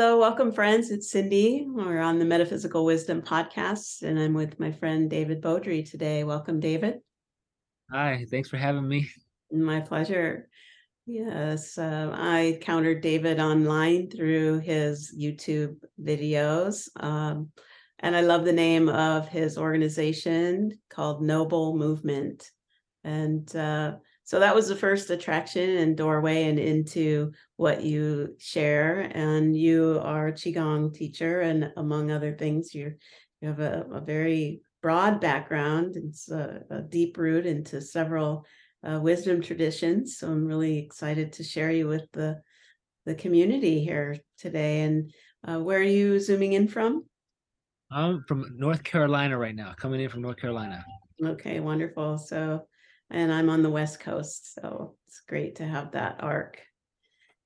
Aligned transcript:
Hello, 0.00 0.16
welcome, 0.16 0.50
friends. 0.50 0.90
It's 0.90 1.10
Cindy. 1.10 1.66
We're 1.68 2.00
on 2.00 2.18
the 2.18 2.24
Metaphysical 2.24 2.86
Wisdom 2.86 3.20
podcast, 3.20 4.00
and 4.00 4.18
I'm 4.18 4.32
with 4.32 4.58
my 4.58 4.72
friend 4.72 5.10
David 5.10 5.42
Beaudry 5.42 5.82
today. 5.82 6.24
Welcome, 6.24 6.58
David. 6.58 7.00
Hi, 7.90 8.24
thanks 8.30 8.48
for 8.48 8.56
having 8.56 8.88
me. 8.88 9.10
My 9.52 9.80
pleasure. 9.80 10.48
Yes, 11.04 11.76
uh, 11.76 12.12
I 12.14 12.60
countered 12.62 13.02
David 13.02 13.40
online 13.40 14.08
through 14.08 14.60
his 14.60 15.14
YouTube 15.14 15.76
videos. 16.02 16.88
Um, 16.96 17.50
and 17.98 18.16
I 18.16 18.22
love 18.22 18.46
the 18.46 18.54
name 18.54 18.88
of 18.88 19.28
his 19.28 19.58
organization 19.58 20.78
called 20.88 21.20
Noble 21.20 21.76
Movement. 21.76 22.50
And 23.04 23.54
uh, 23.54 23.96
so 24.30 24.38
that 24.38 24.54
was 24.54 24.68
the 24.68 24.76
first 24.76 25.10
attraction 25.10 25.78
and 25.78 25.96
doorway 25.96 26.44
and 26.44 26.56
into 26.56 27.32
what 27.56 27.82
you 27.82 28.36
share. 28.38 29.10
And 29.12 29.56
you 29.56 30.00
are 30.04 30.28
a 30.28 30.32
qigong 30.32 30.94
teacher 30.94 31.40
and 31.40 31.72
among 31.76 32.12
other 32.12 32.32
things 32.36 32.72
you 32.72 32.94
you 33.40 33.48
have 33.48 33.58
a, 33.58 33.86
a 33.92 34.00
very 34.00 34.60
broad 34.82 35.20
background. 35.20 35.96
It's 35.96 36.30
a, 36.30 36.62
a, 36.70 36.80
deep 36.80 37.18
root 37.18 37.44
into 37.44 37.80
several 37.80 38.46
uh, 38.88 39.00
wisdom 39.02 39.42
traditions. 39.42 40.18
So 40.18 40.28
i'm 40.28 40.46
really 40.46 40.78
excited 40.78 41.32
to 41.32 41.42
share 41.42 41.72
you 41.72 41.88
with 41.88 42.06
the 42.12 42.40
the 43.06 43.16
community 43.16 43.82
here 43.82 44.16
today. 44.38 44.82
And 44.82 45.12
uh, 45.42 45.58
where 45.58 45.80
are 45.80 45.82
you 45.82 46.20
zooming 46.20 46.52
in 46.52 46.68
from? 46.68 47.04
I'm 47.90 48.22
from 48.28 48.46
north 48.56 48.84
carolina 48.84 49.36
right 49.36 49.56
now 49.56 49.74
coming 49.76 50.00
in 50.00 50.08
from 50.08 50.22
north 50.22 50.36
carolina. 50.36 50.84
Okay 51.20 51.58
wonderful. 51.58 52.16
So 52.16 52.68
and 53.10 53.32
I'm 53.32 53.50
on 53.50 53.62
the 53.62 53.70
West 53.70 54.00
Coast. 54.00 54.54
So 54.54 54.94
it's 55.06 55.22
great 55.28 55.56
to 55.56 55.64
have 55.64 55.92
that 55.92 56.16
arc. 56.20 56.60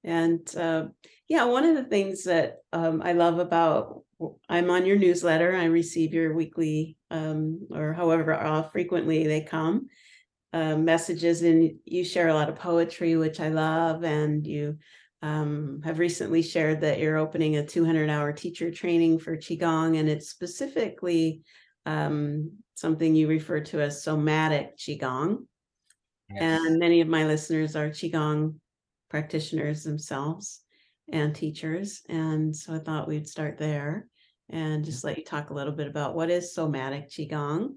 And 0.03 0.55
uh, 0.57 0.87
yeah, 1.29 1.45
one 1.45 1.65
of 1.65 1.75
the 1.75 1.85
things 1.85 2.25
that 2.25 2.59
um, 2.73 3.01
I 3.03 3.13
love 3.13 3.39
about 3.39 4.03
I'm 4.49 4.71
on 4.71 4.87
your 4.87 4.97
newsletter. 4.97 5.57
I 5.57 5.65
receive 5.65 6.15
your 6.15 6.35
weekly 6.35 6.97
um, 7.11 7.67
or 7.71 7.93
however 7.93 8.69
frequently 8.73 9.27
they 9.27 9.41
come 9.41 9.89
uh, 10.53 10.77
messages, 10.77 11.43
and 11.43 11.73
you 11.85 12.05
share 12.05 12.29
a 12.29 12.35
lot 12.35 12.49
of 12.49 12.57
poetry, 12.57 13.17
which 13.17 13.41
I 13.41 13.49
love. 13.49 14.05
And 14.05 14.47
you 14.47 14.79
um, 15.21 15.81
have 15.85 15.99
recently 15.99 16.43
shared 16.43 16.83
that 16.83 17.01
you're 17.01 17.17
opening 17.17 17.57
a 17.57 17.67
200 17.67 18.09
hour 18.09 18.33
teacher 18.33 18.71
training 18.71 19.19
for 19.19 19.37
Qigong, 19.37 19.99
and 19.99 20.09
it's 20.09 20.29
specifically 20.29 21.43
um, 21.87 22.53
something 22.75 23.15
you 23.15 23.27
refer 23.27 23.61
to 23.61 23.81
as 23.81 24.05
somatic 24.05 24.79
Qigong. 24.79 25.47
And 26.31 26.79
many 26.79 27.01
of 27.01 27.09
my 27.09 27.27
listeners 27.27 27.77
are 27.77 27.91
Qigong 27.91 28.55
practitioners 29.09 29.85
themselves 29.85 30.63
and 31.13 31.35
teachers. 31.35 32.03
And 32.09 32.55
so 32.55 32.75
I 32.75 32.79
thought 32.79 33.09
we'd 33.09 33.29
start 33.29 33.59
there 33.59 34.09
and 34.51 34.85
just 34.85 35.05
let 35.05 35.19
you 35.19 35.25
talk 35.25 35.51
a 35.51 35.55
little 35.55 35.73
bit 35.73 35.87
about 35.87 36.15
what 36.15 36.31
is 36.31 36.55
somatic 36.55 37.11
Qigong. 37.11 37.75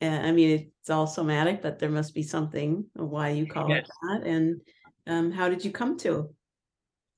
And 0.00 0.26
I 0.26 0.32
mean, 0.32 0.70
it's 0.80 0.90
all 0.90 1.06
somatic, 1.06 1.62
but 1.62 1.78
there 1.78 1.90
must 1.90 2.14
be 2.14 2.22
something 2.22 2.84
why 2.94 3.30
you 3.30 3.46
call 3.46 3.68
yes. 3.68 3.84
it 3.84 3.90
that. 4.02 4.26
And 4.26 4.60
um, 5.06 5.30
how 5.30 5.48
did 5.48 5.64
you 5.64 5.70
come 5.70 5.98
to 5.98 6.34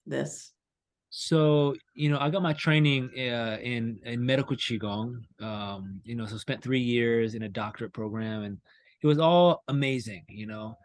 this? 0.05 0.53
So, 1.15 1.75
you 1.95 2.09
know, 2.09 2.19
I 2.19 2.31
got 2.31 2.43
my 2.43 2.55
training 2.55 3.11
uh, 3.17 3.59
in 3.63 4.01
in 4.05 4.25
medical 4.25 4.57
qigong. 4.57 5.17
Um, 5.41 6.01
you 6.05 6.15
know, 6.15 6.25
so 6.25 6.39
spent 6.39 6.63
three 6.63 6.81
years 6.81 7.35
in 7.35 7.43
a 7.43 7.49
doctorate 7.49 7.93
program, 7.93 8.45
and 8.45 8.59
it 9.03 9.07
was 9.07 9.19
all 9.19 9.63
amazing, 9.69 10.25
you 10.29 10.47
know. 10.47 10.77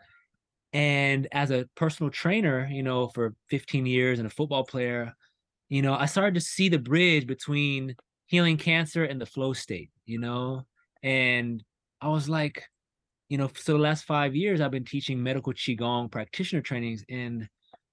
And 0.74 1.28
as 1.32 1.52
a 1.52 1.68
personal 1.76 2.12
trainer, 2.12 2.68
you 2.72 2.84
know, 2.84 3.08
for 3.10 3.36
15 3.50 3.86
years 3.86 4.20
and 4.20 4.28
a 4.28 4.32
football 4.32 4.66
player, 4.66 5.14
you 5.70 5.82
know, 5.82 5.94
I 5.96 6.06
started 6.06 6.36
to 6.36 6.42
see 6.42 6.70
the 6.70 6.80
bridge 6.80 7.28
between 7.28 7.96
healing 8.28 8.58
cancer 8.58 9.06
and 9.06 9.20
the 9.22 9.26
flow 9.26 9.54
state, 9.54 9.92
you 10.06 10.20
know. 10.20 10.66
And 11.04 11.64
I 12.02 12.10
was 12.10 12.30
like, 12.30 12.64
you 13.30 13.38
know, 13.38 13.50
so 13.56 13.74
the 13.74 13.80
last 13.80 14.06
five 14.06 14.36
years 14.36 14.62
I've 14.62 14.72
been 14.72 14.86
teaching 14.86 15.22
medical 15.22 15.54
qigong 15.54 16.12
practitioner 16.12 16.62
trainings, 16.62 17.04
and 17.10 17.48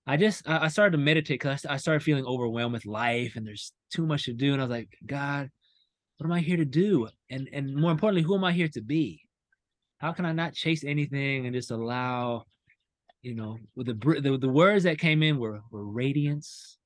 I 0.07 0.17
just 0.17 0.49
I 0.49 0.69
started 0.69 0.93
to 0.93 0.99
meditate 1.03 1.41
because 1.41 1.67
I 1.67 1.77
started 1.79 2.03
feeling 2.05 2.27
overwhelmed 2.27 2.75
with 2.75 2.87
life, 2.87 3.37
and 3.37 3.47
there's 3.47 3.73
too 3.91 4.07
much 4.07 4.25
to 4.27 4.33
do, 4.35 4.53
and 4.53 4.63
I 4.63 4.67
was 4.67 4.71
like, 4.71 4.91
God, 5.07 5.51
what 6.19 6.27
am 6.27 6.33
I 6.33 6.41
here 6.41 6.57
to 6.59 6.65
do? 6.65 7.09
And 7.31 7.49
and 7.53 7.77
more 7.77 7.93
importantly, 7.93 8.23
who 8.23 8.37
am 8.37 8.45
I 8.45 8.53
here 8.53 8.69
to 8.69 8.83
be? 8.83 9.24
How 10.05 10.13
can 10.13 10.27
I 10.27 10.33
not 10.33 10.53
chase 10.53 10.85
anything 10.85 11.47
and 11.47 11.55
just 11.55 11.71
allow, 11.71 12.45
you 13.23 13.35
know, 13.35 13.57
with 13.75 13.87
the 13.87 14.21
the, 14.21 14.37
the 14.37 14.51
words 14.51 14.85
that 14.85 14.99
came 14.99 15.23
in 15.23 15.39
were 15.39 15.63
were 15.71 15.87
radiance, 15.87 16.77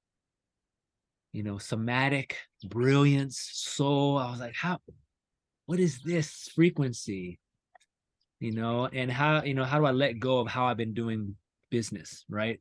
you 1.32 1.42
know, 1.42 1.58
somatic, 1.58 2.36
brilliance, 2.68 3.50
soul. 3.52 4.18
I 4.18 4.30
was 4.30 4.38
like, 4.38 4.54
how, 4.54 4.78
what 5.66 5.80
is 5.80 5.98
this 6.04 6.48
frequency? 6.54 7.40
You 8.38 8.52
know, 8.52 8.86
and 8.86 9.10
how, 9.10 9.42
you 9.42 9.54
know, 9.54 9.64
how 9.64 9.80
do 9.80 9.86
I 9.86 9.90
let 9.90 10.20
go 10.20 10.38
of 10.38 10.46
how 10.46 10.66
I've 10.66 10.76
been 10.76 10.94
doing 10.94 11.34
business, 11.72 12.24
right? 12.30 12.60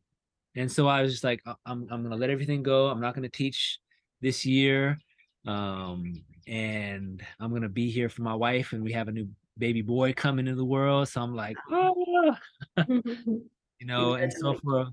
And 0.56 0.72
so 0.72 0.88
I 0.88 1.03
was 1.03 1.12
just 1.12 1.24
like, 1.24 1.44
I'm 1.45 1.88
I'm 1.91 2.01
gonna 2.01 2.16
let 2.16 2.31
everything 2.31 2.63
go. 2.63 2.88
I'm 2.88 3.00
not 3.00 3.13
gonna 3.13 3.29
teach 3.29 3.78
this 4.22 4.44
year. 4.44 4.97
Um, 5.45 6.24
and 6.47 7.22
I'm 7.39 7.53
gonna 7.53 7.69
be 7.69 7.91
here 7.91 8.09
for 8.09 8.24
my 8.24 8.34
wife, 8.34 8.74
and 8.74 8.84
we 8.84 8.94
have 8.94 9.07
a 9.07 9.12
new 9.12 9.29
baby 9.57 9.81
boy 9.81 10.13
coming 10.13 10.47
into 10.47 10.57
the 10.57 10.66
world. 10.66 11.09
So 11.09 11.22
I'm 11.22 11.35
like, 11.35 11.57
oh. 11.72 12.35
you 12.88 13.85
know, 13.85 14.13
and 14.13 14.31
so 14.31 14.56
for 14.63 14.88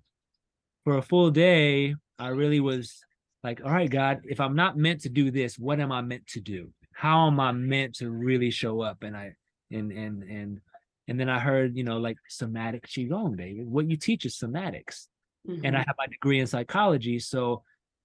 for 0.85 0.99
a 0.99 1.03
full 1.03 1.31
day, 1.31 1.95
I 2.19 2.29
really 2.29 2.61
was 2.61 3.01
like, 3.43 3.61
all 3.65 3.71
right, 3.71 3.91
God, 3.91 4.23
if 4.25 4.41
I'm 4.41 4.57
not 4.57 4.77
meant 4.77 5.03
to 5.03 5.09
do 5.09 5.31
this, 5.31 5.59
what 5.59 5.81
am 5.81 5.93
I 5.93 6.03
meant 6.03 6.27
to 6.29 6.41
do? 6.41 6.71
How 6.93 7.27
am 7.27 7.41
I 7.41 7.53
meant 7.53 7.97
to 7.97 8.11
really 8.11 8.51
show 8.51 8.81
up? 8.81 9.03
And 9.03 9.17
I 9.17 9.35
and 9.71 9.93
and 9.93 10.23
and 10.23 10.61
and 11.09 11.21
then 11.21 11.29
I 11.29 11.39
heard, 11.39 11.77
you 11.77 11.85
know, 11.85 11.99
like 11.99 12.17
somatic 12.29 12.87
qigong, 12.87 13.37
David. 13.37 13.67
What 13.67 13.91
you 13.91 13.97
teach 13.97 14.25
is 14.25 14.39
somatics. 14.39 15.07
Mm-hmm. 15.49 15.65
And 15.65 15.77
I 15.77 15.81
mm-hmm. 15.81 15.89
have 15.89 15.97
my 15.99 16.07
degree 16.07 16.41
in 16.41 16.47
psychology. 16.47 17.19
So 17.19 17.63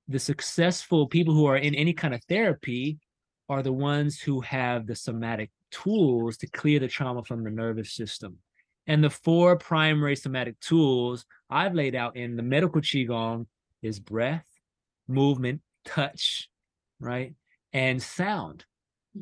the 0.09 0.19
successful 0.19 1.07
people 1.07 1.33
who 1.33 1.45
are 1.45 1.55
in 1.55 1.75
any 1.75 1.93
kind 1.93 2.13
of 2.13 2.23
therapy 2.25 2.97
are 3.47 3.63
the 3.63 3.71
ones 3.71 4.19
who 4.19 4.41
have 4.41 4.85
the 4.85 4.95
somatic 4.95 5.51
tools 5.71 6.37
to 6.37 6.47
clear 6.47 6.79
the 6.79 6.87
trauma 6.87 7.23
from 7.23 7.43
the 7.43 7.49
nervous 7.49 7.91
system. 7.93 8.37
And 8.87 9.03
the 9.03 9.09
four 9.09 9.55
primary 9.55 10.15
somatic 10.15 10.59
tools 10.59 11.25
I've 11.49 11.75
laid 11.75 11.95
out 11.95 12.15
in 12.15 12.35
the 12.35 12.43
medical 12.43 12.81
Qigong 12.81 13.45
is 13.81 13.99
breath, 13.99 14.47
movement, 15.07 15.61
touch, 15.85 16.49
right? 16.99 17.33
And 17.73 18.01
sound, 18.01 18.65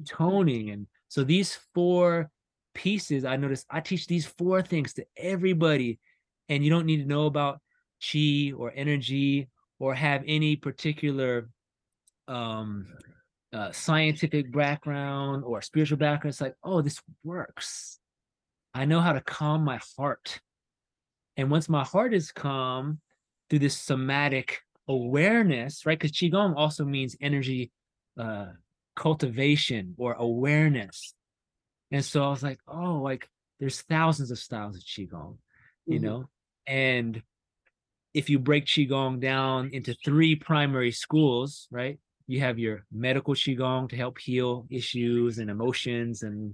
toning. 0.06 0.69
And 0.69 0.88
so 1.09 1.24
these 1.24 1.59
four 1.74 2.30
pieces, 2.74 3.25
I 3.25 3.35
notice 3.35 3.66
I 3.69 3.81
teach 3.81 4.08
these 4.08 4.25
four 4.25 4.62
things 4.62 4.94
to 4.94 5.06
everybody. 5.18 6.00
And 6.50 6.64
you 6.64 6.69
don't 6.69 6.85
need 6.85 7.02
to 7.02 7.09
know 7.09 7.25
about 7.25 7.59
chi 8.02 8.53
or 8.56 8.72
energy 8.75 9.50
or 9.79 9.94
have 9.94 10.24
any 10.25 10.56
particular 10.56 11.50
um 12.28 12.88
uh, 13.53 13.72
scientific 13.72 14.52
background 14.52 15.44
or 15.46 15.62
spiritual 15.62 15.97
background, 15.97 16.31
it's 16.31 16.41
like, 16.41 16.56
oh, 16.63 16.81
this 16.81 17.02
works. 17.24 18.00
I 18.74 18.85
know 18.85 19.00
how 19.00 19.13
to 19.13 19.22
calm 19.22 19.63
my 19.63 19.80
heart. 19.97 20.40
And 21.38 21.50
once 21.50 21.69
my 21.69 21.84
heart 21.84 22.13
is 22.13 22.31
calm 22.31 23.00
through 23.50 23.59
this 23.59 23.78
somatic 23.78 24.59
awareness, 24.88 25.85
right? 25.85 25.97
Because 25.97 26.16
Qigong 26.16 26.56
also 26.56 26.85
means 26.85 27.16
energy 27.22 27.72
uh, 28.19 28.47
cultivation 28.96 29.96
or 29.97 30.14
awareness. 30.14 31.14
And 31.91 32.03
so 32.03 32.24
I 32.24 32.29
was 32.29 32.44
like, 32.44 32.59
oh, 32.67 32.96
like 32.96 33.29
there's 33.59 33.82
thousands 33.82 34.32
of 34.32 34.40
styles 34.40 34.76
of 34.76 34.84
Qigong, 34.84 35.38
you 35.85 36.00
mm-hmm. 36.00 36.05
know? 36.05 36.29
And 36.66 37.22
if 38.14 38.29
you 38.29 38.40
break 38.40 38.66
Qigong 38.66 39.20
down 39.20 39.70
into 39.73 39.96
three 40.03 40.35
primary 40.35 40.91
schools, 40.91 41.67
right? 41.72 42.00
You 42.28 42.41
have 42.41 42.59
your 42.59 42.85
medical 42.91 43.34
qigong 43.34 43.90
to 43.90 43.96
help 43.96 44.20
heal 44.20 44.68
issues 44.70 45.40
and 45.40 45.50
emotions 45.50 46.24
and 46.24 46.53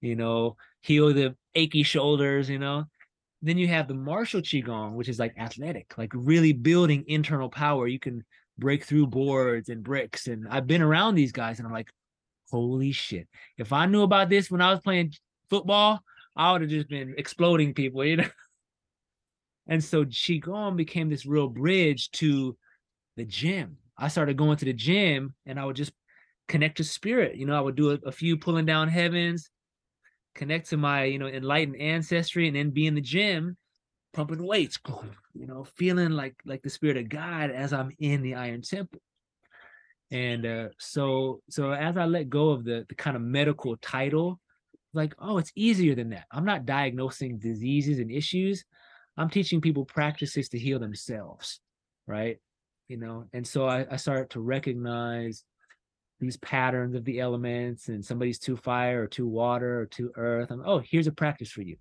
you 0.00 0.16
know 0.16 0.56
heal 0.80 1.12
the 1.12 1.36
achy 1.54 1.82
shoulders 1.82 2.48
you 2.48 2.58
know? 2.58 2.84
Then 3.44 3.58
you 3.58 3.68
have 3.68 3.88
the 3.88 3.94
martial 3.94 4.40
qigong 4.40 4.94
which 4.94 5.08
is 5.08 5.18
like 5.18 5.34
athletic 5.38 5.94
like 5.98 6.10
really 6.14 6.52
building 6.52 7.04
internal 7.06 7.48
power. 7.48 7.86
You 7.86 8.00
can 8.00 8.24
break 8.58 8.84
through 8.84 9.06
boards 9.06 9.68
and 9.68 9.82
bricks 9.82 10.26
and 10.26 10.46
i've 10.48 10.66
been 10.66 10.82
around 10.82 11.14
these 11.14 11.32
guys 11.32 11.58
and 11.58 11.66
i'm 11.66 11.72
like 11.72 11.90
holy 12.50 12.92
shit. 12.92 13.26
If 13.56 13.72
i 13.72 13.86
knew 13.86 14.02
about 14.02 14.28
this 14.28 14.50
when 14.50 14.60
i 14.60 14.70
was 14.70 14.80
playing 14.80 15.12
football 15.50 16.00
i 16.36 16.52
would 16.52 16.62
have 16.62 16.70
just 16.70 16.88
been 16.88 17.14
exploding 17.18 17.74
people 17.74 18.04
you 18.04 18.16
know? 18.16 18.28
And 19.66 19.82
so 19.82 20.04
qigong 20.04 20.76
became 20.76 21.08
this 21.08 21.26
real 21.26 21.48
bridge 21.48 22.10
to 22.12 22.56
the 23.16 23.24
gym 23.24 23.78
I 24.02 24.08
started 24.08 24.36
going 24.36 24.56
to 24.56 24.64
the 24.64 24.72
gym 24.72 25.32
and 25.46 25.60
I 25.60 25.64
would 25.64 25.76
just 25.76 25.92
connect 26.48 26.78
to 26.78 26.84
spirit. 26.84 27.36
You 27.36 27.46
know, 27.46 27.56
I 27.56 27.60
would 27.60 27.76
do 27.76 27.92
a, 27.92 27.98
a 28.04 28.10
few 28.10 28.36
pulling 28.36 28.66
down 28.66 28.88
heavens, 28.88 29.48
connect 30.34 30.70
to 30.70 30.76
my, 30.76 31.04
you 31.04 31.20
know, 31.20 31.28
enlightened 31.28 31.80
ancestry, 31.80 32.48
and 32.48 32.56
then 32.56 32.70
be 32.70 32.88
in 32.88 32.96
the 32.96 33.00
gym 33.00 33.56
pumping 34.12 34.44
weights, 34.44 34.76
you 35.34 35.46
know, 35.46 35.62
feeling 35.76 36.10
like 36.10 36.34
like 36.44 36.62
the 36.62 36.68
spirit 36.68 36.96
of 36.96 37.08
God 37.08 37.52
as 37.52 37.72
I'm 37.72 37.92
in 38.00 38.22
the 38.22 38.34
Iron 38.34 38.62
Temple. 38.62 39.00
And 40.10 40.44
uh, 40.44 40.68
so 40.80 41.40
so 41.48 41.70
as 41.70 41.96
I 41.96 42.06
let 42.06 42.28
go 42.28 42.50
of 42.50 42.64
the 42.64 42.84
the 42.88 42.96
kind 42.96 43.14
of 43.14 43.22
medical 43.22 43.76
title, 43.76 44.40
like, 44.92 45.14
oh, 45.20 45.38
it's 45.38 45.52
easier 45.54 45.94
than 45.94 46.10
that. 46.10 46.26
I'm 46.32 46.44
not 46.44 46.66
diagnosing 46.66 47.38
diseases 47.38 48.00
and 48.00 48.10
issues. 48.10 48.64
I'm 49.16 49.30
teaching 49.30 49.60
people 49.60 49.84
practices 49.84 50.48
to 50.48 50.58
heal 50.58 50.80
themselves, 50.80 51.60
right? 52.08 52.38
You 52.92 52.98
know, 52.98 53.24
and 53.32 53.46
so 53.46 53.66
I, 53.66 53.86
I 53.90 53.96
started 53.96 54.28
to 54.32 54.40
recognize 54.40 55.44
these 56.20 56.36
patterns 56.36 56.94
of 56.94 57.06
the 57.06 57.20
elements 57.20 57.88
and 57.88 58.04
somebody's 58.04 58.38
too 58.38 58.54
fire 58.54 59.04
or 59.04 59.06
too 59.06 59.26
water 59.26 59.80
or 59.80 59.86
too 59.86 60.12
earth. 60.14 60.50
I'm, 60.50 60.62
oh, 60.66 60.82
here's 60.84 61.06
a 61.06 61.12
practice 61.12 61.50
for 61.50 61.62
you. 61.62 61.78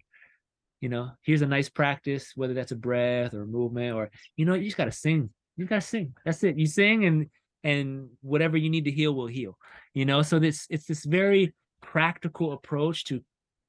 You 0.80 0.88
know, 0.88 1.10
here's 1.24 1.42
a 1.42 1.46
nice 1.48 1.68
practice, 1.68 2.32
whether 2.38 2.54
that's 2.54 2.72
a 2.72 2.78
breath 2.78 3.34
or 3.34 3.42
a 3.42 3.46
movement 3.46 3.94
or, 3.94 4.10
you 4.38 4.46
know, 4.46 4.54
you 4.54 4.64
just 4.64 4.78
got 4.78 4.86
to 4.86 4.92
sing. 4.94 5.32
You 5.58 5.66
got 5.66 5.82
to 5.82 5.88
sing. 5.88 6.14
That's 6.24 6.46
it. 6.46 6.58
You 6.58 6.66
sing 6.66 7.04
and, 7.04 7.28
and 7.66 8.08
whatever 8.22 8.56
you 8.56 8.70
need 8.70 8.86
to 8.86 8.92
heal 8.92 9.14
will 9.14 9.28
heal, 9.28 9.58
you 9.94 10.06
know? 10.06 10.22
So 10.22 10.40
this, 10.40 10.66
it's 10.70 10.86
this 10.86 11.04
very 11.04 11.54
practical 11.82 12.54
approach 12.54 13.04
to 13.08 13.22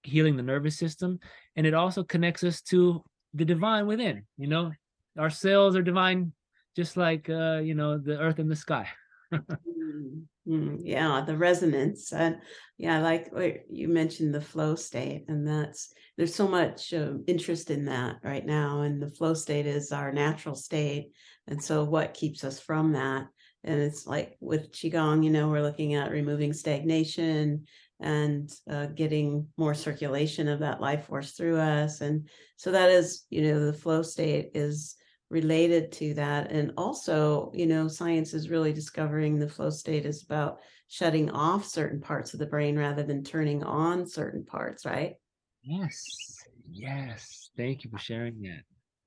healing 0.05 0.37
the 0.37 0.45
nervous 0.45 0.79
system. 0.79 1.19
And 1.57 1.67
it 1.67 1.75
also 1.75 2.05
connects 2.05 2.45
us 2.45 2.63
to 2.71 3.03
the 3.35 3.45
divine 3.45 3.89
within, 3.89 4.27
you 4.39 4.47
know, 4.47 4.71
our 5.19 5.29
cells 5.29 5.75
are 5.75 5.83
divine, 5.83 6.33
just 6.77 6.97
like, 6.97 7.29
uh, 7.29 7.61
you 7.63 7.75
know, 7.75 7.99
the 7.99 8.19
earth 8.19 8.39
and 8.39 8.51
the 8.51 8.57
sky. 8.57 8.89
Mm, 9.83 10.25
mm, 10.47 10.79
yeah, 10.81 11.23
the 11.27 11.37
resonance. 11.37 12.13
And 12.13 12.41
yeah, 12.77 13.01
like 13.01 13.31
you 13.71 13.89
mentioned 13.89 14.35
the 14.35 14.41
flow 14.41 14.75
state, 14.75 15.25
and 15.29 15.47
that's 15.47 15.93
there's 16.17 16.35
so 16.35 16.47
much 16.47 16.93
um, 16.93 17.25
interest 17.27 17.71
in 17.71 17.87
that 17.87 18.17
right 18.23 18.45
now. 18.45 18.83
And 18.83 19.01
the 19.01 19.11
flow 19.11 19.35
state 19.35 19.67
is 19.67 19.93
our 19.93 20.13
natural 20.13 20.55
state. 20.55 21.13
And 21.47 21.63
so, 21.63 21.85
what 21.85 22.15
keeps 22.15 22.45
us 22.45 22.61
from 22.61 22.93
that? 22.93 23.27
And 23.65 23.81
it's 23.81 24.07
like 24.07 24.37
with 24.41 24.73
Qigong, 24.73 25.25
you 25.25 25.31
know, 25.31 25.49
we're 25.49 25.63
looking 25.63 25.95
at 25.95 26.11
removing 26.11 26.53
stagnation 26.53 27.67
and 28.01 28.51
uh, 28.69 28.87
getting 28.87 29.47
more 29.57 29.75
circulation 29.75 30.49
of 30.49 30.59
that 30.61 30.81
life 30.81 31.07
force 31.07 31.33
through 31.33 31.59
us. 31.59 32.01
And 32.01 32.29
so, 32.57 32.73
that 32.73 32.91
is, 32.91 33.25
you 33.31 33.43
know, 33.43 33.67
the 33.67 33.73
flow 33.73 34.03
state 34.03 34.51
is 34.55 34.97
related 35.33 35.91
to 35.91 36.13
that 36.13 36.51
and 36.53 36.73
also 36.77 37.51
you 37.55 37.67
know 37.67 37.89
science 37.89 38.35
is 38.35 38.51
really 38.51 38.73
discovering 38.73 39.39
the 39.39 39.49
flow 39.49 39.71
state 39.71 40.05
is 40.05 40.23
about 40.23 40.59
shutting 40.89 41.31
off 41.31 41.65
certain 41.65 42.01
parts 42.01 42.35
of 42.35 42.39
the 42.39 42.47
brain 42.47 42.79
rather 42.79 43.03
than 43.03 43.25
turning 43.25 43.65
on 43.65 44.07
certain 44.07 44.45
parts 44.45 44.85
right? 44.85 45.15
Yes 45.63 46.45
yes 46.71 47.51
thank 47.57 47.83
you 47.83 47.91
for 47.91 47.99
sharing 47.99 48.43
that. 48.43 48.63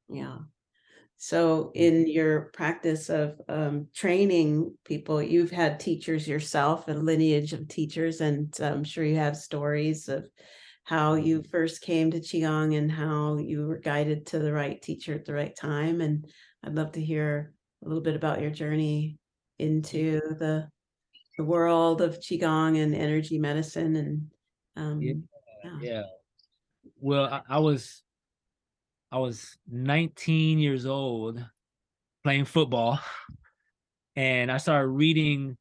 Yeah. 0.10 0.38
So 1.18 1.72
in 1.76 2.08
your 2.08 2.52
practice 2.54 3.10
of 3.10 3.40
um, 3.48 3.88
training 3.94 4.76
people 4.84 5.22
you've 5.22 5.52
had 5.52 5.80
teachers 5.80 6.28
yourself 6.28 6.88
a 6.88 6.92
lineage 6.92 7.54
of 7.54 7.68
teachers 7.68 8.20
and 8.20 8.54
i'm 8.60 8.84
sure 8.84 9.06
you 9.06 9.16
have 9.16 9.38
stories 9.38 10.10
of 10.10 10.28
how 10.86 11.16
you 11.16 11.44
first 11.52 11.82
came 11.82 12.12
to 12.12 12.20
Qigong 12.20 12.78
and 12.78 12.92
how 12.92 13.38
you 13.38 13.68
were 13.68 13.80
guided 13.80 14.28
to 14.28 14.40
the 14.40 14.54
right 14.54 14.80
teacher 14.82 15.14
at 15.14 15.26
the 15.26 15.34
right 15.34 15.56
time. 15.56 16.00
And 16.00 16.28
I'd 16.64 16.76
love 16.76 16.92
to 16.94 17.02
hear 17.02 17.54
a 17.84 17.88
little 17.88 18.04
bit 18.04 18.16
about 18.16 18.42
your 18.42 18.52
journey 18.52 19.18
into 19.60 20.22
the 20.40 20.70
the 21.38 21.44
world 21.44 22.02
of 22.02 22.20
Qigong 22.20 22.82
and 22.82 22.96
energy 22.96 23.38
medicine 23.38 23.96
and 23.98 24.32
um, 24.78 25.02
yeah. 25.02 25.14
yeah. 25.64 25.80
yeah. 25.82 26.04
Well, 27.00 27.26
I, 27.26 27.42
I 27.50 27.60
was 27.60 28.04
I 29.12 29.18
was 29.18 29.58
19 29.70 30.60
years 30.60 30.86
old 30.86 31.44
playing 32.24 32.46
football 32.46 33.00
and 34.16 34.52
I 34.52 34.58
started 34.58 34.90
reading 34.90 35.58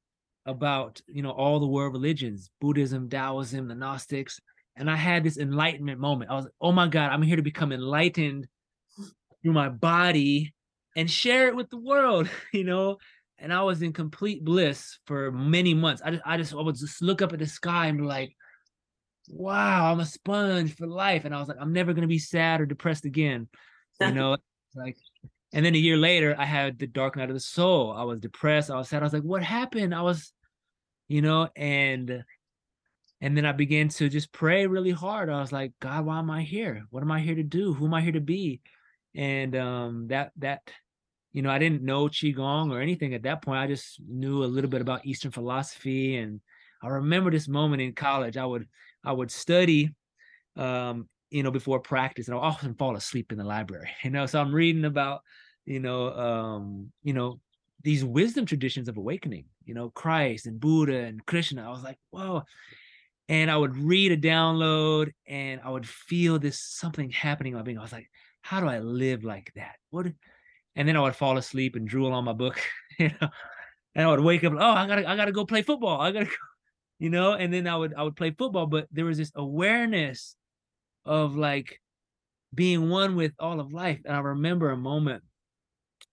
about 0.47 1.01
you 1.09 1.23
know 1.23 1.31
all 1.31 1.59
the 1.59 1.67
world 1.67 1.95
religions 1.95 2.51
buddhism 2.61 3.09
taoism 3.09 3.67
the 3.67 3.75
gnostics 3.75 4.39
and 4.77 4.91
I 4.91 4.97
had 4.97 5.25
this 5.25 5.39
enlightenment 5.39 6.01
moment. 6.01 6.31
I 6.31 6.35
was, 6.35 6.49
oh 6.61 6.73
my 6.73 6.89
God, 6.89 7.11
I'm 7.11 7.23
here 7.23 7.37
to 7.37 7.43
become 7.43 7.73
enlightened 7.73 8.47
through 9.43 9.53
my 9.53 9.69
body 9.69 10.55
and 10.97 11.11
share 11.11 11.49
it 11.49 11.57
with 11.57 11.71
the 11.71 11.79
world, 11.79 12.29
you 12.53 12.65
know. 12.65 12.99
And 13.39 13.53
I 13.53 13.63
was 13.63 13.83
in 13.83 13.93
complete 13.93 14.45
bliss 14.45 14.99
for 15.07 15.31
many 15.33 15.75
months. 15.75 16.01
I 16.05 16.13
just, 16.13 16.23
I 16.25 16.37
just, 16.37 16.55
I 16.55 16.61
would 16.61 16.77
just 16.77 17.03
look 17.03 17.21
up 17.21 17.33
at 17.33 17.41
the 17.41 17.47
sky 17.47 17.87
and 17.87 17.99
be 17.99 18.05
like, 18.05 18.35
wow, 19.29 19.91
I'm 19.91 20.01
a 20.01 20.07
sponge 20.07 20.75
for 20.77 20.87
life. 20.87 21.25
And 21.25 21.35
I 21.35 21.41
was 21.41 21.49
like, 21.49 21.59
I'm 21.61 21.73
never 21.73 21.93
gonna 21.93 22.07
be 22.07 22.19
sad 22.19 22.61
or 22.61 22.67
depressed 22.67 23.05
again, 23.05 23.49
you 24.01 24.13
know. 24.13 24.37
like, 24.75 24.97
and 25.53 25.65
then 25.65 25.75
a 25.75 25.79
year 25.79 25.97
later, 25.97 26.35
I 26.39 26.45
had 26.45 26.79
the 26.79 26.87
dark 26.87 27.17
night 27.17 27.29
of 27.29 27.35
the 27.35 27.41
soul. 27.41 27.93
I 27.93 28.05
was 28.05 28.19
depressed. 28.19 28.71
I 28.71 28.77
was 28.77 28.89
sad. 28.89 29.03
I 29.03 29.07
was 29.07 29.13
like, 29.13 29.23
what 29.23 29.43
happened? 29.43 29.95
I 29.95 30.03
was, 30.03 30.33
you 31.09 31.23
know, 31.23 31.49
and 31.55 32.25
and 33.21 33.37
then 33.37 33.47
I 33.47 33.53
began 33.53 33.89
to 33.89 34.09
just 34.09 34.33
pray 34.33 34.67
really 34.67 34.91
hard. 34.91 35.31
I 35.31 35.41
was 35.41 35.53
like, 35.53 35.73
God, 35.81 36.05
why 36.05 36.19
am 36.19 36.31
I 36.31 36.43
here? 36.43 36.85
What 36.91 37.03
am 37.03 37.11
I 37.11 37.21
here 37.21 37.37
to 37.37 37.43
do? 37.43 37.73
Who 37.73 37.87
am 37.87 37.95
I 37.95 38.01
here 38.01 38.13
to 38.13 38.21
be? 38.21 38.61
And 39.15 39.55
um, 39.57 40.09
that 40.09 40.33
that 40.39 40.63
you 41.33 41.43
know, 41.43 41.51
I 41.51 41.59
didn't 41.59 41.83
know 41.83 42.05
qigong 42.07 42.71
or 42.71 42.81
anything 42.81 43.13
at 43.15 43.25
that 43.25 43.43
point. 43.43 43.59
I 43.59 43.67
just 43.67 44.01
knew 44.07 44.45
a 44.45 44.47
little 44.47 44.71
bit 44.71 44.81
about 44.81 45.05
Eastern 45.05 45.33
philosophy, 45.33 46.17
and 46.17 46.41
I 46.83 46.89
remember 46.89 47.31
this 47.31 47.49
moment 47.49 47.83
in 47.83 47.93
college. 47.93 48.37
I 48.37 48.47
would 48.47 48.69
I 49.05 49.13
would 49.13 49.31
study, 49.31 49.95
um, 50.57 51.09
you 51.31 51.43
know, 51.43 51.51
before 51.51 51.81
practice, 51.81 52.29
and 52.29 52.37
I 52.37 52.41
often 52.41 52.75
fall 52.75 52.97
asleep 52.97 53.33
in 53.33 53.39
the 53.39 53.45
library. 53.45 53.91
You 54.05 54.11
know, 54.11 54.27
so 54.27 54.41
I'm 54.41 54.55
reading 54.55 54.85
about, 54.85 55.23
you 55.65 55.81
know, 55.81 56.13
um, 56.13 56.93
you 57.03 57.15
know, 57.15 57.41
these 57.83 58.05
wisdom 58.05 58.47
traditions 58.47 58.89
of 58.89 58.97
awakening. 58.97 59.47
You 59.65 59.75
know, 59.75 59.91
Christ 59.91 60.47
and 60.47 60.61
Buddha 60.61 60.99
and 60.99 61.25
Krishna. 61.25 61.67
I 61.67 61.71
was 61.71 61.83
like, 61.83 61.99
whoa 62.11 62.45
and 63.29 63.51
I 63.51 63.57
would 63.57 63.77
read 63.77 64.13
a 64.13 64.17
download 64.17 65.13
and 65.27 65.61
I 65.65 65.71
would 65.71 65.89
feel 65.89 66.39
this 66.39 66.61
something 66.61 67.11
happening 67.11 67.53
in 67.53 67.59
my 67.59 67.63
being. 67.63 67.79
I 67.79 67.83
was 67.83 67.93
like, 67.93 68.11
how 68.43 68.61
do 68.61 68.67
I 68.67 68.81
live 68.81 69.25
like 69.25 69.53
that? 69.57 69.77
What? 69.91 70.07
And 70.77 70.89
then 70.89 70.97
I 70.97 71.01
would 71.01 71.17
fall 71.17 71.39
asleep 71.39 71.77
and 71.77 71.89
drool 71.89 72.13
on 72.13 72.25
my 72.25 72.33
book, 72.33 72.61
you 72.99 73.11
know, 73.21 73.29
and 73.95 74.07
I 74.07 74.11
would 74.11 74.21
wake 74.21 74.45
up, 74.45 74.53
oh, 74.55 74.71
I 74.71 74.87
gotta, 74.87 75.09
I 75.09 75.17
gotta 75.17 75.33
go 75.33 75.47
play 75.47 75.63
football. 75.63 76.01
I 76.01 76.13
gotta 76.13 76.25
go, 76.27 76.33
you 76.99 77.11
know, 77.11 77.33
and 77.33 77.53
then 77.53 77.67
I 77.67 77.77
would, 77.77 77.95
I 77.95 78.03
would 78.03 78.17
play 78.17 78.31
football, 78.31 78.67
but 78.67 78.89
there 78.93 79.05
was 79.05 79.19
this 79.19 79.33
awareness 79.35 80.37
of 81.05 81.37
like 81.37 81.81
being 82.55 82.89
one 82.89 83.17
with 83.17 83.33
all 83.39 83.61
of 83.61 83.73
life. 83.73 84.01
And 84.05 84.15
I 84.15 84.21
remember 84.21 84.71
a 84.71 84.77
moment 84.77 85.23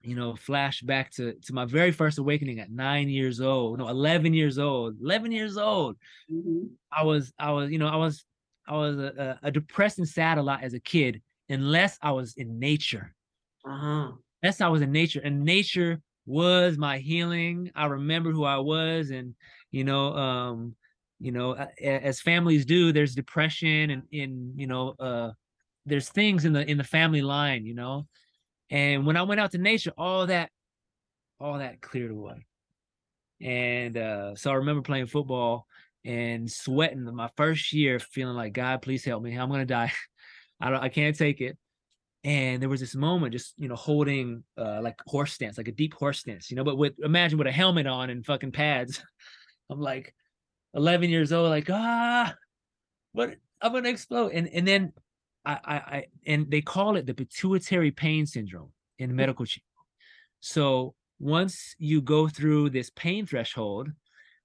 you 0.03 0.15
know, 0.15 0.35
flash 0.35 0.81
back 0.81 1.11
to 1.11 1.33
to 1.33 1.53
my 1.53 1.65
very 1.65 1.91
first 1.91 2.17
awakening 2.17 2.59
at 2.59 2.71
nine 2.71 3.09
years 3.09 3.41
old, 3.41 3.79
no, 3.79 3.87
eleven 3.87 4.33
years 4.33 4.57
old, 4.57 4.99
eleven 5.01 5.31
years 5.31 5.57
old. 5.57 5.95
Mm-hmm. 6.31 6.65
I 6.91 7.03
was, 7.03 7.31
I 7.37 7.51
was, 7.51 7.71
you 7.71 7.77
know, 7.77 7.87
I 7.87 7.95
was, 7.95 8.25
I 8.67 8.73
was 8.73 8.97
a, 8.97 9.39
a, 9.43 9.51
depressed 9.51 9.99
and 9.99 10.07
sad 10.07 10.37
a 10.37 10.41
lot 10.41 10.63
as 10.63 10.73
a 10.73 10.79
kid, 10.79 11.21
unless 11.49 11.97
I 12.01 12.11
was 12.11 12.33
in 12.35 12.59
nature. 12.59 13.13
Uh-huh. 13.65 14.11
Unless 14.41 14.61
I 14.61 14.69
was 14.69 14.81
in 14.81 14.91
nature, 14.91 15.21
and 15.23 15.43
nature 15.43 16.01
was 16.25 16.77
my 16.77 16.97
healing. 16.97 17.71
I 17.75 17.85
remember 17.85 18.31
who 18.31 18.43
I 18.43 18.57
was, 18.57 19.11
and 19.11 19.35
you 19.71 19.83
know, 19.83 20.15
um, 20.15 20.75
you 21.19 21.31
know, 21.31 21.53
as 21.81 22.21
families 22.21 22.65
do, 22.65 22.91
there's 22.91 23.13
depression 23.13 23.91
and 23.91 24.03
in, 24.11 24.53
you 24.55 24.65
know, 24.65 24.95
uh, 24.99 25.31
there's 25.85 26.09
things 26.09 26.45
in 26.45 26.53
the 26.53 26.69
in 26.69 26.79
the 26.79 26.83
family 26.83 27.21
line, 27.21 27.65
you 27.65 27.75
know 27.75 28.07
and 28.71 29.05
when 29.05 29.17
I 29.17 29.23
went 29.23 29.41
out 29.41 29.51
to 29.51 29.57
nature, 29.57 29.91
all 29.97 30.25
that, 30.27 30.49
all 31.39 31.59
that 31.59 31.81
cleared 31.81 32.11
away. 32.11 32.45
And 33.41 33.97
uh, 33.97 34.35
so 34.35 34.49
I 34.49 34.55
remember 34.55 34.81
playing 34.81 35.07
football 35.07 35.67
and 36.05 36.49
sweating 36.49 37.03
my 37.13 37.29
first 37.35 37.73
year, 37.73 37.99
feeling 37.99 38.35
like 38.35 38.53
God, 38.53 38.81
please 38.81 39.03
help 39.03 39.21
me. 39.21 39.35
I'm 39.35 39.49
gonna 39.49 39.65
die. 39.65 39.91
I 40.61 40.69
don't, 40.69 40.81
I 40.81 40.89
can't 40.89 41.17
take 41.17 41.41
it. 41.41 41.57
And 42.23 42.61
there 42.61 42.69
was 42.69 42.79
this 42.79 42.95
moment, 42.95 43.33
just 43.33 43.55
you 43.57 43.67
know, 43.67 43.75
holding 43.75 44.43
uh, 44.57 44.79
like 44.81 44.95
horse 45.05 45.33
stance, 45.33 45.57
like 45.57 45.67
a 45.67 45.73
deep 45.73 45.93
horse 45.95 46.19
stance, 46.19 46.49
you 46.49 46.55
know, 46.55 46.63
but 46.63 46.77
with 46.77 46.93
imagine 47.03 47.37
with 47.37 47.47
a 47.47 47.51
helmet 47.51 47.87
on 47.87 48.09
and 48.09 48.25
fucking 48.25 48.51
pads. 48.51 49.03
I'm 49.69 49.79
like 49.79 50.13
11 50.75 51.09
years 51.09 51.33
old, 51.33 51.49
like 51.49 51.69
ah, 51.69 52.33
but 53.13 53.35
I'm 53.59 53.73
gonna 53.73 53.89
explode. 53.89 54.31
And 54.33 54.47
and 54.47 54.67
then 54.67 54.93
I, 55.45 55.57
I, 55.63 55.75
I 55.75 56.05
and 56.25 56.49
they 56.49 56.61
call 56.61 56.95
it 56.95 57.05
the 57.05 57.13
pituitary 57.13 57.91
pain 57.91 58.25
syndrome 58.25 58.71
in 58.99 59.11
mm. 59.11 59.15
medical. 59.15 59.45
So 60.39 60.95
once 61.19 61.75
you 61.77 62.01
go 62.01 62.27
through 62.27 62.71
this 62.71 62.89
pain 62.89 63.25
threshold, 63.25 63.89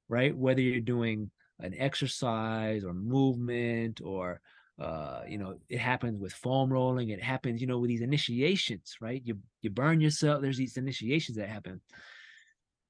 right, 0.09 0.37
whether 0.37 0.61
you're 0.61 0.81
doing 0.81 1.31
an 1.61 1.75
exercise 1.79 2.85
or 2.85 2.93
movement 2.93 4.01
or 4.03 4.41
uh, 4.79 5.23
you 5.27 5.39
know, 5.39 5.59
it 5.71 5.79
happens 5.79 6.21
with 6.21 6.33
foam 6.35 6.71
rolling. 6.71 7.09
It 7.09 7.23
happens, 7.23 7.63
you 7.63 7.67
know, 7.67 7.79
with 7.79 7.89
these 7.89 8.03
initiations, 8.03 8.97
right? 9.01 9.23
You 9.25 9.39
you 9.63 9.71
burn 9.71 10.03
yourself. 10.03 10.43
There's 10.43 10.59
these 10.59 10.77
initiations 10.77 11.39
that 11.39 11.49
happen, 11.49 11.81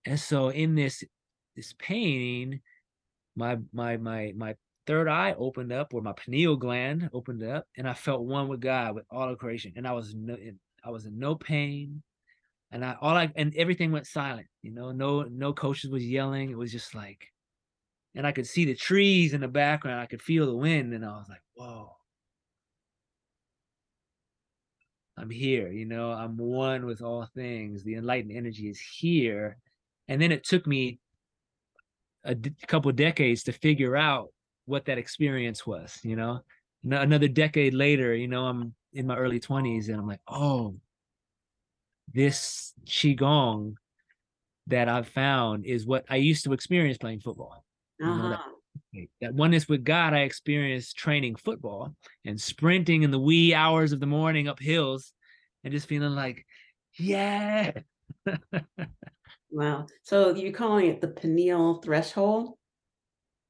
and 0.04 0.18
so 0.18 0.48
in 0.48 0.74
this 0.74 1.04
this 1.54 1.74
pain, 1.78 2.60
my 3.36 3.58
my 3.72 3.98
my 3.98 4.32
my 4.36 4.56
third 4.86 5.08
eye 5.08 5.34
opened 5.38 5.72
up 5.72 5.94
or 5.94 6.02
my 6.02 6.12
pineal 6.12 6.56
gland 6.56 7.10
opened 7.12 7.42
up 7.42 7.66
and 7.76 7.88
I 7.88 7.94
felt 7.94 8.24
one 8.24 8.48
with 8.48 8.60
God 8.60 8.94
with 8.94 9.04
all 9.10 9.28
of 9.30 9.38
creation. 9.38 9.72
And 9.76 9.86
I 9.86 9.92
was 9.92 10.14
no, 10.14 10.36
I 10.84 10.90
was 10.90 11.06
in 11.06 11.18
no 11.18 11.34
pain. 11.34 12.02
and 12.70 12.84
I 12.84 12.96
all 13.00 13.16
I 13.16 13.30
and 13.36 13.54
everything 13.56 13.92
went 13.92 14.06
silent. 14.06 14.46
You 14.62 14.72
know, 14.72 14.92
no 14.92 15.22
no 15.22 15.52
coaches 15.52 15.90
was 15.90 16.04
yelling. 16.04 16.50
It 16.50 16.58
was 16.58 16.72
just 16.72 16.94
like, 16.94 17.32
and 18.14 18.26
I 18.26 18.32
could 18.32 18.46
see 18.46 18.64
the 18.64 18.74
trees 18.74 19.34
in 19.34 19.40
the 19.40 19.48
background. 19.48 20.00
I 20.00 20.06
could 20.06 20.22
feel 20.22 20.46
the 20.46 20.56
wind, 20.56 20.92
and 20.94 21.04
I 21.04 21.10
was 21.10 21.28
like, 21.28 21.42
whoa. 21.54 21.92
I'm 25.18 25.30
here, 25.30 25.68
you 25.72 25.86
know, 25.86 26.12
I'm 26.12 26.36
one 26.36 26.84
with 26.84 27.00
all 27.02 27.26
things. 27.34 27.82
The 27.82 27.94
enlightened 27.94 28.36
energy 28.36 28.68
is 28.68 28.78
here. 28.78 29.56
And 30.08 30.20
then 30.20 30.30
it 30.30 30.44
took 30.44 30.66
me 30.66 30.98
a 32.24 32.36
couple 32.66 32.92
decades 32.92 33.42
to 33.44 33.52
figure 33.52 33.96
out 33.96 34.28
what 34.66 34.84
that 34.86 34.98
experience 34.98 35.66
was, 35.66 35.98
you 36.02 36.16
know. 36.16 36.40
another 36.84 37.28
decade 37.28 37.74
later, 37.74 38.14
you 38.14 38.28
know, 38.28 38.44
I'm 38.44 38.74
in 38.92 39.06
my 39.06 39.16
early 39.16 39.40
20s 39.40 39.88
and 39.88 39.98
I'm 39.98 40.06
like, 40.06 40.20
oh, 40.28 40.76
this 42.12 42.72
qigong 42.86 43.74
that 44.66 44.88
I've 44.88 45.08
found 45.08 45.64
is 45.64 45.86
what 45.86 46.04
I 46.10 46.16
used 46.16 46.44
to 46.44 46.52
experience 46.52 46.98
playing 46.98 47.20
football. 47.20 47.64
Uh-huh. 48.02 48.10
You 48.10 48.18
know, 48.18 48.28
that, 48.30 48.38
uh-huh. 48.38 49.04
that 49.20 49.34
oneness 49.34 49.68
with 49.68 49.84
God 49.84 50.12
I 50.12 50.20
experienced 50.20 50.96
training 50.96 51.36
football 51.36 51.94
and 52.24 52.40
sprinting 52.40 53.02
in 53.02 53.10
the 53.10 53.18
wee 53.18 53.54
hours 53.54 53.92
of 53.92 54.00
the 54.00 54.06
morning 54.06 54.48
up 54.48 54.60
hills 54.60 55.12
and 55.64 55.72
just 55.72 55.88
feeling 55.88 56.14
like, 56.14 56.44
yeah. 56.98 57.72
wow. 59.50 59.86
So 60.02 60.34
you're 60.34 60.52
calling 60.52 60.86
it 60.86 61.00
the 61.00 61.08
pineal 61.08 61.80
threshold? 61.82 62.54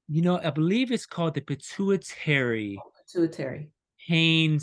You 0.08 0.22
know, 0.22 0.38
I 0.42 0.50
believe 0.50 0.92
it's 0.92 1.06
called 1.06 1.34
the 1.34 1.40
pituitary. 1.40 2.78
Oh, 2.80 2.90
pituitary 3.04 3.70
pain 4.08 4.60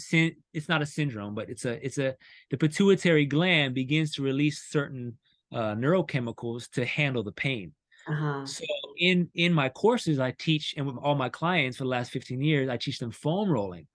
it's 0.54 0.70
not 0.70 0.82
a 0.82 0.86
syndrome 0.86 1.36
but 1.36 1.50
it's 1.50 1.66
a 1.66 1.84
it's 1.86 1.98
a 1.98 2.16
the 2.50 2.58
pituitary 2.58 3.26
gland 3.26 3.74
begins 3.74 4.14
to 4.14 4.22
release 4.22 4.68
certain 4.70 5.18
uh, 5.54 5.76
neurochemicals 5.76 6.70
to 6.70 6.86
handle 6.86 7.24
the 7.24 7.32
pain 7.32 7.74
uh-huh. 8.08 8.46
so 8.46 8.64
in 8.98 9.30
in 9.36 9.54
my 9.54 9.70
courses 9.70 10.20
i 10.20 10.32
teach 10.32 10.74
and 10.78 10.86
with 10.86 10.98
all 10.98 11.16
my 11.16 11.30
clients 11.30 11.78
for 11.78 11.84
the 11.84 11.90
last 11.90 12.12
15 12.12 12.42
years 12.42 12.70
i 12.70 12.78
teach 12.78 13.00
them 13.00 13.12
foam 13.12 13.50
rolling 13.50 13.88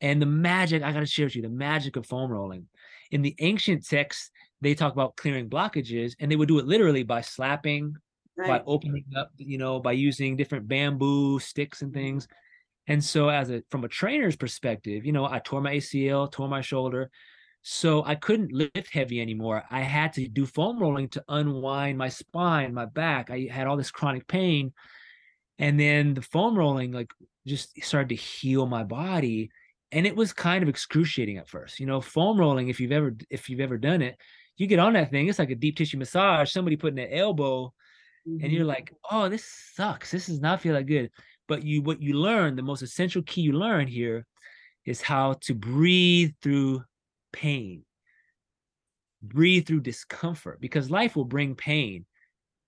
and 0.00 0.20
the 0.20 0.26
magic 0.26 0.82
i 0.82 0.92
got 0.92 1.00
to 1.00 1.06
share 1.06 1.26
with 1.26 1.36
you 1.36 1.42
the 1.42 1.48
magic 1.48 1.96
of 1.96 2.06
foam 2.06 2.30
rolling 2.30 2.66
in 3.10 3.22
the 3.22 3.34
ancient 3.38 3.86
texts 3.86 4.30
they 4.60 4.74
talk 4.74 4.92
about 4.92 5.16
clearing 5.16 5.48
blockages 5.48 6.14
and 6.20 6.30
they 6.30 6.36
would 6.36 6.48
do 6.48 6.58
it 6.58 6.66
literally 6.66 7.02
by 7.02 7.20
slapping 7.20 7.94
right. 8.36 8.48
by 8.48 8.62
opening 8.66 9.04
up 9.16 9.30
you 9.36 9.58
know 9.58 9.80
by 9.80 9.92
using 9.92 10.36
different 10.36 10.66
bamboo 10.68 11.38
sticks 11.38 11.82
and 11.82 11.92
things 11.92 12.26
and 12.86 13.02
so 13.02 13.28
as 13.28 13.50
a 13.50 13.62
from 13.70 13.84
a 13.84 13.88
trainer's 13.88 14.36
perspective, 14.36 15.06
you 15.06 15.12
know, 15.12 15.24
I 15.24 15.38
tore 15.38 15.60
my 15.60 15.76
ACL, 15.76 16.30
tore 16.30 16.48
my 16.48 16.60
shoulder. 16.60 17.10
So 17.62 18.04
I 18.04 18.14
couldn't 18.14 18.52
lift 18.52 18.92
heavy 18.92 19.22
anymore. 19.22 19.64
I 19.70 19.80
had 19.80 20.12
to 20.14 20.28
do 20.28 20.44
foam 20.44 20.78
rolling 20.78 21.08
to 21.10 21.24
unwind 21.28 21.96
my 21.96 22.10
spine, 22.10 22.74
my 22.74 22.84
back. 22.84 23.30
I 23.30 23.48
had 23.50 23.66
all 23.66 23.78
this 23.78 23.90
chronic 23.90 24.28
pain. 24.28 24.74
And 25.58 25.80
then 25.80 26.12
the 26.12 26.20
foam 26.20 26.58
rolling 26.58 26.92
like 26.92 27.10
just 27.46 27.82
started 27.82 28.10
to 28.10 28.16
heal 28.16 28.66
my 28.66 28.84
body. 28.84 29.50
And 29.92 30.06
it 30.06 30.14
was 30.14 30.34
kind 30.34 30.62
of 30.62 30.68
excruciating 30.68 31.38
at 31.38 31.48
first. 31.48 31.80
You 31.80 31.86
know, 31.86 32.02
foam 32.02 32.38
rolling, 32.38 32.68
if 32.68 32.80
you've 32.80 32.92
ever 32.92 33.16
if 33.30 33.48
you've 33.48 33.60
ever 33.60 33.78
done 33.78 34.02
it, 34.02 34.18
you 34.58 34.66
get 34.66 34.78
on 34.78 34.92
that 34.92 35.10
thing, 35.10 35.28
it's 35.28 35.38
like 35.38 35.50
a 35.50 35.54
deep 35.54 35.76
tissue 35.76 35.96
massage, 35.96 36.52
somebody 36.52 36.76
putting 36.76 36.98
an 36.98 37.12
elbow, 37.12 37.72
mm-hmm. 38.28 38.42
and 38.42 38.52
you're 38.52 38.62
mm-hmm. 38.62 38.68
like, 38.68 38.92
oh, 39.10 39.28
this 39.28 39.44
sucks. 39.74 40.10
This 40.10 40.26
does 40.26 40.40
not 40.40 40.60
feel 40.60 40.74
that 40.74 40.86
good. 40.86 41.10
But 41.46 41.62
you 41.62 41.82
what 41.82 42.00
you 42.00 42.14
learn, 42.14 42.56
the 42.56 42.62
most 42.62 42.82
essential 42.82 43.22
key 43.22 43.42
you 43.42 43.52
learn 43.52 43.86
here 43.86 44.26
is 44.84 45.00
how 45.02 45.34
to 45.42 45.54
breathe 45.54 46.32
through 46.42 46.82
pain. 47.32 47.84
Breathe 49.22 49.66
through 49.66 49.80
discomfort 49.80 50.60
because 50.60 50.90
life 50.90 51.16
will 51.16 51.24
bring 51.24 51.54
pain. 51.54 52.06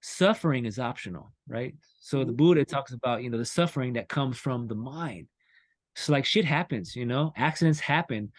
Suffering 0.03 0.67
is 0.67 0.79
optional, 0.79 1.33
right? 1.49 1.75
So 2.01 2.25
the 2.25 2.33
Buddha 2.33 2.63
mm-hmm. 2.63 2.75
talks 2.75 2.93
about, 2.93 3.23
you 3.23 3.31
know, 3.31 3.39
the 3.39 3.45
suffering 3.45 3.95
that 3.95 4.09
comes 4.09 4.39
from 4.39 4.69
the 4.69 4.75
mind. 4.75 5.27
So 5.97 6.13
like 6.13 6.25
shit 6.25 6.45
happens, 6.45 6.95
you 6.95 7.07
know, 7.07 7.33
accidents 7.37 7.81
happen. 7.81 8.33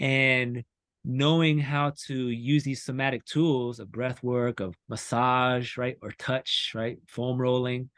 And 0.00 0.64
knowing 1.04 1.58
how 1.58 1.92
to 2.06 2.30
use 2.30 2.64
these 2.64 2.82
somatic 2.82 3.24
tools 3.24 3.78
of 3.78 3.92
breath 3.92 4.22
work, 4.22 4.60
of 4.60 4.74
massage, 4.88 5.76
right, 5.76 5.96
or 6.02 6.12
touch, 6.18 6.72
right, 6.74 6.98
foam 7.06 7.38
rolling, 7.38 7.90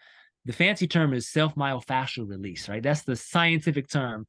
the 0.45 0.53
fancy 0.53 0.87
term 0.87 1.13
is 1.13 1.29
self-myofascial 1.29 2.29
release, 2.29 2.69
right? 2.69 2.83
That's 2.83 3.03
the 3.03 3.17
scientific 3.17 3.89
term. 3.89 4.27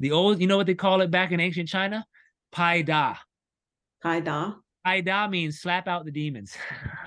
The 0.00 0.12
old, 0.12 0.40
you 0.40 0.46
know 0.46 0.56
what 0.56 0.66
they 0.66 0.74
call 0.74 1.00
it 1.00 1.10
back 1.10 1.32
in 1.32 1.40
ancient 1.40 1.68
China? 1.68 2.04
Pai 2.52 2.82
Da. 2.82 3.16
Pai 4.02 4.20
Da. 4.20 4.54
Pai 4.84 5.00
Da 5.00 5.28
means 5.28 5.60
slap 5.60 5.88
out 5.88 6.04
the 6.04 6.10
demons. 6.10 6.56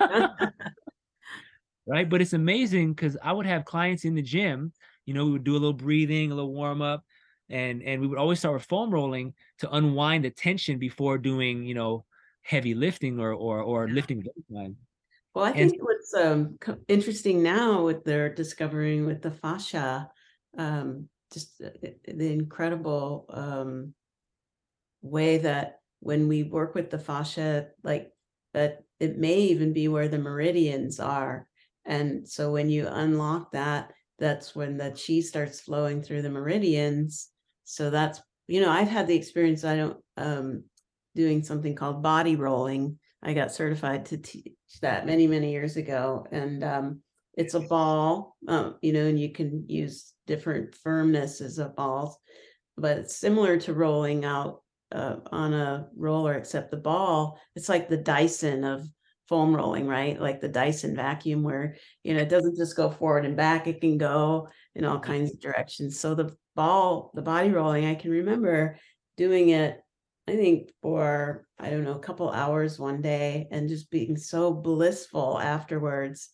right? 1.86 2.08
But 2.08 2.20
it's 2.20 2.32
amazing 2.34 2.92
because 2.92 3.16
I 3.22 3.32
would 3.32 3.46
have 3.46 3.64
clients 3.64 4.04
in 4.04 4.14
the 4.14 4.22
gym, 4.22 4.72
you 5.06 5.14
know, 5.14 5.24
we 5.24 5.32
would 5.32 5.44
do 5.44 5.52
a 5.52 5.54
little 5.54 5.72
breathing, 5.72 6.30
a 6.30 6.34
little 6.34 6.52
warm 6.52 6.82
up, 6.82 7.02
and 7.50 7.82
and 7.82 8.00
we 8.00 8.06
would 8.06 8.18
always 8.18 8.38
start 8.38 8.54
with 8.54 8.64
foam 8.64 8.90
rolling 8.90 9.34
to 9.58 9.70
unwind 9.70 10.24
the 10.24 10.30
tension 10.30 10.78
before 10.78 11.18
doing, 11.18 11.64
you 11.64 11.74
know, 11.74 12.04
heavy 12.42 12.74
lifting 12.74 13.20
or 13.20 13.32
or 13.32 13.62
or 13.62 13.88
lifting 13.88 14.22
the 14.22 14.74
well, 15.34 15.44
I 15.44 15.52
think 15.52 15.74
and, 15.74 15.82
what's 15.82 16.14
um, 16.14 16.58
interesting 16.88 17.42
now 17.42 17.84
with 17.84 18.02
their 18.02 18.32
discovering 18.34 19.06
with 19.06 19.22
the 19.22 19.30
fascia, 19.30 20.10
um, 20.56 21.08
just 21.32 21.62
uh, 21.62 21.70
the 22.06 22.32
incredible 22.32 23.26
um, 23.30 23.94
way 25.02 25.38
that 25.38 25.80
when 26.00 26.26
we 26.26 26.42
work 26.42 26.74
with 26.74 26.90
the 26.90 26.98
fascia, 26.98 27.68
like 27.84 28.10
that 28.52 28.82
it 28.98 29.18
may 29.18 29.36
even 29.36 29.72
be 29.72 29.86
where 29.86 30.08
the 30.08 30.18
meridians 30.18 30.98
are. 30.98 31.46
And 31.84 32.28
so 32.28 32.50
when 32.50 32.68
you 32.68 32.88
unlock 32.88 33.52
that, 33.52 33.92
that's 34.18 34.56
when 34.56 34.76
the 34.76 34.90
chi 34.90 35.20
starts 35.20 35.60
flowing 35.60 36.02
through 36.02 36.22
the 36.22 36.30
meridians. 36.30 37.28
So 37.68 37.90
that's, 37.90 38.20
you 38.46 38.62
know, 38.62 38.70
I've 38.70 38.88
had 38.88 39.06
the 39.06 39.14
experience, 39.14 39.62
I 39.62 39.76
don't, 39.76 39.98
um, 40.16 40.64
doing 41.14 41.42
something 41.42 41.74
called 41.74 42.02
body 42.02 42.34
rolling. 42.34 42.98
I 43.22 43.34
got 43.34 43.52
certified 43.52 44.06
to 44.06 44.16
teach 44.16 44.54
that 44.80 45.04
many, 45.04 45.26
many 45.26 45.52
years 45.52 45.76
ago. 45.76 46.26
And 46.32 46.64
um, 46.64 47.02
it's 47.34 47.54
a 47.54 47.60
ball, 47.60 48.36
um, 48.48 48.76
you 48.80 48.92
know, 48.92 49.04
and 49.04 49.20
you 49.20 49.32
can 49.32 49.64
use 49.68 50.14
different 50.26 50.74
firmnesses 50.84 51.58
of 51.58 51.76
balls, 51.76 52.16
but 52.76 52.96
it's 52.98 53.16
similar 53.16 53.58
to 53.58 53.74
rolling 53.74 54.24
out 54.24 54.62
uh, 54.92 55.16
on 55.30 55.52
a 55.52 55.88
roller, 55.94 56.34
except 56.34 56.70
the 56.70 56.76
ball, 56.78 57.38
it's 57.54 57.68
like 57.68 57.88
the 57.88 57.96
Dyson 57.98 58.64
of 58.64 58.86
foam 59.28 59.54
rolling, 59.54 59.86
right? 59.86 60.18
Like 60.18 60.40
the 60.40 60.48
Dyson 60.48 60.96
vacuum, 60.96 61.42
where, 61.42 61.76
you 62.02 62.14
know, 62.14 62.20
it 62.20 62.30
doesn't 62.30 62.56
just 62.56 62.76
go 62.76 62.90
forward 62.90 63.26
and 63.26 63.36
back, 63.36 63.66
it 63.66 63.82
can 63.82 63.98
go 63.98 64.48
in 64.74 64.86
all 64.86 64.98
kinds 64.98 65.32
of 65.32 65.40
directions. 65.40 66.00
So 66.00 66.14
the 66.14 66.34
ball, 66.58 67.10
the 67.14 67.22
body 67.22 67.50
rolling, 67.50 67.86
I 67.86 67.94
can 67.94 68.10
remember 68.10 68.78
doing 69.16 69.50
it 69.50 69.80
I 70.28 70.36
think 70.36 70.70
for, 70.82 71.46
I 71.58 71.70
don't 71.70 71.84
know, 71.84 71.94
a 71.94 72.00
couple 72.00 72.30
hours 72.30 72.78
one 72.78 73.00
day 73.00 73.48
and 73.50 73.66
just 73.66 73.90
being 73.90 74.14
so 74.18 74.52
blissful 74.52 75.40
afterwards. 75.40 76.28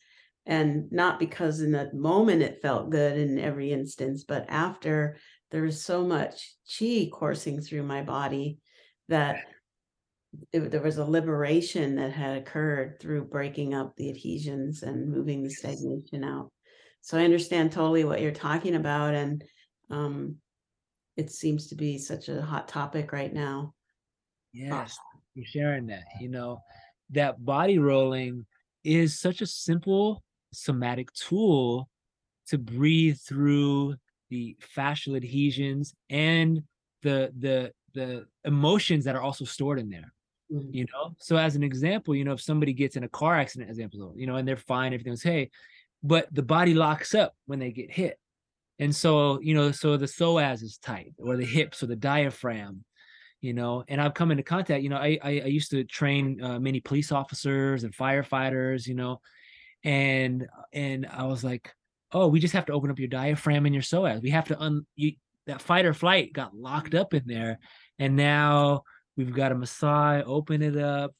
And 0.46 0.90
not 0.90 1.20
because 1.20 1.60
in 1.60 1.70
that 1.72 1.94
moment 1.94 2.42
it 2.42 2.60
felt 2.60 2.90
good 2.90 3.16
in 3.16 3.38
every 3.38 3.70
instance, 3.70 4.24
but 4.26 4.46
after 4.48 5.16
there 5.52 5.62
was 5.62 5.80
so 5.80 6.04
much 6.04 6.56
chi 6.66 7.08
coursing 7.12 7.60
through 7.60 7.84
my 7.84 8.02
body 8.02 8.58
that 9.08 9.44
it, 10.52 10.72
there 10.72 10.82
was 10.82 10.98
a 10.98 11.04
liberation 11.04 11.94
that 11.94 12.10
had 12.10 12.36
occurred 12.36 12.98
through 13.00 13.26
breaking 13.26 13.74
up 13.74 13.94
the 13.94 14.10
adhesions 14.10 14.82
and 14.82 15.08
moving 15.08 15.44
the 15.44 15.50
stagnation 15.50 16.24
out. 16.24 16.50
So 17.00 17.16
I 17.16 17.24
understand 17.24 17.70
totally 17.70 18.02
what 18.02 18.20
you're 18.20 18.32
talking 18.32 18.74
about. 18.74 19.14
And 19.14 19.44
um, 19.90 20.36
it 21.16 21.30
seems 21.30 21.68
to 21.68 21.74
be 21.74 21.98
such 21.98 22.28
a 22.28 22.42
hot 22.42 22.68
topic 22.68 23.12
right 23.12 23.32
now. 23.32 23.74
Yes, 24.52 24.96
you're 25.34 25.46
sharing 25.46 25.86
that. 25.86 26.04
You 26.20 26.28
know, 26.28 26.60
that 27.10 27.44
body 27.44 27.78
rolling 27.78 28.46
is 28.82 29.18
such 29.18 29.40
a 29.40 29.46
simple 29.46 30.22
somatic 30.52 31.12
tool 31.12 31.88
to 32.48 32.58
breathe 32.58 33.18
through 33.18 33.96
the 34.30 34.56
fascial 34.76 35.16
adhesions 35.16 35.94
and 36.10 36.62
the 37.02 37.32
the 37.38 37.72
the 37.94 38.26
emotions 38.44 39.04
that 39.04 39.14
are 39.14 39.22
also 39.22 39.44
stored 39.44 39.78
in 39.78 39.88
there. 39.88 40.12
Mm-hmm. 40.52 40.74
You 40.74 40.86
know, 40.92 41.14
so 41.18 41.36
as 41.36 41.56
an 41.56 41.62
example, 41.62 42.14
you 42.14 42.24
know, 42.24 42.32
if 42.32 42.40
somebody 42.40 42.72
gets 42.72 42.96
in 42.96 43.04
a 43.04 43.08
car 43.08 43.36
accident, 43.36 43.70
example, 43.70 44.12
you 44.16 44.26
know, 44.26 44.36
and 44.36 44.46
they're 44.46 44.56
fine, 44.56 44.92
everything's 44.92 45.22
hey, 45.22 45.50
but 46.02 46.28
the 46.32 46.42
body 46.42 46.74
locks 46.74 47.14
up 47.14 47.34
when 47.46 47.58
they 47.58 47.70
get 47.70 47.90
hit. 47.90 48.18
And 48.78 48.94
so, 48.94 49.40
you 49.40 49.54
know, 49.54 49.70
so 49.70 49.96
the 49.96 50.06
psoas 50.06 50.62
is 50.62 50.78
tight, 50.78 51.14
or 51.18 51.36
the 51.36 51.44
hips, 51.44 51.82
or 51.82 51.86
the 51.86 51.96
diaphragm, 51.96 52.84
you 53.40 53.52
know 53.52 53.84
and 53.88 54.00
i've 54.00 54.14
come 54.14 54.30
into 54.30 54.42
contact 54.42 54.82
you 54.82 54.88
know 54.88 54.96
i 54.96 55.18
i, 55.22 55.42
I 55.44 55.48
used 55.48 55.70
to 55.72 55.84
train 55.84 56.42
uh, 56.42 56.58
many 56.58 56.80
police 56.80 57.12
officers 57.12 57.84
and 57.84 57.94
firefighters 57.94 58.86
you 58.86 58.94
know 58.94 59.20
and 59.84 60.46
and 60.72 61.06
i 61.12 61.24
was 61.24 61.44
like 61.44 61.70
oh 62.12 62.26
we 62.26 62.40
just 62.40 62.54
have 62.54 62.64
to 62.66 62.72
open 62.72 62.90
up 62.90 62.98
your 62.98 63.08
diaphragm 63.08 63.66
and 63.66 63.74
your 63.74 63.82
psoas 63.82 64.22
we 64.22 64.30
have 64.30 64.48
to 64.48 64.58
un 64.58 64.86
you 64.96 65.12
that 65.46 65.60
fight 65.60 65.84
or 65.84 65.92
flight 65.92 66.32
got 66.32 66.56
locked 66.56 66.94
up 66.94 67.12
in 67.12 67.22
there 67.26 67.58
and 67.98 68.16
now 68.16 68.82
we've 69.16 69.34
got 69.34 69.52
a 69.52 69.54
massage 69.54 70.22
open 70.26 70.62
it 70.62 70.78
up 70.78 71.14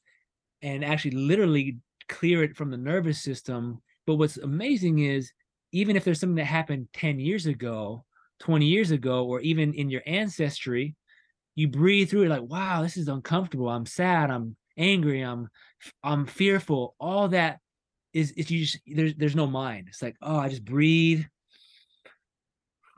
and 0.61 0.83
actually 0.83 1.11
literally 1.11 1.77
clear 2.09 2.43
it 2.43 2.55
from 2.55 2.71
the 2.71 2.77
nervous 2.77 3.21
system. 3.21 3.81
But 4.05 4.15
what's 4.15 4.37
amazing 4.37 4.99
is 4.99 5.31
even 5.71 5.95
if 5.95 6.03
there's 6.03 6.19
something 6.19 6.35
that 6.35 6.45
happened 6.45 6.87
10 6.93 7.19
years 7.19 7.45
ago, 7.45 8.05
20 8.39 8.65
years 8.65 8.91
ago, 8.91 9.25
or 9.25 9.39
even 9.41 9.73
in 9.73 9.89
your 9.89 10.01
ancestry, 10.05 10.95
you 11.55 11.67
breathe 11.67 12.09
through 12.09 12.23
it 12.23 12.29
like, 12.29 12.43
wow, 12.43 12.81
this 12.81 12.97
is 12.97 13.07
uncomfortable. 13.07 13.69
I'm 13.69 13.85
sad. 13.85 14.29
I'm 14.29 14.55
angry. 14.77 15.21
I'm 15.21 15.47
I'm 16.03 16.25
fearful. 16.25 16.95
All 16.99 17.29
that 17.29 17.59
is 18.13 18.31
is 18.31 18.51
you 18.51 18.65
just 18.65 18.79
there's 18.87 19.15
there's 19.15 19.35
no 19.35 19.47
mind. 19.47 19.87
It's 19.89 20.01
like, 20.01 20.15
oh, 20.21 20.37
I 20.37 20.49
just 20.49 20.65
breathe. 20.65 21.23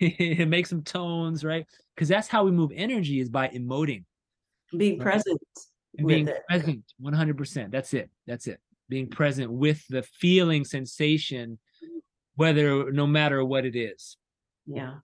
it 0.00 0.48
makes 0.48 0.70
some 0.70 0.82
tones, 0.82 1.44
right? 1.44 1.66
Because 1.94 2.08
that's 2.08 2.28
how 2.28 2.44
we 2.44 2.52
move 2.52 2.70
energy 2.74 3.20
is 3.20 3.28
by 3.28 3.48
emoting. 3.48 4.04
Being 4.76 4.98
Right. 4.98 5.12
present. 5.12 5.40
And 5.96 6.06
being 6.06 6.28
it. 6.28 6.42
present 6.48 6.84
100%. 7.00 7.72
That's 7.72 7.94
it. 7.94 8.10
That's 8.26 8.46
it. 8.46 8.60
Being 8.88 9.08
present 9.08 9.52
with 9.52 9.86
the 9.88 10.02
feeling 10.02 10.64
sensation, 10.64 11.58
whether 12.36 12.90
no 12.90 13.06
matter 13.06 13.44
what 13.44 13.66
it 13.66 13.76
is. 13.76 14.16
Yeah, 14.66 14.94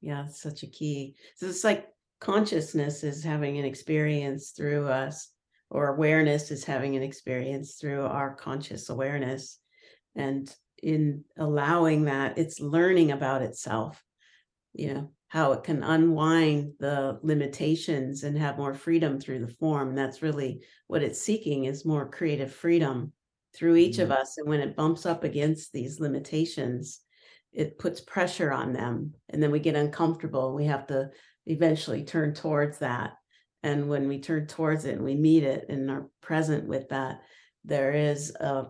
yeah, 0.00 0.26
it's 0.26 0.40
such 0.40 0.62
a 0.62 0.68
key. 0.68 1.16
So 1.36 1.46
it's 1.46 1.64
like 1.64 1.88
consciousness 2.20 3.02
is 3.02 3.24
having 3.24 3.58
an 3.58 3.64
experience 3.64 4.50
through 4.50 4.88
us, 4.88 5.28
or 5.70 5.88
awareness 5.88 6.50
is 6.52 6.64
having 6.64 6.94
an 6.94 7.02
experience 7.02 7.74
through 7.80 8.04
our 8.04 8.34
conscious 8.34 8.90
awareness. 8.90 9.58
And 10.14 10.54
in 10.82 11.24
allowing 11.36 12.04
that, 12.04 12.38
it's 12.38 12.60
learning 12.60 13.10
about 13.10 13.42
itself, 13.42 14.04
you 14.74 14.94
know, 14.94 15.10
how 15.28 15.52
it 15.52 15.64
can 15.64 15.82
unwind 15.82 16.74
the 16.78 17.18
limitations 17.22 18.22
and 18.22 18.38
have 18.38 18.58
more 18.58 18.74
freedom 18.74 19.18
through 19.18 19.40
the 19.40 19.54
form. 19.54 19.94
That's 19.94 20.22
really 20.22 20.62
what 20.86 21.02
it's 21.02 21.20
seeking 21.20 21.64
is 21.64 21.84
more 21.84 22.08
creative 22.08 22.52
freedom 22.52 23.12
through 23.54 23.76
each 23.76 23.98
of 23.98 24.10
us. 24.10 24.38
And 24.38 24.48
when 24.48 24.60
it 24.60 24.76
bumps 24.76 25.06
up 25.06 25.24
against 25.24 25.72
these 25.72 26.00
limitations, 26.00 27.00
it 27.52 27.78
puts 27.78 28.00
pressure 28.00 28.50
on 28.50 28.72
them 28.72 29.12
and 29.28 29.42
then 29.42 29.50
we 29.50 29.58
get 29.60 29.74
uncomfortable 29.76 30.54
we 30.54 30.64
have 30.64 30.86
to 30.86 31.10
eventually 31.46 32.02
turn 32.02 32.32
towards 32.32 32.78
that 32.78 33.12
and 33.62 33.88
when 33.88 34.08
we 34.08 34.18
turn 34.20 34.46
towards 34.46 34.84
it 34.86 34.94
and 34.94 35.04
we 35.04 35.14
meet 35.14 35.42
it 35.42 35.66
and 35.68 35.90
are 35.90 36.08
present 36.22 36.66
with 36.66 36.88
that 36.88 37.20
there 37.64 37.92
is 37.92 38.34
a 38.40 38.66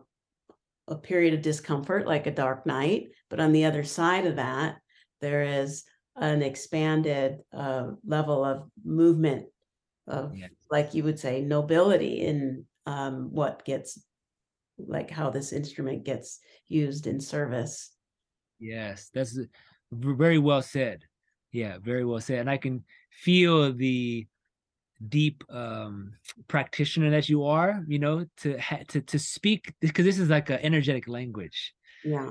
a 0.89 0.97
period 0.97 1.33
of 1.33 1.43
discomfort 1.43 2.09
like 2.09 2.27
a 2.27 2.33
dark 2.33 2.67
night 2.67 3.11
but 3.31 3.39
on 3.39 3.53
the 3.53 3.65
other 3.65 3.85
side 3.85 4.27
of 4.27 4.37
that 4.37 4.77
there 5.21 5.45
is 5.45 5.85
an 6.17 6.43
expanded 6.43 7.39
uh, 7.57 7.87
level 8.05 8.45
of 8.45 8.69
movement 8.85 9.47
of 10.09 10.37
Yeah. 10.37 10.49
like 10.71 10.93
you 10.93 11.05
would 11.05 11.21
say 11.21 11.41
nobility 11.41 12.21
in 12.23 12.67
um, 12.87 13.33
what 13.33 13.65
gets 13.65 14.03
like 14.87 15.11
how 15.11 15.31
this 15.31 15.53
instrument 15.53 16.05
gets 16.05 16.41
used 16.69 17.07
in 17.07 17.21
service 17.21 17.93
Yes, 18.59 19.11
that's 19.13 19.37
very 19.91 20.39
well 20.39 20.63
said. 20.63 21.05
Yeah, 21.51 21.79
very 21.79 22.05
well 22.05 22.21
said. 22.21 22.39
And 22.39 22.51
I 22.51 22.57
can 22.57 22.85
feel 23.11 23.73
the 23.73 24.27
deep 25.09 25.43
um 25.51 26.13
practitioner 26.47 27.11
that 27.11 27.29
you 27.29 27.45
are, 27.45 27.85
you 27.89 27.99
know, 27.99 28.25
to 28.39 28.57
ha- 28.59 28.85
to 28.89 29.01
to 29.01 29.19
speak 29.19 29.75
because 29.81 30.05
this 30.05 30.19
is 30.19 30.29
like 30.29 30.49
an 30.49 30.61
energetic 30.61 31.09
language. 31.09 31.75
yeah 32.05 32.31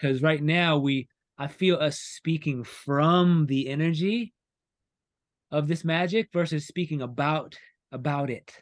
Because 0.00 0.22
right 0.22 0.42
now 0.42 0.78
we 0.78 1.08
I 1.38 1.48
feel 1.48 1.76
us 1.76 1.98
speaking 1.98 2.64
from 2.64 3.44
the 3.46 3.68
energy 3.68 4.32
of 5.50 5.68
this 5.68 5.84
magic 5.84 6.30
versus 6.32 6.66
speaking 6.66 7.02
about 7.02 7.58
about 7.92 8.30
it. 8.30 8.52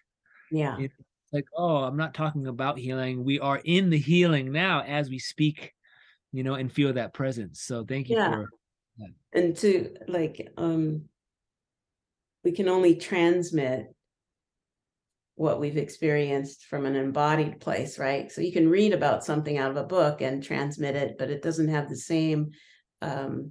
yeah 0.50 0.76
It's 0.80 0.94
like, 1.34 1.46
oh, 1.56 1.78
I'm 1.78 1.96
not 1.96 2.14
talking 2.14 2.46
about 2.46 2.78
healing. 2.78 3.24
We 3.24 3.40
are 3.40 3.60
in 3.64 3.90
the 3.90 3.98
healing 3.98 4.52
now 4.52 4.82
as 4.82 5.10
we 5.10 5.18
speak, 5.18 5.74
you 6.32 6.44
know, 6.44 6.54
and 6.54 6.72
feel 6.72 6.92
that 6.92 7.12
presence. 7.12 7.60
So 7.60 7.84
thank 7.84 8.08
you 8.08 8.16
Yeah. 8.16 8.30
for 8.30 8.50
and 9.34 9.56
to 9.56 9.94
like 10.06 10.48
um 10.56 11.02
we 12.44 12.52
can 12.52 12.68
only 12.68 12.94
transmit 12.94 13.92
what 15.36 15.58
we've 15.58 15.76
experienced 15.76 16.66
from 16.66 16.86
an 16.86 16.94
embodied 16.94 17.60
place 17.60 17.98
right 17.98 18.30
so 18.30 18.40
you 18.40 18.52
can 18.52 18.68
read 18.68 18.92
about 18.92 19.24
something 19.24 19.58
out 19.58 19.70
of 19.70 19.76
a 19.76 19.84
book 19.84 20.20
and 20.20 20.42
transmit 20.42 20.94
it 20.94 21.16
but 21.18 21.30
it 21.30 21.42
doesn't 21.42 21.68
have 21.68 21.88
the 21.88 21.96
same 21.96 22.50
um 23.02 23.50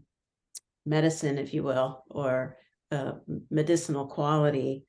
medicine 0.86 1.38
if 1.38 1.54
you 1.54 1.64
will 1.64 2.04
or 2.10 2.58
uh, 2.92 3.14
medicinal 3.50 4.08
quality 4.08 4.86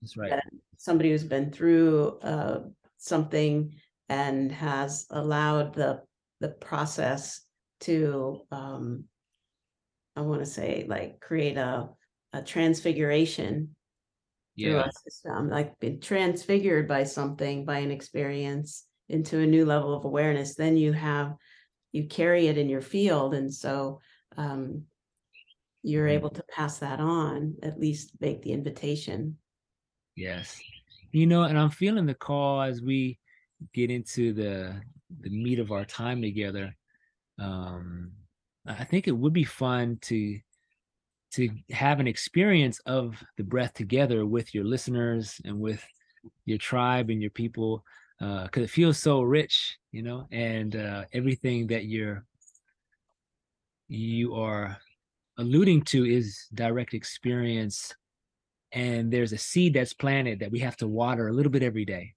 that's 0.00 0.16
right. 0.16 0.30
that 0.30 0.44
somebody 0.82 1.10
who's 1.10 1.22
been 1.22 1.52
through 1.52 2.18
uh, 2.22 2.60
something 2.98 3.72
and 4.08 4.50
has 4.50 5.06
allowed 5.10 5.74
the 5.74 6.02
the 6.40 6.48
process 6.48 7.42
to 7.78 8.40
um, 8.50 9.04
I 10.16 10.22
want 10.22 10.40
to 10.40 10.46
say 10.46 10.84
like 10.88 11.20
create 11.20 11.56
a 11.56 11.88
a 12.32 12.42
transfiguration 12.42 13.76
through 14.58 14.76
Yeah. 14.76 14.86
a 14.88 14.92
system, 14.92 15.48
like 15.50 15.78
been 15.78 16.00
transfigured 16.00 16.88
by 16.88 17.04
something, 17.04 17.64
by 17.64 17.78
an 17.78 17.90
experience 17.92 18.84
into 19.08 19.38
a 19.38 19.46
new 19.46 19.64
level 19.64 19.94
of 19.94 20.04
awareness. 20.04 20.56
Then 20.56 20.76
you 20.76 20.92
have 20.92 21.36
you 21.92 22.08
carry 22.08 22.48
it 22.48 22.58
in 22.58 22.68
your 22.68 22.80
field, 22.80 23.34
and 23.34 23.54
so 23.54 24.00
um, 24.36 24.86
you're 25.84 26.08
Mhm. 26.08 26.14
able 26.14 26.30
to 26.30 26.42
pass 26.44 26.78
that 26.78 26.98
on, 26.98 27.56
at 27.62 27.78
least 27.78 28.12
make 28.20 28.42
the 28.42 28.52
invitation. 28.52 29.38
Yes. 30.16 30.60
You 31.12 31.26
know, 31.26 31.42
and 31.42 31.58
I'm 31.58 31.70
feeling 31.70 32.06
the 32.06 32.14
call 32.14 32.62
as 32.62 32.80
we 32.82 33.18
get 33.72 33.90
into 33.90 34.32
the 34.32 34.80
the 35.20 35.30
meat 35.30 35.58
of 35.58 35.72
our 35.72 35.84
time 35.84 36.22
together. 36.22 36.74
Um 37.38 38.12
I 38.66 38.84
think 38.84 39.08
it 39.08 39.12
would 39.16 39.32
be 39.32 39.44
fun 39.44 39.98
to 40.02 40.38
to 41.32 41.48
have 41.70 41.98
an 42.00 42.06
experience 42.06 42.78
of 42.80 43.22
the 43.36 43.44
breath 43.44 43.74
together 43.74 44.26
with 44.26 44.54
your 44.54 44.64
listeners 44.64 45.40
and 45.44 45.58
with 45.58 45.82
your 46.44 46.58
tribe 46.58 47.10
and 47.10 47.20
your 47.20 47.30
people 47.30 47.84
because 48.20 48.62
it 48.62 48.70
feels 48.70 48.98
so 48.98 49.22
rich, 49.22 49.78
you 49.90 50.02
know, 50.02 50.28
and 50.30 50.76
uh, 50.76 51.04
everything 51.12 51.66
that 51.66 51.86
you're 51.86 52.24
you 53.88 54.34
are 54.34 54.76
alluding 55.38 55.82
to 55.82 56.04
is 56.06 56.46
direct 56.54 56.94
experience 56.94 57.92
and 58.72 59.12
there's 59.12 59.32
a 59.32 59.38
seed 59.38 59.74
that's 59.74 59.92
planted 59.92 60.40
that 60.40 60.50
we 60.50 60.58
have 60.60 60.76
to 60.78 60.88
water 60.88 61.28
a 61.28 61.32
little 61.32 61.52
bit 61.52 61.62
every 61.62 61.84
day 61.84 62.14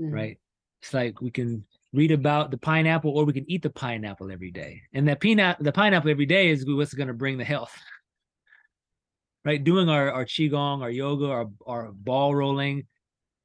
Mm. 0.00 0.12
right 0.12 0.38
it's 0.80 0.94
like 0.94 1.20
we 1.20 1.30
can 1.32 1.64
read 1.92 2.12
about 2.12 2.52
the 2.52 2.58
pineapple 2.58 3.10
or 3.10 3.24
we 3.24 3.32
can 3.32 3.50
eat 3.50 3.62
the 3.62 3.70
pineapple 3.70 4.30
every 4.30 4.52
day 4.52 4.82
and 4.92 5.08
that 5.08 5.18
peanut 5.18 5.56
the 5.58 5.72
pineapple 5.72 6.10
every 6.10 6.26
day 6.26 6.50
is 6.50 6.64
what's 6.66 6.94
going 6.94 7.08
to 7.08 7.14
bring 7.14 7.36
the 7.36 7.44
health 7.44 7.76
right 9.44 9.64
doing 9.64 9.88
our 9.88 10.12
our 10.12 10.24
qigong 10.24 10.82
our 10.82 10.90
yoga 10.90 11.26
our, 11.26 11.46
our 11.66 11.92
ball 11.92 12.34
rolling 12.34 12.86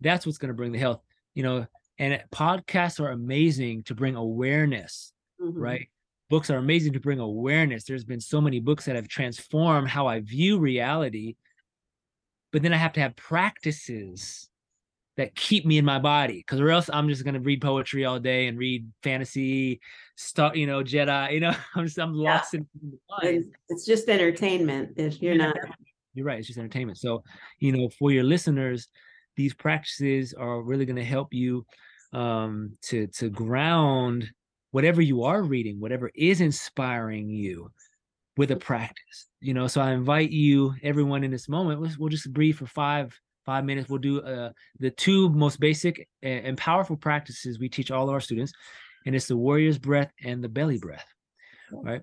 that's 0.01 0.25
what's 0.25 0.37
going 0.37 0.49
to 0.49 0.53
bring 0.53 0.71
the 0.71 0.79
health 0.79 1.01
you 1.33 1.41
know 1.43 1.65
and 1.99 2.21
podcasts 2.31 2.99
are 2.99 3.11
amazing 3.11 3.83
to 3.83 3.95
bring 3.95 4.15
awareness 4.15 5.11
Mhm. 5.41 5.53
right? 5.55 5.87
Books 6.29 6.49
are 6.49 6.57
amazing 6.57 6.93
to 6.93 6.99
bring 6.99 7.19
awareness. 7.19 7.83
There's 7.83 8.05
been 8.05 8.21
so 8.21 8.39
many 8.39 8.59
books 8.59 8.85
that 8.85 8.95
have 8.95 9.07
transformed 9.07 9.87
how 9.89 10.07
I 10.07 10.21
view 10.21 10.57
reality, 10.57 11.35
but 12.53 12.61
then 12.61 12.71
I 12.71 12.77
have 12.77 12.93
to 12.93 13.01
have 13.01 13.15
practices 13.15 14.47
that 15.17 15.35
keep 15.35 15.65
me 15.65 15.77
in 15.77 15.85
my 15.85 15.99
body, 15.99 16.37
because 16.37 16.61
or 16.61 16.69
else 16.69 16.89
I'm 16.93 17.09
just 17.09 17.25
gonna 17.25 17.39
read 17.39 17.61
poetry 17.61 18.05
all 18.05 18.19
day 18.19 18.47
and 18.47 18.57
read 18.57 18.89
fantasy 19.01 19.81
stuff, 20.15 20.55
you 20.55 20.67
know, 20.67 20.83
Jedi. 20.83 21.33
You 21.33 21.39
know, 21.41 21.53
I'm 21.75 21.85
just 21.85 21.97
I'm 21.99 22.15
Yeah. 22.15 22.35
lost 22.35 22.53
in. 22.53 22.67
It's, 23.69 23.85
just 23.85 24.07
entertainment 24.07 24.93
if 24.95 25.21
you're 25.21 25.33
Yeah. 25.33 25.47
not 25.47 25.57
You're 26.13 26.25
right. 26.25 26.37
It's 26.37 26.47
just 26.47 26.59
entertainment. 26.59 26.99
So, 26.99 27.23
you 27.59 27.71
know, 27.71 27.89
for 27.97 28.11
your 28.11 28.23
listeners, 28.23 28.87
these 29.35 29.53
practices 29.53 30.33
are 30.35 30.61
really 30.61 30.85
going 30.85 30.95
to 30.95 31.03
help 31.03 31.33
you 31.33 31.65
um, 32.13 32.77
to 32.83 33.07
to 33.07 33.29
ground 33.29 34.29
whatever 34.69 35.01
you 35.01 35.23
are 35.23 35.41
reading, 35.41 35.79
whatever 35.79 36.11
is 36.13 36.39
inspiring 36.39 37.29
you, 37.29 37.71
with 38.37 38.51
a 38.51 38.55
practice. 38.55 39.27
You 39.43 39.53
know, 39.53 39.67
so 39.67 39.81
I 39.81 39.91
invite 39.91 40.31
you, 40.31 40.73
everyone 40.83 41.25
in 41.25 41.31
this 41.31 41.49
moment. 41.49 41.81
We'll, 41.81 41.91
we'll 41.99 42.09
just 42.09 42.31
breathe 42.31 42.55
for 42.55 42.65
five 42.65 43.13
five 43.45 43.65
minutes. 43.65 43.89
We'll 43.89 43.99
do 43.99 44.21
uh, 44.21 44.51
the 44.79 44.89
two 44.89 45.29
most 45.31 45.59
basic 45.59 46.07
and, 46.21 46.45
and 46.45 46.57
powerful 46.57 46.95
practices 46.95 47.59
we 47.59 47.67
teach 47.67 47.91
all 47.91 48.07
of 48.07 48.13
our 48.13 48.21
students, 48.21 48.53
and 49.05 49.13
it's 49.13 49.27
the 49.27 49.35
warrior's 49.35 49.77
breath 49.77 50.11
and 50.23 50.41
the 50.41 50.47
belly 50.47 50.77
breath, 50.77 51.05
right? 51.71 52.01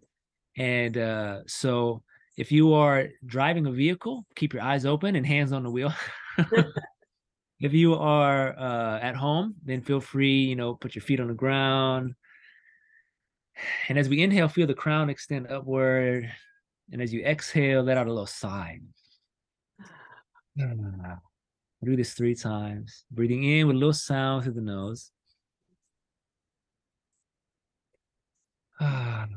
And 0.59 0.99
uh, 0.99 1.39
so 1.47 2.03
if 2.37 2.53
you 2.53 2.75
are 2.75 3.09
driving 3.25 3.67
a 3.67 3.73
vehicle, 3.73 4.27
keep 4.37 4.53
your 4.53 4.63
eyes 4.63 4.85
open 4.85 5.17
and 5.17 5.27
hands 5.27 5.53
on 5.53 5.63
the 5.63 5.71
wheel. 5.71 5.95
if 7.61 7.73
you 7.73 7.95
are 7.95 8.59
uh, 8.59 8.99
at 9.01 9.17
home, 9.17 9.55
then 9.65 9.81
feel 9.81 10.01
free, 10.01 10.43
you 10.43 10.57
know, 10.57 10.75
put 10.75 10.95
your 10.95 11.03
feet 11.03 11.21
on 11.21 11.29
the 11.29 11.35
ground. 11.35 12.15
And 13.89 13.99
as 13.99 14.11
we 14.11 14.23
inhale, 14.23 14.49
feel 14.49 14.67
the 14.67 14.75
crown 14.75 15.09
extend 15.09 15.51
upward. 15.51 16.31
And 16.93 17.01
as 17.01 17.13
you 17.13 17.23
exhale, 17.23 17.83
let 17.83 17.97
out 17.97 18.07
a 18.07 18.11
little 18.11 18.27
sigh. 18.27 18.81
Ah, 20.61 21.19
do 21.85 21.97
this 21.97 22.15
three 22.15 22.35
times. 22.35 23.05
Breathing 23.11 23.45
in 23.45 23.67
with 23.67 23.77
a 23.77 23.79
little 23.79 23.93
sound 23.93 24.45
through 24.45 24.55
the 24.55 24.61
nose. 24.61 25.13
Ah, 28.81 29.29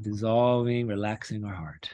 dissolving, 0.00 0.86
relaxing 0.86 1.44
our 1.44 1.54
heart. 1.54 1.90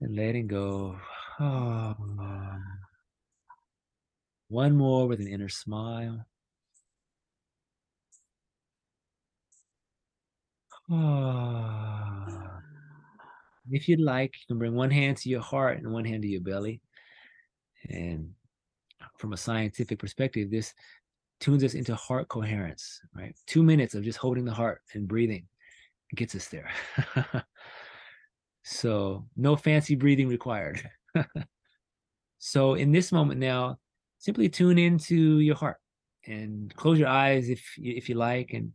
And 0.00 0.14
letting 0.16 0.46
go. 0.46 0.98
Oh. 1.40 1.94
One 4.48 4.76
more 4.76 5.06
with 5.06 5.20
an 5.20 5.28
inner 5.28 5.48
smile. 5.48 6.26
If 13.72 13.88
you'd 13.88 14.00
like, 14.00 14.34
you 14.34 14.46
can 14.48 14.58
bring 14.58 14.74
one 14.74 14.90
hand 14.90 15.16
to 15.18 15.28
your 15.28 15.42
heart 15.42 15.78
and 15.78 15.92
one 15.92 16.04
hand 16.04 16.22
to 16.22 16.28
your 16.28 16.40
belly. 16.40 16.80
And 17.88 18.30
from 19.16 19.32
a 19.32 19.36
scientific 19.36 20.00
perspective, 20.00 20.50
this 20.50 20.74
tunes 21.38 21.62
us 21.62 21.74
into 21.74 21.94
heart 21.94 22.26
coherence, 22.28 23.00
right? 23.14 23.34
Two 23.46 23.62
minutes 23.62 23.94
of 23.94 24.02
just 24.02 24.18
holding 24.18 24.44
the 24.44 24.52
heart 24.52 24.80
and 24.94 25.06
breathing 25.06 25.46
gets 26.16 26.34
us 26.34 26.48
there. 26.48 26.70
so, 28.64 29.24
no 29.36 29.54
fancy 29.54 29.94
breathing 29.94 30.26
required. 30.26 30.82
so, 32.38 32.74
in 32.74 32.90
this 32.90 33.12
moment 33.12 33.38
now, 33.38 33.78
simply 34.18 34.48
tune 34.48 34.78
into 34.78 35.38
your 35.38 35.54
heart 35.54 35.76
and 36.26 36.74
close 36.74 36.98
your 36.98 37.08
eyes 37.08 37.48
if 37.48 37.64
if 37.78 38.08
you 38.08 38.14
like 38.14 38.52
and 38.52 38.72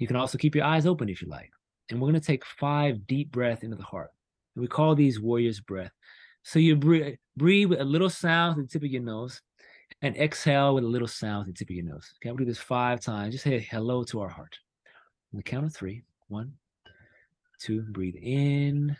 you 0.00 0.06
can 0.06 0.16
also 0.16 0.38
keep 0.38 0.54
your 0.54 0.64
eyes 0.64 0.86
open 0.86 1.08
if 1.08 1.20
you 1.22 1.28
like. 1.28 1.50
And 1.90 2.00
we're 2.00 2.08
going 2.08 2.20
to 2.20 2.26
take 2.26 2.44
five 2.58 3.06
deep 3.06 3.30
breaths 3.30 3.62
into 3.62 3.76
the 3.76 3.82
heart. 3.82 4.10
We 4.56 4.66
call 4.66 4.94
these 4.94 5.20
warriors 5.20 5.60
breath. 5.60 5.92
So 6.42 6.58
you 6.58 6.74
breathe, 6.74 7.16
breathe 7.36 7.68
with 7.68 7.80
a 7.80 7.84
little 7.84 8.08
sound 8.08 8.56
to 8.56 8.62
the 8.62 8.68
tip 8.68 8.82
of 8.82 8.88
your 8.88 9.02
nose 9.02 9.42
and 10.00 10.16
exhale 10.16 10.74
with 10.74 10.84
a 10.84 10.88
little 10.88 11.06
sound 11.06 11.44
to 11.46 11.52
the 11.52 11.58
tip 11.58 11.68
of 11.68 11.76
your 11.76 11.84
nose. 11.84 12.12
Okay 12.16 12.30
we'll 12.30 12.38
do 12.38 12.44
this 12.46 12.58
five 12.58 13.00
times. 13.00 13.34
Just 13.34 13.44
say 13.44 13.60
hello 13.70 14.02
to 14.04 14.20
our 14.20 14.28
heart. 14.30 14.58
On 15.32 15.36
the 15.36 15.42
count 15.42 15.66
of 15.66 15.74
three 15.74 16.02
one 16.28 16.54
two 17.60 17.82
breathe 17.82 18.16
in. 18.16 18.96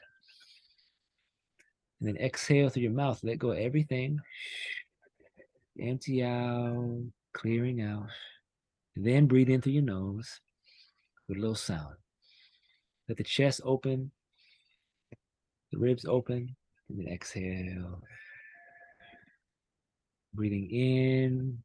And 2.00 2.08
then 2.08 2.16
exhale 2.18 2.68
through 2.68 2.82
your 2.82 2.92
mouth. 2.92 3.20
Let 3.22 3.38
go 3.38 3.52
of 3.52 3.58
everything. 3.58 4.20
Empty 5.80 6.22
out, 6.24 7.04
clearing 7.32 7.80
out. 7.80 8.08
And 8.96 9.06
then 9.06 9.26
breathe 9.26 9.48
in 9.48 9.62
through 9.62 9.72
your 9.72 9.82
nose 9.82 10.40
with 11.30 11.38
a 11.38 11.40
little 11.40 11.54
sound. 11.54 11.94
Let 13.08 13.16
the 13.16 13.24
chest 13.24 13.60
open, 13.64 14.10
the 15.70 15.78
ribs 15.78 16.04
open, 16.04 16.56
and 16.88 16.98
then 16.98 17.06
exhale. 17.06 18.02
Breathing 20.34 20.68
in, 20.70 21.62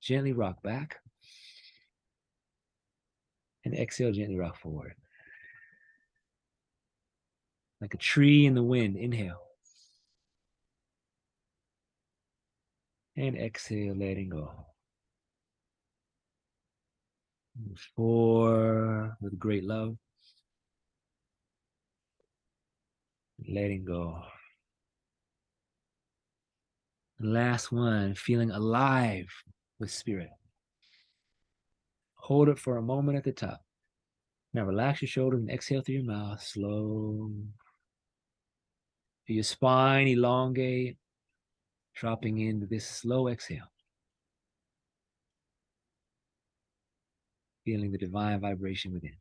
gently 0.00 0.32
rock 0.32 0.62
back. 0.62 1.00
And 3.64 3.74
exhale, 3.74 4.12
gently 4.12 4.36
rock 4.36 4.56
forward. 4.56 4.94
Like 7.80 7.94
a 7.94 7.98
tree 7.98 8.46
in 8.46 8.54
the 8.54 8.62
wind, 8.62 8.96
inhale. 8.96 9.42
and 13.16 13.36
exhale, 13.36 13.94
letting 13.94 14.30
go. 14.30 14.69
Four 17.96 19.16
with 19.20 19.38
great 19.38 19.64
love, 19.64 19.96
letting 23.48 23.84
go. 23.84 24.22
Last 27.20 27.70
one, 27.70 28.14
feeling 28.14 28.50
alive 28.50 29.28
with 29.78 29.90
spirit. 29.90 30.30
Hold 32.14 32.48
it 32.48 32.58
for 32.58 32.76
a 32.76 32.82
moment 32.82 33.18
at 33.18 33.24
the 33.24 33.32
top. 33.32 33.62
Now 34.54 34.64
relax 34.64 35.02
your 35.02 35.08
shoulders 35.08 35.40
and 35.40 35.50
exhale 35.50 35.82
through 35.82 35.96
your 35.96 36.04
mouth, 36.04 36.42
slow. 36.42 37.30
Feel 39.26 39.34
your 39.34 39.44
spine 39.44 40.08
elongate 40.08 40.96
dropping 41.94 42.38
into 42.38 42.66
this 42.66 42.86
slow 42.86 43.28
exhale. 43.28 43.70
Feeling 47.64 47.92
the 47.92 47.98
divine 47.98 48.40
vibration 48.40 48.92
within. 48.92 49.16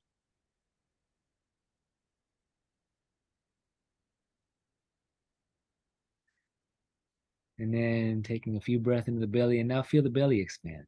And 7.57 7.73
then 7.73 8.23
taking 8.23 8.55
a 8.55 8.61
few 8.61 8.79
breaths 8.79 9.09
into 9.09 9.19
the 9.19 9.27
belly, 9.27 9.59
and 9.59 9.67
now 9.67 9.81
feel 9.81 10.01
the 10.01 10.09
belly 10.09 10.39
expand. 10.39 10.85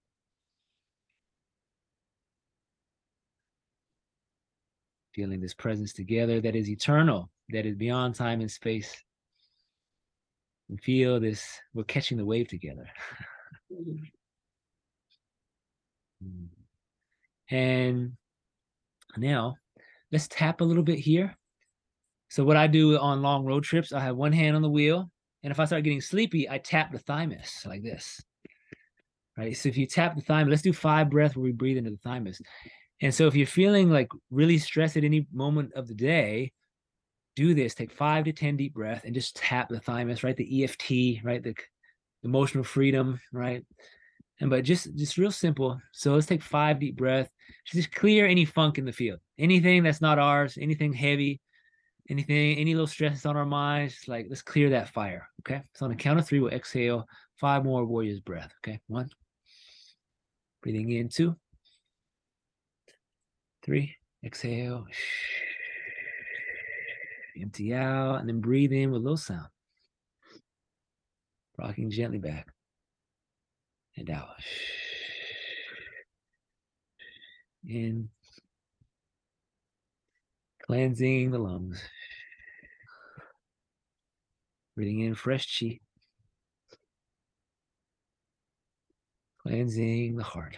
Feeling 5.13 5.41
this 5.41 5.53
presence 5.53 5.91
together 5.91 6.39
that 6.39 6.55
is 6.55 6.69
eternal, 6.69 7.29
that 7.49 7.65
is 7.65 7.75
beyond 7.75 8.15
time 8.15 8.39
and 8.39 8.49
space 8.49 8.95
and 10.71 10.81
feel 10.81 11.19
this 11.19 11.59
we're 11.73 11.83
catching 11.83 12.17
the 12.17 12.25
wave 12.25 12.47
together 12.47 12.87
mm. 16.23 16.47
And 17.51 18.13
now 19.17 19.55
let's 20.11 20.27
tap 20.27 20.61
a 20.61 20.63
little 20.63 20.83
bit 20.83 20.99
here. 20.99 21.35
So 22.29 22.43
what 22.43 22.57
i 22.57 22.65
do 22.65 22.97
on 22.97 23.21
long 23.21 23.43
road 23.43 23.63
trips 23.63 23.91
i 23.91 23.99
have 23.99 24.15
one 24.15 24.31
hand 24.31 24.55
on 24.55 24.61
the 24.61 24.69
wheel 24.69 25.11
and 25.43 25.51
if 25.51 25.59
i 25.59 25.65
start 25.65 25.83
getting 25.83 26.01
sleepy 26.01 26.49
i 26.49 26.57
tap 26.57 26.91
the 26.91 26.99
thymus 26.99 27.65
like 27.65 27.83
this. 27.83 28.21
Right? 29.37 29.55
So 29.55 29.69
if 29.69 29.77
you 29.77 29.85
tap 29.85 30.15
the 30.15 30.21
thymus 30.21 30.49
let's 30.49 30.61
do 30.61 30.73
five 30.73 31.09
breaths 31.09 31.35
where 31.35 31.43
we 31.43 31.51
breathe 31.51 31.77
into 31.77 31.91
the 31.91 31.97
thymus. 31.97 32.41
And 33.01 33.13
so 33.13 33.27
if 33.27 33.35
you're 33.35 33.47
feeling 33.47 33.89
like 33.89 34.09
really 34.29 34.57
stressed 34.57 34.97
at 34.97 35.03
any 35.03 35.27
moment 35.33 35.73
of 35.73 35.87
the 35.87 35.95
day 35.95 36.53
do 37.35 37.53
this. 37.53 37.73
Take 37.73 37.91
five 37.91 38.25
to 38.25 38.33
ten 38.33 38.57
deep 38.57 38.73
breaths 38.73 39.05
and 39.05 39.13
just 39.13 39.35
tap 39.35 39.69
the 39.69 39.79
thymus 39.79 40.23
right? 40.23 40.35
The 40.35 40.63
eft 40.63 40.89
right? 41.23 41.41
The 41.41 41.55
emotional 42.23 42.63
freedom 42.63 43.19
right 43.31 43.65
and 44.41 44.49
but 44.49 44.63
just 44.63 44.93
just 44.97 45.17
real 45.17 45.31
simple. 45.31 45.79
So 45.93 46.15
let's 46.15 46.25
take 46.25 46.41
five 46.41 46.79
deep 46.79 46.97
breaths. 46.97 47.31
just 47.65 47.93
clear 47.93 48.25
any 48.25 48.43
funk 48.43 48.77
in 48.77 48.85
the 48.85 48.91
field. 48.91 49.19
Anything 49.37 49.83
that's 49.83 50.01
not 50.01 50.19
ours 50.19 50.57
anything 50.59 50.91
heavy 50.91 51.39
anything 52.09 52.57
any 52.57 52.73
little 52.73 52.87
stress 52.87 53.25
on 53.25 53.37
our 53.37 53.45
minds 53.45 53.93
just 53.93 54.07
like 54.07 54.25
let's 54.27 54.41
clear 54.41 54.71
that 54.71 54.89
fire 54.89 55.29
okay? 55.41 55.61
So 55.75 55.85
on 55.85 55.91
the 55.91 55.95
count 55.95 56.19
of 56.19 56.27
three 56.27 56.39
we'll 56.39 56.51
exhale. 56.51 57.07
Five 57.37 57.63
more 57.63 57.85
warriors 57.85 58.19
breath 58.19 58.51
okay? 58.59 58.79
One. 58.87 59.09
Breathing 60.61 60.91
in. 60.91 61.09
Two. 61.09 61.35
Three. 63.63 63.95
Exhale. 64.23 64.85
Empty 67.39 67.73
out. 67.73 68.19
And 68.19 68.29
then 68.29 68.41
breathe 68.41 68.71
in 68.71 68.91
with 68.91 69.01
a 69.01 69.03
little 69.03 69.17
sound. 69.17 69.47
Rocking 71.57 71.89
gently 71.89 72.19
back 72.19 72.47
and 73.97 74.09
out. 74.09 74.35
In. 77.67 78.09
Cleansing 80.65 81.31
the 81.31 81.39
lungs. 81.39 81.81
Breathing 84.75 85.01
in 85.01 85.15
fresh 85.15 85.59
chi. 85.59 85.79
Cleansing 89.41 90.15
the 90.15 90.23
heart. 90.23 90.57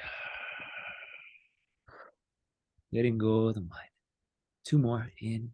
Letting 2.92 3.18
go 3.18 3.48
of 3.48 3.56
the 3.56 3.62
mind. 3.62 3.90
Two 4.66 4.78
more 4.78 5.08
in. 5.20 5.52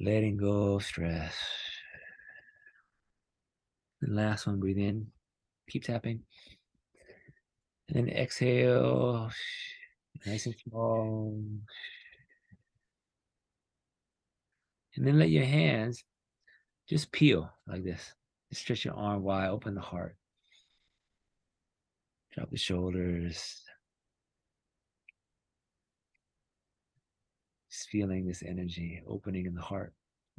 letting 0.00 0.36
go 0.36 0.74
of 0.74 0.84
stress. 0.84 1.34
The 4.00 4.12
last 4.12 4.46
one, 4.46 4.60
breathe 4.60 4.78
in, 4.78 5.08
keep 5.68 5.84
tapping. 5.84 6.22
And 7.88 8.08
then 8.08 8.14
exhale, 8.14 9.30
nice 10.26 10.46
and 10.46 10.54
small. 10.68 11.38
And 14.96 15.06
then 15.06 15.18
let 15.18 15.30
your 15.30 15.44
hands 15.44 16.04
just 16.88 17.12
peel 17.12 17.50
like 17.66 17.84
this. 17.84 18.12
Just 18.50 18.62
stretch 18.62 18.84
your 18.84 18.94
arm 18.94 19.22
wide, 19.22 19.48
open 19.48 19.74
the 19.74 19.80
heart. 19.80 20.16
Drop 22.32 22.50
the 22.50 22.56
shoulders. 22.56 23.62
Just 27.70 27.88
feeling 27.88 28.26
this 28.26 28.42
energy 28.42 29.02
opening 29.06 29.46
in 29.46 29.54
the 29.54 29.60
heart, 29.60 29.92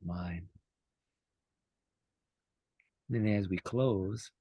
mind. 0.04 0.47
And 3.12 3.26
then 3.26 3.36
as 3.36 3.50
we 3.50 3.58
close, 3.58 4.32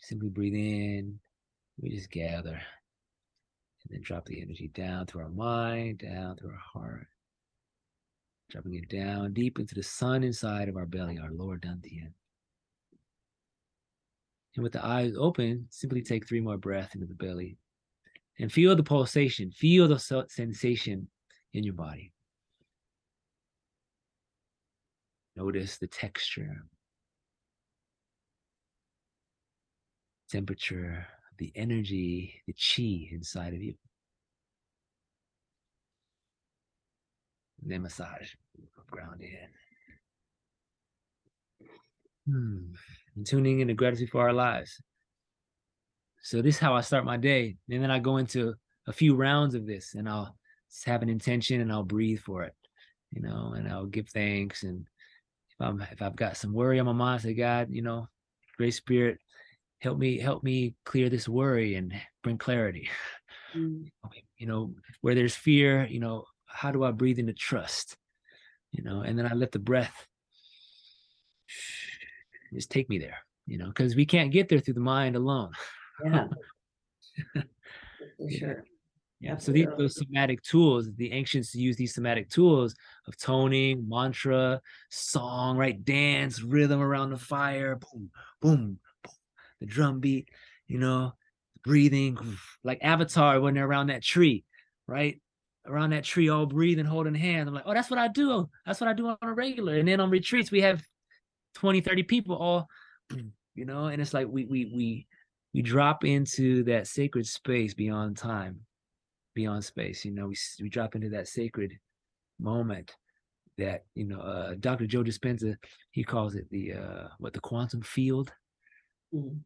simply 0.00 0.30
breathe 0.30 0.54
in, 0.54 1.18
we 1.78 1.90
just 1.90 2.10
gather. 2.10 2.54
And 2.54 3.90
then 3.90 4.00
drop 4.02 4.24
the 4.24 4.40
energy 4.40 4.68
down 4.68 5.06
through 5.06 5.22
our 5.22 5.28
mind, 5.28 5.98
down 5.98 6.36
through 6.36 6.50
our 6.50 6.56
heart, 6.56 7.06
dropping 8.50 8.74
it 8.74 8.88
down 8.88 9.34
deep 9.34 9.58
into 9.58 9.74
the 9.74 9.82
sun 9.82 10.24
inside 10.24 10.68
of 10.68 10.76
our 10.76 10.86
belly, 10.86 11.18
our 11.18 11.30
lower 11.30 11.58
dantian. 11.58 12.12
And 14.54 14.62
with 14.62 14.72
the 14.72 14.84
eyes 14.84 15.12
open, 15.18 15.66
simply 15.68 16.00
take 16.00 16.26
three 16.26 16.40
more 16.40 16.56
breaths 16.56 16.94
into 16.94 17.06
the 17.06 17.14
belly 17.14 17.58
and 18.38 18.50
feel 18.50 18.74
the 18.74 18.82
pulsation, 18.82 19.50
feel 19.50 19.86
the 19.86 20.26
sensation 20.30 21.08
in 21.52 21.62
your 21.62 21.74
body. 21.74 22.10
Notice 25.36 25.76
the 25.76 25.86
texture, 25.86 26.64
temperature, 30.30 31.06
the 31.38 31.52
energy, 31.54 32.42
the 32.46 32.52
chi 32.54 33.08
inside 33.12 33.54
of 33.54 33.62
you. 33.62 33.74
Then 37.62 37.82
massage, 37.82 38.30
ground 38.90 39.20
in. 39.20 39.48
Hmm. 42.28 42.74
And 43.16 43.26
tuning 43.26 43.60
into 43.60 43.74
gratitude 43.74 44.10
for 44.10 44.22
our 44.22 44.32
lives. 44.32 44.80
So 46.22 46.42
this 46.42 46.56
is 46.56 46.60
how 46.60 46.74
I 46.74 46.80
start 46.80 47.04
my 47.04 47.16
day. 47.16 47.56
And 47.70 47.82
then 47.82 47.90
I 47.90 47.98
go 47.98 48.16
into 48.16 48.54
a 48.88 48.92
few 48.92 49.14
rounds 49.14 49.54
of 49.54 49.66
this 49.66 49.94
and 49.94 50.08
I'll 50.08 50.36
have 50.84 51.02
an 51.02 51.08
intention 51.08 51.60
and 51.60 51.70
I'll 51.70 51.84
breathe 51.84 52.20
for 52.20 52.42
it, 52.42 52.54
you 53.12 53.22
know, 53.22 53.54
and 53.56 53.68
I'll 53.68 53.86
give 53.86 54.08
thanks. 54.08 54.64
And 54.64 54.86
if 55.50 55.60
I'm 55.60 55.80
if 55.92 56.02
I've 56.02 56.16
got 56.16 56.36
some 56.36 56.52
worry 56.52 56.80
on 56.80 56.86
my 56.86 56.92
mind, 56.92 57.20
I 57.20 57.22
say, 57.22 57.34
God, 57.34 57.68
you 57.70 57.82
know, 57.82 58.08
great 58.56 58.74
spirit, 58.74 59.18
help 59.80 59.98
me, 59.98 60.18
help 60.18 60.42
me 60.42 60.74
clear 60.84 61.08
this 61.08 61.28
worry 61.28 61.74
and 61.74 61.92
bring 62.22 62.38
clarity. 62.38 62.88
Mm. 63.54 63.90
You 64.38 64.46
know, 64.46 64.74
where 65.00 65.14
there's 65.14 65.34
fear, 65.34 65.86
you 65.86 66.00
know, 66.00 66.24
how 66.46 66.70
do 66.70 66.84
I 66.84 66.90
breathe 66.90 67.18
into 67.18 67.32
trust? 67.32 67.96
You 68.72 68.82
know, 68.82 69.02
and 69.02 69.18
then 69.18 69.26
I 69.26 69.34
let 69.34 69.52
the 69.52 69.58
breath 69.58 70.06
just 72.54 72.70
take 72.70 72.88
me 72.88 72.98
there, 72.98 73.18
you 73.46 73.58
know, 73.58 73.68
because 73.68 73.96
we 73.96 74.06
can't 74.06 74.32
get 74.32 74.48
there 74.48 74.60
through 74.60 74.74
the 74.74 74.80
mind 74.80 75.16
alone. 75.16 75.52
Yeah. 76.04 76.28
For 78.18 78.30
sure. 78.30 78.64
Yeah. 79.20 79.38
So 79.38 79.50
these 79.50 79.66
those 79.78 79.96
somatic 79.96 80.42
tools, 80.42 80.92
the 80.94 81.10
ancients 81.12 81.54
use 81.54 81.76
these 81.76 81.94
somatic 81.94 82.28
tools 82.28 82.74
of 83.06 83.16
toning, 83.16 83.88
mantra, 83.88 84.60
song, 84.90 85.56
right? 85.56 85.82
Dance, 85.84 86.42
rhythm 86.42 86.82
around 86.82 87.10
the 87.10 87.18
fire, 87.18 87.76
boom, 87.76 88.10
boom. 88.42 88.78
The 89.60 89.66
drum 89.66 90.00
beat, 90.00 90.28
you 90.66 90.78
know, 90.78 91.12
breathing, 91.64 92.18
like 92.64 92.78
Avatar 92.82 93.40
when 93.40 93.54
they're 93.54 93.66
around 93.66 93.88
that 93.88 94.02
tree, 94.02 94.44
right? 94.86 95.20
Around 95.66 95.90
that 95.90 96.04
tree, 96.04 96.28
all 96.28 96.46
breathing, 96.46 96.84
holding 96.84 97.14
hands. 97.14 97.48
I'm 97.48 97.54
like, 97.54 97.64
oh, 97.66 97.74
that's 97.74 97.90
what 97.90 97.98
I 97.98 98.08
do. 98.08 98.48
That's 98.64 98.80
what 98.80 98.88
I 98.88 98.92
do 98.92 99.08
on 99.08 99.16
a 99.20 99.32
regular. 99.32 99.76
And 99.76 99.88
then 99.88 100.00
on 100.00 100.10
retreats, 100.10 100.50
we 100.50 100.60
have 100.60 100.82
20, 101.54 101.80
30 101.80 102.02
people 102.04 102.36
all, 102.36 102.68
you 103.54 103.64
know, 103.64 103.86
and 103.86 104.00
it's 104.00 104.14
like 104.14 104.28
we 104.28 104.44
we 104.44 104.66
we 104.66 105.06
we 105.54 105.62
drop 105.62 106.04
into 106.04 106.62
that 106.64 106.86
sacred 106.86 107.26
space 107.26 107.74
beyond 107.74 108.16
time, 108.16 108.60
beyond 109.34 109.64
space. 109.64 110.04
You 110.04 110.12
know, 110.12 110.26
we 110.26 110.36
we 110.60 110.68
drop 110.68 110.94
into 110.94 111.08
that 111.10 111.28
sacred 111.28 111.72
moment 112.38 112.94
that 113.58 113.84
you 113.94 114.04
know 114.04 114.20
uh, 114.20 114.54
Dr. 114.60 114.86
Joe 114.86 115.02
Dispenza 115.02 115.56
he 115.90 116.04
calls 116.04 116.34
it 116.34 116.48
the 116.50 116.74
uh, 116.74 117.08
what 117.18 117.32
the 117.32 117.40
quantum 117.40 117.82
field. 117.82 118.32
Mm. 119.14 119.40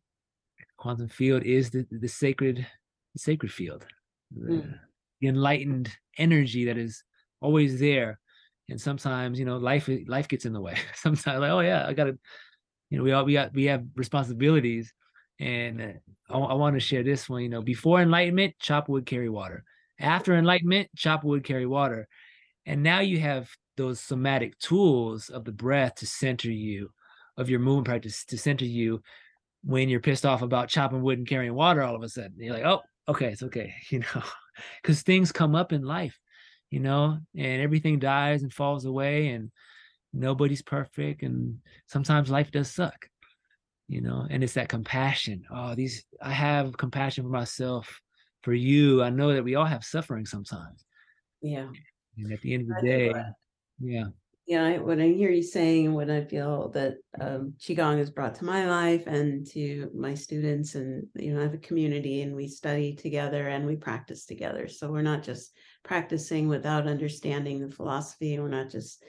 Quantum 0.76 1.08
field 1.08 1.42
is 1.42 1.70
the 1.70 1.86
the 1.90 2.08
sacred 2.08 2.66
the 3.12 3.18
sacred 3.18 3.52
field, 3.52 3.84
the, 4.34 4.52
mm. 4.52 4.78
the 5.20 5.28
enlightened 5.28 5.90
energy 6.18 6.64
that 6.64 6.78
is 6.78 7.02
always 7.40 7.78
there. 7.78 8.18
And 8.68 8.80
sometimes 8.80 9.38
you 9.38 9.44
know 9.44 9.58
life 9.58 9.88
life 10.06 10.28
gets 10.28 10.46
in 10.46 10.52
the 10.52 10.60
way. 10.60 10.76
sometimes 10.94 11.40
like 11.40 11.50
oh 11.50 11.60
yeah 11.60 11.86
I 11.86 11.92
gotta 11.92 12.18
you 12.88 12.98
know 12.98 13.04
we 13.04 13.12
all 13.12 13.24
we 13.24 13.34
got 13.34 13.52
we 13.52 13.64
have 13.64 13.84
responsibilities 13.96 14.92
and 15.40 15.80
uh, 15.80 16.34
I, 16.34 16.38
I 16.38 16.54
want 16.54 16.76
to 16.76 16.80
share 16.80 17.02
this 17.02 17.28
one. 17.28 17.42
You 17.42 17.48
know, 17.48 17.62
before 17.62 18.00
enlightenment, 18.00 18.54
chop 18.60 18.88
wood, 18.88 19.06
carry 19.06 19.28
water. 19.28 19.64
After 19.98 20.34
enlightenment, 20.34 20.88
chop 20.96 21.24
wood, 21.24 21.44
carry 21.44 21.66
water. 21.66 22.08
And 22.66 22.82
now 22.82 23.00
you 23.00 23.18
have 23.20 23.50
those 23.76 24.00
somatic 24.00 24.58
tools 24.58 25.30
of 25.30 25.44
the 25.44 25.52
breath 25.52 25.96
to 25.96 26.06
center 26.06 26.50
you, 26.50 26.90
of 27.36 27.48
your 27.50 27.60
movement 27.60 27.86
practice 27.86 28.24
to 28.26 28.38
center 28.38 28.66
you 28.66 29.02
when 29.62 29.88
you're 29.88 30.00
pissed 30.00 30.26
off 30.26 30.42
about 30.42 30.68
chopping 30.68 31.02
wood 31.02 31.18
and 31.18 31.28
carrying 31.28 31.54
water 31.54 31.82
all 31.82 31.96
of 31.96 32.02
a 32.02 32.08
sudden. 32.08 32.34
You're 32.38 32.54
like, 32.54 32.64
oh, 32.64 32.80
okay, 33.08 33.26
it's 33.26 33.42
okay, 33.42 33.74
you 33.90 34.00
know, 34.00 34.22
because 34.82 35.02
things 35.02 35.32
come 35.32 35.54
up 35.54 35.72
in 35.72 35.82
life, 35.82 36.18
you 36.70 36.80
know, 36.80 37.18
and 37.36 37.62
everything 37.62 37.98
dies 37.98 38.42
and 38.42 38.52
falls 38.52 38.84
away 38.84 39.28
and 39.28 39.50
nobody's 40.12 40.62
perfect. 40.62 41.22
And 41.22 41.58
sometimes 41.86 42.30
life 42.30 42.50
does 42.50 42.70
suck 42.70 43.10
you 43.90 44.00
know 44.00 44.24
and 44.30 44.44
it's 44.44 44.54
that 44.54 44.68
compassion. 44.68 45.42
Oh 45.50 45.74
these 45.74 46.04
i 46.22 46.30
have 46.30 46.76
compassion 46.76 47.24
for 47.24 47.30
myself 47.30 48.00
for 48.42 48.54
you. 48.54 49.02
I 49.02 49.10
know 49.10 49.34
that 49.34 49.42
we 49.42 49.56
all 49.56 49.64
have 49.64 49.84
suffering 49.84 50.24
sometimes. 50.24 50.86
Yeah. 51.42 51.66
And 52.16 52.32
at 52.32 52.40
the 52.40 52.54
end 52.54 52.70
of 52.70 52.76
the 52.80 52.88
day 52.88 53.12
yeah 53.80 54.04
yeah 54.50 54.78
what 54.78 55.00
i 55.00 55.06
hear 55.06 55.30
you 55.30 55.42
saying 55.42 55.86
and 55.86 55.94
what 55.94 56.10
i 56.10 56.22
feel 56.24 56.68
that 56.70 56.94
um, 57.20 57.54
qigong 57.58 57.98
has 57.98 58.10
brought 58.10 58.34
to 58.34 58.44
my 58.44 58.68
life 58.68 59.06
and 59.06 59.46
to 59.46 59.90
my 59.94 60.14
students 60.14 60.74
and 60.74 61.06
you 61.14 61.32
know 61.32 61.40
i 61.40 61.42
have 61.42 61.54
a 61.54 61.58
community 61.58 62.22
and 62.22 62.34
we 62.34 62.46
study 62.46 62.94
together 62.94 63.48
and 63.48 63.66
we 63.66 63.76
practice 63.76 64.26
together 64.26 64.68
so 64.68 64.90
we're 64.90 65.02
not 65.02 65.22
just 65.22 65.52
practicing 65.82 66.48
without 66.48 66.86
understanding 66.86 67.58
the 67.58 67.74
philosophy 67.74 68.38
we're 68.38 68.48
not 68.48 68.70
just 68.70 69.02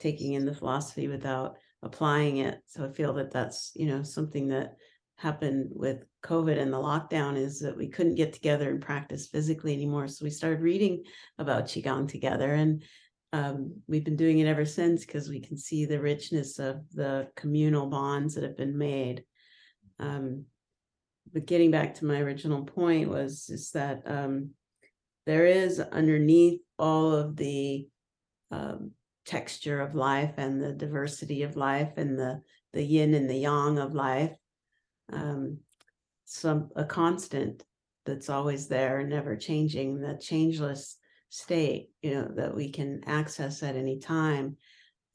taking 0.00 0.34
in 0.34 0.44
the 0.44 0.54
philosophy 0.54 1.08
without 1.08 1.56
applying 1.82 2.38
it. 2.38 2.60
So 2.66 2.86
I 2.86 2.92
feel 2.92 3.12
that 3.14 3.32
that's, 3.32 3.72
you 3.74 3.86
know, 3.86 4.02
something 4.02 4.48
that 4.48 4.74
happened 5.16 5.68
with 5.70 6.04
COVID 6.22 6.60
and 6.60 6.72
the 6.72 6.78
lockdown 6.78 7.36
is 7.36 7.60
that 7.60 7.76
we 7.76 7.88
couldn't 7.88 8.16
get 8.16 8.32
together 8.32 8.68
and 8.68 8.80
practice 8.82 9.28
physically 9.28 9.72
anymore. 9.72 10.08
So 10.08 10.24
we 10.24 10.30
started 10.30 10.60
reading 10.60 11.04
about 11.38 11.64
Qigong 11.64 12.08
together. 12.08 12.52
And 12.52 12.82
um, 13.32 13.82
we've 13.86 14.04
been 14.04 14.16
doing 14.16 14.38
it 14.38 14.46
ever 14.46 14.64
since 14.64 15.04
because 15.04 15.28
we 15.28 15.40
can 15.40 15.56
see 15.56 15.84
the 15.84 16.00
richness 16.00 16.58
of 16.58 16.82
the 16.92 17.28
communal 17.36 17.86
bonds 17.86 18.34
that 18.34 18.44
have 18.44 18.56
been 18.56 18.78
made. 18.78 19.24
Um, 19.98 20.44
but 21.32 21.46
getting 21.46 21.70
back 21.70 21.94
to 21.94 22.04
my 22.04 22.20
original 22.20 22.64
point 22.64 23.08
was 23.08 23.50
is 23.50 23.70
that 23.72 24.02
um, 24.06 24.50
there 25.26 25.46
is 25.46 25.80
underneath 25.80 26.60
all 26.78 27.12
of 27.12 27.36
the 27.36 27.88
um, 28.50 28.92
texture 29.24 29.80
of 29.80 29.94
life 29.94 30.34
and 30.36 30.62
the 30.62 30.72
diversity 30.72 31.42
of 31.42 31.56
life 31.56 31.92
and 31.96 32.18
the 32.18 32.40
the 32.72 32.82
yin 32.82 33.14
and 33.14 33.28
the 33.28 33.36
yang 33.36 33.78
of 33.78 33.94
life 33.94 34.36
um, 35.12 35.58
some 36.24 36.70
a 36.76 36.84
constant 36.84 37.64
that's 38.04 38.30
always 38.30 38.68
there 38.68 39.04
never 39.04 39.36
changing 39.36 40.00
the 40.00 40.16
changeless 40.16 40.96
state 41.28 41.90
you 42.02 42.14
know 42.14 42.30
that 42.36 42.54
we 42.54 42.70
can 42.70 43.02
access 43.06 43.62
at 43.62 43.76
any 43.76 43.98
time 43.98 44.56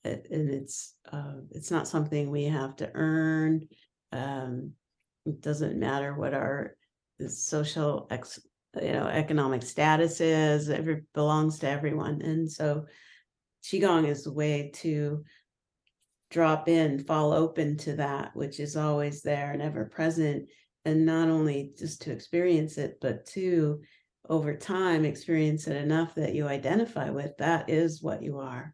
and 0.03 0.49
it's 0.49 0.95
uh, 1.11 1.35
it's 1.51 1.71
not 1.71 1.87
something 1.87 2.29
we 2.29 2.45
have 2.45 2.75
to 2.75 2.89
earn 2.93 3.67
um, 4.11 4.71
it 5.25 5.41
doesn't 5.41 5.79
matter 5.79 6.13
what 6.13 6.33
our 6.33 6.75
social 7.27 8.07
ex, 8.09 8.39
you 8.81 8.91
know 8.91 9.07
economic 9.07 9.61
status 9.61 10.19
is 10.21 10.69
it 10.69 11.03
belongs 11.13 11.59
to 11.59 11.69
everyone 11.69 12.21
and 12.21 12.51
so 12.51 12.85
qigong 13.63 14.07
is 14.07 14.23
the 14.23 14.33
way 14.33 14.71
to 14.73 15.23
drop 16.29 16.67
in 16.67 17.03
fall 17.03 17.33
open 17.33 17.77
to 17.77 17.95
that 17.95 18.35
which 18.35 18.59
is 18.59 18.75
always 18.75 19.21
there 19.21 19.51
and 19.51 19.61
ever 19.61 19.85
present 19.85 20.47
and 20.85 21.05
not 21.05 21.29
only 21.29 21.71
just 21.77 22.01
to 22.01 22.11
experience 22.11 22.77
it 22.77 22.97
but 23.01 23.25
to 23.25 23.79
over 24.29 24.55
time 24.55 25.03
experience 25.03 25.67
it 25.67 25.75
enough 25.75 26.15
that 26.15 26.33
you 26.33 26.47
identify 26.47 27.09
with 27.09 27.35
that 27.37 27.69
is 27.69 28.01
what 28.01 28.21
you 28.21 28.39
are 28.39 28.73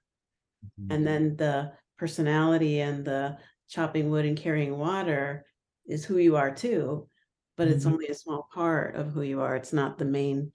mm-hmm. 0.80 0.92
and 0.92 1.08
then 1.08 1.36
the 1.38 1.72
personality 1.98 2.82
and 2.82 3.06
the 3.06 3.38
chopping 3.70 4.10
wood 4.10 4.26
and 4.26 4.38
carrying 4.38 4.78
water 4.78 5.46
is 5.88 6.06
who 6.06 6.18
you 6.18 6.36
are 6.36 6.54
too 6.54 7.08
but 7.56 7.68
mm-hmm. 7.68 7.76
it's 7.76 7.86
only 7.86 8.08
a 8.08 8.14
small 8.14 8.48
part 8.54 8.96
of 8.96 9.12
who 9.12 9.22
you 9.22 9.42
are 9.42 9.56
it's 9.56 9.74
not 9.74 9.98
the 9.98 10.06
main 10.06 10.52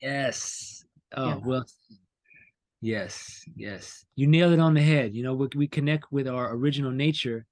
yes 0.00 0.84
oh 1.16 1.28
yeah. 1.28 1.38
well 1.44 1.64
Yes, 2.84 3.42
yes. 3.56 4.04
You 4.14 4.26
nailed 4.26 4.52
it 4.52 4.60
on 4.60 4.74
the 4.74 4.82
head. 4.82 5.14
You 5.14 5.22
know, 5.22 5.32
we, 5.32 5.48
we 5.56 5.66
connect 5.66 6.12
with 6.12 6.28
our 6.28 6.54
original 6.54 6.90
nature 6.90 7.46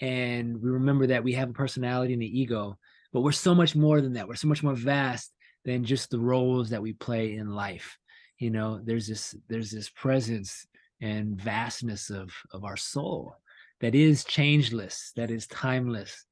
and 0.00 0.62
we 0.62 0.70
remember 0.70 1.08
that 1.08 1.24
we 1.24 1.32
have 1.32 1.50
a 1.50 1.52
personality 1.52 2.12
and 2.12 2.22
an 2.22 2.28
ego, 2.28 2.78
but 3.12 3.22
we're 3.22 3.32
so 3.32 3.56
much 3.56 3.74
more 3.74 4.00
than 4.00 4.12
that. 4.12 4.28
We're 4.28 4.36
so 4.36 4.46
much 4.46 4.62
more 4.62 4.76
vast 4.76 5.32
than 5.64 5.84
just 5.84 6.10
the 6.10 6.18
roles 6.18 6.70
that 6.70 6.82
we 6.82 6.92
play 6.92 7.36
in 7.36 7.54
life. 7.54 7.98
You 8.38 8.50
know, 8.50 8.80
there's 8.82 9.06
this 9.06 9.34
there's 9.48 9.70
this 9.70 9.88
presence 9.90 10.66
and 11.00 11.40
vastness 11.40 12.10
of 12.10 12.32
of 12.52 12.64
our 12.64 12.76
soul 12.76 13.36
that 13.80 13.94
is 13.94 14.24
changeless, 14.24 15.12
that 15.16 15.30
is 15.30 15.46
timeless. 15.46 16.26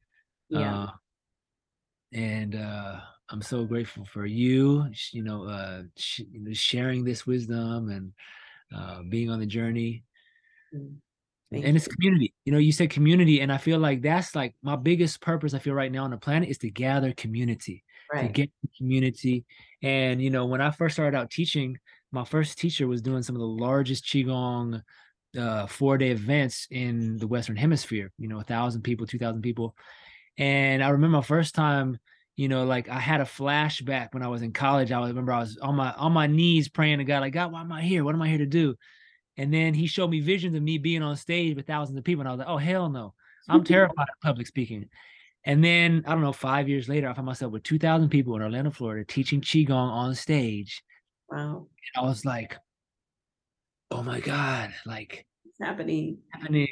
Yeah. 0.49 0.83
Uh, 0.83 0.91
and 2.13 2.57
uh 2.57 3.01
I'm 3.31 3.43
so 3.43 3.65
grateful 3.65 4.05
for 4.13 4.27
you, 4.27 4.87
you 5.13 5.23
know, 5.23 5.45
uh, 5.45 5.83
sh- 5.97 6.23
sharing 6.53 7.05
this 7.05 7.27
wisdom 7.27 7.89
and 7.89 8.13
uh, 8.77 9.03
being 9.09 9.31
on 9.31 9.39
the 9.39 9.47
journey. 9.47 10.03
Mm. 10.75 10.97
and 11.53 11.63
Thank 11.63 11.77
it's 11.77 11.87
community. 11.87 12.35
You 12.45 12.53
know, 12.53 12.59
you 12.59 12.73
said 12.73 12.91
community, 12.91 13.41
and 13.41 13.53
I 13.53 13.59
feel 13.59 13.79
like 13.79 14.03
that's 14.03 14.35
like 14.35 14.55
my 14.63 14.75
biggest 14.75 15.21
purpose. 15.21 15.55
I 15.55 15.61
feel 15.61 15.75
right 15.75 15.93
now 15.93 16.05
on 16.05 16.11
the 16.11 16.17
planet 16.17 16.49
is 16.49 16.59
to 16.59 16.71
gather 16.71 17.13
community, 17.13 17.85
to 18.15 18.29
get 18.29 18.51
the 18.63 18.69
community. 18.77 19.45
And 19.83 20.23
you 20.23 20.31
know, 20.31 20.47
when 20.47 20.61
I 20.61 20.71
first 20.71 20.95
started 20.95 21.17
out 21.17 21.31
teaching, 21.31 21.79
my 22.13 22.25
first 22.25 22.59
teacher 22.59 22.87
was 22.87 23.03
doing 23.03 23.23
some 23.23 23.37
of 23.37 23.41
the 23.41 23.47
largest 23.47 24.05
qigong 24.05 24.83
uh, 25.39 25.67
four 25.67 25.97
day 25.97 26.11
events 26.11 26.67
in 26.71 27.19
the 27.19 27.27
Western 27.27 27.57
Hemisphere. 27.57 28.13
You 28.19 28.29
know, 28.29 28.41
a 28.41 28.45
thousand 28.45 28.83
people, 28.83 29.07
two 29.07 29.19
thousand 29.19 29.43
people. 29.43 29.75
And 30.39 30.83
I 30.83 30.89
remember 30.91 31.19
my 31.19 31.23
first 31.23 31.55
time. 31.55 31.99
You 32.37 32.49
know, 32.49 32.65
like 32.65 32.89
I 32.89 32.99
had 32.99 33.21
a 33.21 33.25
flashback 33.25 34.15
when 34.15 34.23
I 34.23 34.29
was 34.29 34.41
in 34.41 34.55
college. 34.55 34.93
I 34.93 35.07
remember 35.07 35.33
I 35.33 35.41
was 35.41 35.59
on 35.59 35.75
my 35.75 35.93
on 35.93 36.13
my 36.13 36.27
knees 36.27 36.71
praying 36.71 36.99
to 36.99 37.05
God, 37.05 37.21
like 37.21 37.35
God, 37.35 37.53
why 37.53 37.61
am 37.61 37.71
I 37.71 37.83
here? 37.83 38.03
What 38.03 38.15
am 38.15 38.23
I 38.23 38.29
here 38.29 38.39
to 38.39 38.47
do? 38.47 38.77
And 39.37 39.53
then 39.53 39.75
he 39.75 39.87
showed 39.87 40.11
me 40.11 40.21
visions 40.21 40.57
of 40.57 40.63
me 40.63 40.79
being 40.79 41.03
on 41.03 41.17
stage 41.17 41.57
with 41.57 41.67
thousands 41.67 41.99
of 41.99 42.05
people. 42.05 42.21
And 42.21 42.29
I 42.29 42.33
was 42.33 42.39
like, 42.41 42.49
oh, 42.49 42.57
hell 42.57 42.89
no. 42.89 43.15
I'm 43.49 43.65
terrified 43.65 44.09
of 44.09 44.21
public 44.23 44.47
speaking. 44.47 44.89
And 45.45 45.65
then 45.65 46.05
I 46.07 46.13
don't 46.13 46.21
know, 46.23 46.33
five 46.33 46.69
years 46.69 46.89
later, 46.89 47.09
I 47.09 47.15
found 47.15 47.27
myself 47.27 47.53
with 47.53 47.63
2,000 47.63 48.09
people 48.11 48.37
in 48.37 48.43
Orlando, 48.43 48.71
Florida, 48.71 49.05
teaching 49.05 49.41
Qigong 49.41 49.71
on 49.71 50.15
stage. 50.15 50.83
Wow. 51.31 51.67
And 51.95 52.05
I 52.05 52.07
was 52.07 52.25
like, 52.25 52.57
oh 53.91 54.03
my 54.03 54.21
God, 54.21 54.73
like 54.87 55.27
It's 55.47 55.59
happening. 55.61 56.19
happening, 56.31 56.69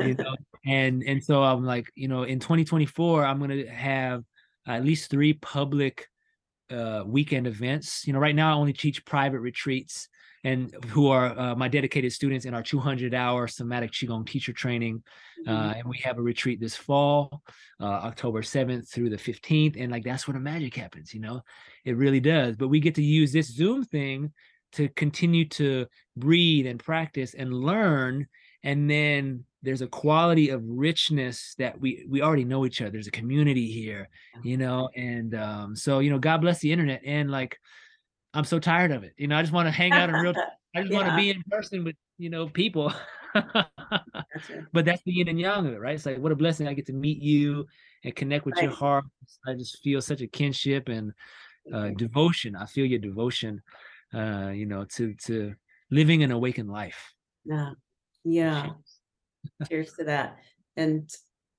you 0.00 0.14
know? 0.18 0.34
and 0.66 1.02
and 1.04 1.22
so 1.24 1.42
I'm 1.42 1.64
like, 1.64 1.86
you 1.94 2.08
know, 2.08 2.24
in 2.24 2.38
2024, 2.40 3.24
I'm 3.24 3.38
gonna 3.38 3.68
have 3.70 4.24
at 4.66 4.84
least 4.84 5.10
three 5.10 5.34
public 5.34 6.06
uh 6.70 7.02
weekend 7.06 7.46
events. 7.46 8.06
You 8.06 8.12
know, 8.12 8.18
right 8.18 8.34
now 8.34 8.50
I 8.50 8.54
only 8.54 8.72
teach 8.72 9.04
private 9.04 9.40
retreats 9.40 10.08
and 10.44 10.74
who 10.88 11.08
are 11.08 11.38
uh, 11.38 11.54
my 11.54 11.68
dedicated 11.68 12.12
students 12.12 12.46
in 12.46 12.54
our 12.54 12.62
200 12.62 13.14
hour 13.14 13.46
somatic 13.46 13.92
qigong 13.92 14.26
teacher 14.26 14.52
training. 14.52 15.02
Uh, 15.46 15.74
and 15.76 15.88
we 15.88 15.98
have 15.98 16.18
a 16.18 16.22
retreat 16.22 16.60
this 16.60 16.76
fall 16.76 17.42
uh, 17.80 17.84
october 17.84 18.42
7th 18.42 18.88
through 18.88 19.10
the 19.10 19.16
15th 19.16 19.80
and 19.80 19.90
like 19.90 20.04
that's 20.04 20.26
where 20.26 20.34
the 20.34 20.40
magic 20.40 20.74
happens 20.76 21.14
you 21.14 21.20
know? 21.20 21.42
It 21.84 21.96
really 21.96 22.20
does 22.20 22.56
but 22.56 22.68
we 22.68 22.80
get 22.80 22.94
to 22.96 23.02
use 23.02 23.32
this 23.32 23.48
zoom 23.48 23.84
thing 23.84 24.32
to 24.72 24.88
continue 24.90 25.48
to 25.48 25.86
breathe 26.16 26.66
and 26.66 26.78
practice 26.78 27.34
and 27.34 27.52
learn 27.52 28.26
and 28.62 28.90
then 28.90 29.44
there's 29.62 29.82
a 29.82 29.86
quality 29.86 30.50
of 30.50 30.62
richness 30.64 31.54
that 31.58 31.78
we 31.78 32.06
we 32.08 32.22
already 32.22 32.44
know 32.44 32.64
each 32.64 32.80
other. 32.80 32.90
There's 32.90 33.06
a 33.06 33.10
community 33.10 33.70
here 33.70 34.08
you 34.42 34.56
know? 34.56 34.88
And 34.94 35.34
um 35.34 35.76
so 35.76 35.98
you 36.00 36.10
know 36.10 36.18
god 36.18 36.40
bless 36.40 36.60
the 36.60 36.72
internet 36.72 37.02
and 37.04 37.30
like 37.30 37.58
i'm 38.34 38.44
so 38.44 38.58
tired 38.58 38.92
of 38.92 39.04
it. 39.04 39.12
You 39.16 39.28
know 39.28 39.36
i 39.36 39.42
just 39.42 39.52
want 39.52 39.66
to 39.66 39.72
hang 39.72 39.92
out 39.92 40.08
in 40.08 40.14
real 40.16 40.34
i 40.76 40.82
just 40.82 40.92
want 40.92 41.08
to 41.08 41.16
be 41.16 41.30
in 41.30 41.42
person 41.50 41.82
with 41.84 41.96
you 42.18 42.30
know 42.30 42.46
people 42.46 42.92
Gotcha. 43.34 44.66
but 44.72 44.84
that's 44.84 45.02
the 45.02 45.12
yin 45.12 45.28
and 45.28 45.40
yang 45.40 45.66
of 45.66 45.72
it 45.72 45.80
right 45.80 45.94
it's 45.94 46.06
like 46.06 46.18
what 46.18 46.32
a 46.32 46.36
blessing 46.36 46.66
i 46.66 46.74
get 46.74 46.86
to 46.86 46.92
meet 46.92 47.22
you 47.22 47.66
and 48.04 48.16
connect 48.16 48.46
with 48.46 48.56
your 48.60 48.70
heart 48.70 49.04
i 49.46 49.54
just 49.54 49.82
feel 49.82 50.00
such 50.00 50.20
a 50.20 50.26
kinship 50.26 50.88
and 50.88 51.12
uh, 51.74 51.86
you. 51.86 51.94
devotion 51.94 52.56
i 52.56 52.66
feel 52.66 52.86
your 52.86 52.98
devotion 52.98 53.60
uh 54.14 54.50
you 54.52 54.66
know 54.66 54.84
to 54.84 55.14
to 55.14 55.54
living 55.90 56.22
an 56.22 56.30
awakened 56.30 56.70
life 56.70 57.14
Yeah. 57.44 57.70
Yeah. 58.24 58.70
Cheers 59.68 59.92
to 59.94 60.04
that. 60.04 60.38
And 60.76 61.10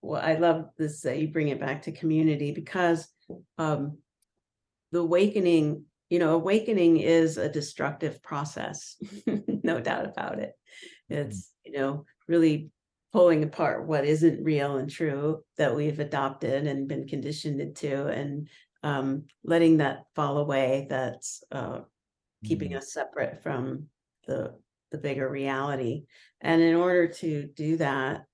well, 0.01 0.21
I 0.21 0.35
love 0.35 0.69
this 0.77 1.01
that 1.01 1.19
you 1.19 1.27
bring 1.27 1.49
it 1.49 1.59
back 1.59 1.83
to 1.83 1.91
community 1.91 2.51
because 2.51 3.07
um 3.57 3.97
the 4.91 4.99
awakening, 4.99 5.85
you 6.09 6.19
know, 6.19 6.35
awakening 6.35 6.97
is 6.97 7.37
a 7.37 7.49
destructive 7.49 8.21
process, 8.21 8.97
no 9.63 9.79
doubt 9.79 10.05
about 10.05 10.39
it. 10.39 10.53
It's, 11.11 11.51
you 11.65 11.73
know, 11.73 12.05
really 12.27 12.71
pulling 13.13 13.43
apart 13.43 13.87
what 13.87 14.05
isn't 14.05 14.43
real 14.43 14.77
and 14.77 14.89
true 14.89 15.43
that 15.57 15.75
we've 15.75 15.99
adopted 15.99 16.65
and 16.67 16.87
been 16.87 17.07
conditioned 17.07 17.59
into 17.59 18.07
and 18.07 18.47
um 18.83 19.25
letting 19.43 19.77
that 19.77 20.05
fall 20.15 20.37
away 20.37 20.87
that's 20.89 21.43
uh 21.51 21.81
keeping 22.43 22.71
Mm. 22.71 22.77
us 22.77 22.93
separate 22.93 23.41
from 23.43 23.87
the 24.27 24.57
the 24.91 24.97
bigger 24.97 25.29
reality. 25.29 26.05
And 26.41 26.61
in 26.61 26.75
order 26.75 27.07
to 27.07 27.47
do 27.47 27.77
that 27.77 28.25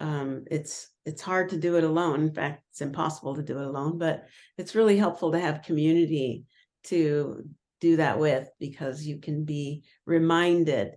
um 0.00 0.44
it's 0.50 0.90
it's 1.04 1.22
hard 1.22 1.48
to 1.50 1.58
do 1.58 1.76
it 1.76 1.84
alone. 1.84 2.20
In 2.22 2.32
fact 2.32 2.62
it's 2.70 2.80
impossible 2.80 3.34
to 3.36 3.42
do 3.42 3.58
it 3.58 3.66
alone 3.66 3.98
but 3.98 4.26
it's 4.56 4.74
really 4.74 4.96
helpful 4.96 5.32
to 5.32 5.40
have 5.40 5.62
community 5.62 6.44
to 6.84 7.44
do 7.80 7.96
that 7.96 8.18
with 8.18 8.48
because 8.60 9.04
you 9.06 9.18
can 9.18 9.44
be 9.44 9.84
reminded 10.06 10.92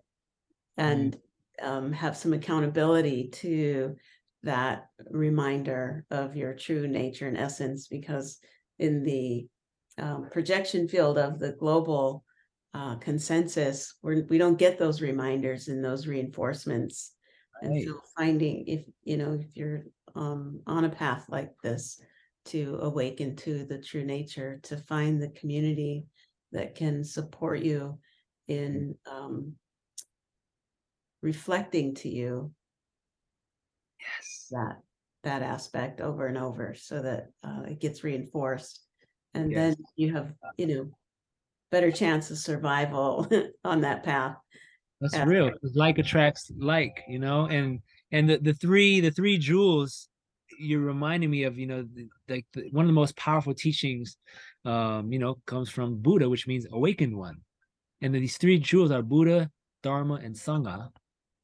and 0.81 1.17
um, 1.61 1.91
have 1.91 2.17
some 2.17 2.33
accountability 2.33 3.29
to 3.29 3.95
that 4.43 4.87
reminder 5.11 6.05
of 6.09 6.35
your 6.35 6.53
true 6.55 6.87
nature 6.87 7.27
and 7.27 7.37
essence 7.37 7.87
because 7.87 8.39
in 8.79 9.03
the 9.03 9.47
um, 9.99 10.27
projection 10.31 10.87
field 10.87 11.19
of 11.19 11.37
the 11.37 11.51
global 11.53 12.23
uh, 12.73 12.95
consensus 12.95 13.95
we're, 14.01 14.25
we 14.29 14.39
don't 14.39 14.57
get 14.57 14.79
those 14.79 15.01
reminders 15.01 15.67
and 15.67 15.83
those 15.85 16.07
reinforcements 16.07 17.11
and 17.61 17.83
so 17.83 17.99
finding 18.17 18.65
if 18.65 18.85
you 19.03 19.17
know 19.17 19.33
if 19.33 19.45
you're 19.53 19.83
um, 20.15 20.61
on 20.65 20.85
a 20.85 20.89
path 20.89 21.25
like 21.29 21.51
this 21.61 22.01
to 22.45 22.79
awaken 22.81 23.35
to 23.35 23.65
the 23.65 23.77
true 23.77 24.03
nature 24.03 24.59
to 24.63 24.77
find 24.77 25.21
the 25.21 25.29
community 25.29 26.07
that 26.51 26.73
can 26.73 27.03
support 27.03 27.59
you 27.59 27.99
in 28.47 28.95
um, 29.09 29.53
reflecting 31.21 31.93
to 31.95 32.10
you 32.10 32.51
yes 33.99 34.47
that 34.51 34.77
that 35.23 35.41
aspect 35.43 36.01
over 36.01 36.27
and 36.27 36.38
over 36.38 36.73
so 36.73 37.01
that 37.01 37.29
uh, 37.43 37.62
it 37.67 37.79
gets 37.79 38.03
reinforced 38.03 38.81
and 39.34 39.51
Yes. 39.51 39.75
then 39.75 39.86
you 39.95 40.13
have 40.13 40.34
you 40.57 40.67
know 40.67 40.91
better 41.71 41.91
chance 41.91 42.31
of 42.31 42.38
survival 42.38 43.27
on 43.63 43.81
that 43.81 44.03
path 44.03 44.36
That's 44.99 45.15
Yeah. 45.15 45.25
real. 45.25 45.51
Like 45.73 45.97
attracts 45.97 46.51
like, 46.57 47.03
you 47.07 47.19
know, 47.19 47.47
and 47.47 47.79
and 48.12 48.29
the 48.29 48.38
the 48.38 48.53
three 48.53 48.99
the 49.01 49.12
three 49.12 49.38
jewels 49.38 50.10
you're 50.60 50.81
reminding 50.81 51.31
me 51.31 51.43
of, 51.43 51.57
you 51.57 51.65
know, 51.65 51.81
the, 51.81 52.07
like 52.29 52.45
the, 52.53 52.69
one 52.71 52.86
of 52.86 52.89
the 52.89 52.93
most 52.93 53.15
powerful 53.15 53.53
teachings, 53.53 54.17
um, 54.65 55.12
you 55.12 55.17
know, 55.17 55.38
comes 55.47 55.69
from 55.69 55.97
Buddha, 55.97 56.29
which 56.29 56.45
means 56.45 56.67
awakened 56.71 57.17
one. 57.17 57.38
And 58.01 58.13
then 58.13 58.21
these 58.21 58.38
three 58.38 58.60
jewels 58.60 58.91
are 58.91 59.01
Buddha, 59.01 59.49
Dharma, 59.81 60.15
and 60.15 60.36
Sangha. 60.36 60.89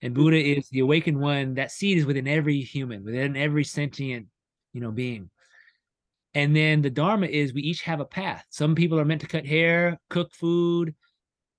And 0.01 0.13
Buddha 0.13 0.37
is 0.37 0.69
the 0.69 0.79
awakened 0.79 1.19
one. 1.19 1.55
That 1.55 1.71
seed 1.71 1.97
is 1.97 2.05
within 2.05 2.27
every 2.27 2.61
human, 2.61 3.03
within 3.03 3.35
every 3.35 3.63
sentient, 3.63 4.27
you 4.73 4.81
know, 4.81 4.91
being. 4.91 5.29
And 6.33 6.55
then 6.55 6.81
the 6.81 6.89
Dharma 6.89 7.25
is 7.25 7.53
we 7.53 7.61
each 7.61 7.81
have 7.81 7.99
a 7.99 8.05
path. 8.05 8.45
Some 8.49 8.75
people 8.75 8.99
are 8.99 9.05
meant 9.05 9.21
to 9.21 9.27
cut 9.27 9.45
hair, 9.45 9.99
cook 10.09 10.33
food, 10.35 10.93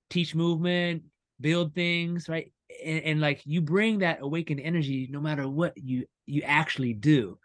teach 0.09 0.35
movement, 0.35 1.03
build 1.41 1.75
things, 1.75 2.29
right? 2.29 2.53
And, 2.85 3.03
and 3.03 3.21
like 3.21 3.43
you 3.45 3.61
bring 3.61 3.99
that 4.01 4.21
awakened 4.21 4.61
energy 4.61 5.09
no 5.11 5.21
matter 5.21 5.49
what 5.49 5.73
you 5.77 6.07
you 6.27 6.43
actually 6.43 6.93
do. 6.93 7.39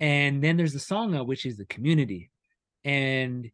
And 0.00 0.42
then 0.42 0.56
there's 0.56 0.72
the 0.72 0.78
Sangha, 0.78 1.26
which 1.26 1.46
is 1.46 1.56
the 1.56 1.66
community. 1.66 2.30
And 2.84 3.50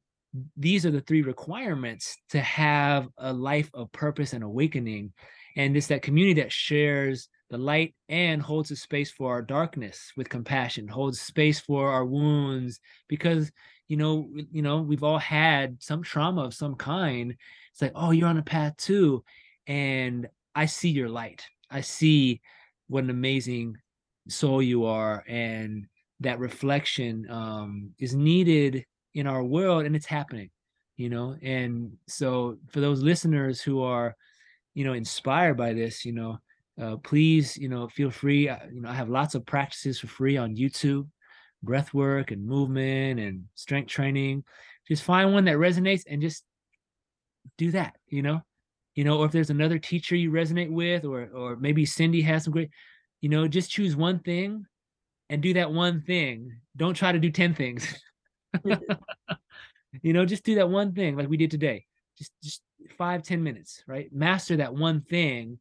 these 0.57 0.87
are 0.87 0.91
the 0.91 1.01
three 1.01 1.23
requirements 1.23 2.17
to 2.31 2.41
have 2.41 3.09
a 3.19 3.33
life 3.33 3.71
of 3.75 3.93
purpose 3.93 4.33
and 4.33 4.45
awakening. 4.45 5.13
And 5.57 5.77
it's 5.77 5.89
that 5.89 6.03
community 6.03 6.41
that 6.43 6.53
shares 6.53 7.29
the 7.51 7.59
light 7.59 7.95
and 8.09 8.43
holds 8.43 8.71
a 8.71 8.77
space 8.77 9.11
for 9.11 9.33
our 9.33 9.43
darkness 9.43 10.13
with 10.17 10.29
compassion, 10.29 10.89
holds 10.89 11.21
space 11.21 11.61
for 11.61 11.91
our 11.91 12.05
wounds, 12.05 12.81
because 13.09 13.51
you 13.89 13.97
know, 13.97 14.29
you 14.51 14.63
know, 14.63 14.81
we've 14.81 15.05
all 15.05 15.19
had 15.19 15.81
some 15.81 16.03
trauma 16.03 16.43
of 16.43 16.55
some 16.55 16.75
kind. 16.75 17.37
It's 17.73 17.83
like, 17.83 17.93
oh, 17.95 18.11
you're 18.11 18.29
on 18.29 18.39
a 18.39 18.43
path 18.43 18.77
too. 18.77 19.25
And 19.67 20.29
I 20.55 20.67
see 20.67 20.89
your 20.89 21.09
light. 21.09 21.45
I 21.71 21.83
see 21.83 22.41
what 22.89 23.05
an 23.05 23.11
amazing 23.11 23.77
soul 24.29 24.63
you 24.63 24.87
are. 24.87 25.25
And 25.29 25.87
that 26.21 26.39
reflection 26.39 27.31
um, 27.31 27.91
is 27.99 28.15
needed 28.15 28.85
in 29.15 29.27
our 29.27 29.45
world 29.45 29.85
and 29.85 29.95
it's 29.95 30.07
happening, 30.07 30.51
you 30.97 31.09
know? 31.09 31.37
And 31.43 31.93
so 32.09 32.59
for 32.71 32.81
those 32.81 33.03
listeners 33.03 33.61
who 33.61 33.83
are, 33.83 34.17
you 34.77 34.85
know, 34.85 34.93
inspired 34.93 35.57
by 35.57 35.73
this, 35.73 36.05
you 36.05 36.13
know, 36.13 36.39
uh, 36.81 36.99
please, 36.99 37.57
you 37.57 37.69
know, 37.71 37.89
feel 37.89 38.11
free. 38.11 38.51
I- 38.51 38.69
You 38.69 38.83
know, 38.83 38.91
I 38.91 38.95
have 38.95 39.09
lots 39.09 39.35
of 39.35 39.47
practices 39.47 39.99
for 39.99 40.07
free 40.09 40.37
on 40.37 40.55
YouTube, 40.55 41.09
breath 41.63 41.95
work 41.95 42.31
and 42.31 42.47
movement 42.47 43.19
and 43.19 43.47
strength 43.55 43.89
training. 43.89 44.45
Just 44.87 45.03
find 45.03 45.33
one 45.33 45.47
that 45.47 45.57
resonates 45.57 46.05
and 46.09 46.21
just 46.21 46.45
do 47.59 47.71
that, 47.73 47.97
you 48.09 48.23
know? 48.23 48.43
You 48.95 49.05
know, 49.05 49.19
or 49.19 49.27
if 49.27 49.33
there's 49.33 49.51
another 49.51 49.79
teacher 49.79 50.15
you 50.17 50.31
resonate 50.31 50.71
with, 50.71 51.05
or 51.07 51.29
or 51.35 51.57
maybe 51.57 51.87
Cindy 51.87 52.23
has 52.23 52.45
some 52.45 52.53
great, 52.53 52.71
you 53.23 53.31
know, 53.31 53.49
just 53.49 53.71
choose 53.71 53.97
one 53.97 54.21
thing 54.21 54.67
and 55.31 55.43
do 55.43 55.55
that 55.55 55.73
one 55.73 56.03
thing. 56.03 56.53
Don't 56.77 56.95
try 56.95 57.13
to 57.13 57.19
do 57.19 57.31
10 57.31 57.55
things. 57.55 57.95
you 60.03 60.13
know, 60.13 60.25
just 60.25 60.45
do 60.45 60.57
that 60.57 60.69
one 60.71 60.93
thing 60.95 61.17
like 61.17 61.29
we 61.29 61.37
did 61.37 61.51
today. 61.51 61.87
Just 62.19 62.33
just 62.43 62.63
five 62.97 63.23
ten 63.23 63.43
minutes, 63.43 63.83
right? 63.87 64.13
Master 64.13 64.57
that 64.57 64.75
one 64.75 65.01
thing. 65.01 65.59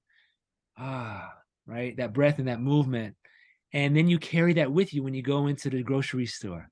Ah, 0.77 1.33
right? 1.67 1.95
That 1.97 2.13
breath 2.13 2.39
and 2.39 2.47
that 2.47 2.61
movement. 2.61 3.15
And 3.73 3.95
then 3.95 4.07
you 4.07 4.19
carry 4.19 4.53
that 4.53 4.71
with 4.71 4.93
you 4.93 5.03
when 5.03 5.13
you 5.13 5.21
go 5.21 5.47
into 5.47 5.69
the 5.69 5.83
grocery 5.83 6.25
store. 6.25 6.69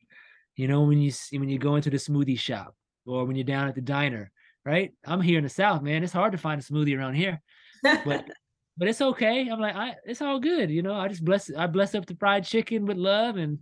You 0.55 0.67
know, 0.67 0.83
when 0.83 0.99
you 0.99 1.11
when 1.31 1.49
you 1.49 1.57
go 1.57 1.75
into 1.75 1.89
the 1.89 1.97
smoothie 1.97 2.39
shop 2.39 2.75
or 3.05 3.25
when 3.25 3.35
you're 3.35 3.43
down 3.43 3.67
at 3.67 3.75
the 3.75 3.81
diner, 3.81 4.31
right? 4.65 4.91
I'm 5.05 5.21
here 5.21 5.37
in 5.37 5.43
the 5.43 5.49
South, 5.49 5.81
man. 5.81 6.03
It's 6.03 6.13
hard 6.13 6.31
to 6.31 6.37
find 6.37 6.61
a 6.61 6.63
smoothie 6.63 6.97
around 6.97 7.15
here. 7.15 7.41
But 7.83 8.25
but 8.77 8.87
it's 8.87 9.01
okay. 9.01 9.49
I'm 9.49 9.59
like, 9.59 9.75
I 9.75 9.95
it's 10.05 10.21
all 10.21 10.39
good, 10.39 10.69
you 10.69 10.81
know. 10.81 10.95
I 10.95 11.07
just 11.07 11.25
bless 11.25 11.53
I 11.53 11.67
bless 11.67 11.95
up 11.95 12.05
the 12.05 12.15
fried 12.15 12.45
chicken 12.45 12.85
with 12.85 12.97
love 12.97 13.37
and 13.37 13.59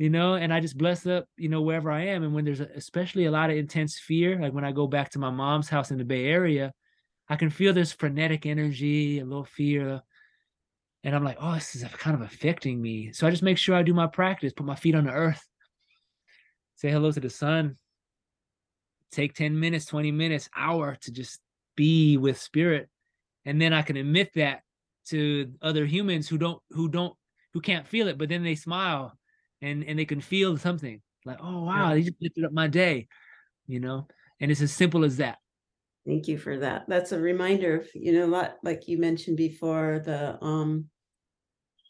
you 0.00 0.08
know, 0.08 0.32
and 0.32 0.50
I 0.50 0.60
just 0.60 0.78
bless 0.78 1.06
up, 1.06 1.26
you 1.36 1.50
know, 1.50 1.60
wherever 1.60 1.92
I 1.92 2.06
am. 2.06 2.22
And 2.22 2.32
when 2.32 2.46
there's 2.46 2.60
a, 2.60 2.68
especially 2.74 3.26
a 3.26 3.30
lot 3.30 3.50
of 3.50 3.58
intense 3.58 3.98
fear, 3.98 4.40
like 4.40 4.54
when 4.54 4.64
I 4.64 4.72
go 4.72 4.86
back 4.86 5.10
to 5.10 5.18
my 5.18 5.28
mom's 5.28 5.68
house 5.68 5.90
in 5.90 5.98
the 5.98 6.06
Bay 6.06 6.24
Area, 6.24 6.72
I 7.28 7.36
can 7.36 7.50
feel 7.50 7.74
this 7.74 7.92
frenetic 7.92 8.46
energy, 8.46 9.18
a 9.18 9.26
little 9.26 9.44
fear. 9.44 10.00
And 11.04 11.14
I'm 11.14 11.22
like, 11.22 11.36
oh, 11.38 11.52
this 11.52 11.74
is 11.74 11.84
kind 11.84 12.14
of 12.14 12.22
affecting 12.22 12.80
me. 12.80 13.12
So 13.12 13.26
I 13.26 13.30
just 13.30 13.42
make 13.42 13.58
sure 13.58 13.76
I 13.76 13.82
do 13.82 13.92
my 13.92 14.06
practice, 14.06 14.54
put 14.54 14.64
my 14.64 14.74
feet 14.74 14.94
on 14.94 15.04
the 15.04 15.12
earth, 15.12 15.46
say 16.76 16.90
hello 16.90 17.12
to 17.12 17.20
the 17.20 17.28
sun, 17.28 17.76
take 19.12 19.34
10 19.34 19.60
minutes, 19.60 19.84
20 19.84 20.12
minutes, 20.12 20.48
hour 20.56 20.96
to 21.02 21.12
just 21.12 21.40
be 21.76 22.16
with 22.16 22.40
spirit. 22.40 22.88
And 23.44 23.60
then 23.60 23.74
I 23.74 23.82
can 23.82 23.98
admit 23.98 24.30
that 24.36 24.62
to 25.08 25.52
other 25.60 25.84
humans 25.84 26.26
who 26.26 26.38
don't, 26.38 26.62
who 26.70 26.88
don't, 26.88 27.12
who 27.52 27.60
can't 27.60 27.86
feel 27.86 28.08
it, 28.08 28.16
but 28.16 28.30
then 28.30 28.42
they 28.42 28.54
smile 28.54 29.14
and 29.62 29.84
and 29.84 29.98
they 29.98 30.04
can 30.04 30.20
feel 30.20 30.56
something 30.56 31.00
like, 31.24 31.38
oh 31.40 31.64
wow, 31.64 31.88
yeah. 31.88 31.94
they 31.94 32.02
just 32.02 32.20
lifted 32.20 32.44
up 32.44 32.52
my 32.52 32.66
day, 32.66 33.08
you 33.66 33.80
know. 33.80 34.06
And 34.40 34.50
it's 34.50 34.62
as 34.62 34.72
simple 34.72 35.04
as 35.04 35.18
that. 35.18 35.38
Thank 36.06 36.28
you 36.28 36.38
for 36.38 36.58
that. 36.58 36.84
That's 36.88 37.12
a 37.12 37.20
reminder 37.20 37.80
of, 37.80 37.88
you 37.94 38.12
know, 38.12 38.24
a 38.24 38.26
lot 38.26 38.56
like 38.62 38.88
you 38.88 38.98
mentioned 38.98 39.36
before, 39.36 40.00
the 40.04 40.42
um 40.42 40.86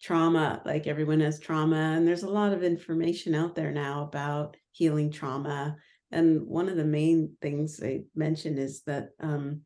trauma, 0.03 0.63
like 0.65 0.87
everyone 0.87 1.21
has 1.21 1.39
trauma, 1.39 1.95
and 1.97 2.07
there's 2.07 2.25
a 2.25 2.29
lot 2.29 2.53
of 2.53 2.63
information 2.63 3.35
out 3.35 3.55
there 3.55 3.71
now 3.71 4.03
about 4.03 4.57
healing 4.73 5.13
trauma. 5.13 5.77
And 6.11 6.43
one 6.47 6.69
of 6.69 6.77
the 6.77 6.85
main 6.85 7.37
things 7.41 7.77
they 7.77 8.05
mention 8.17 8.59
is 8.59 8.83
that 8.83 9.11
um, 9.21 9.61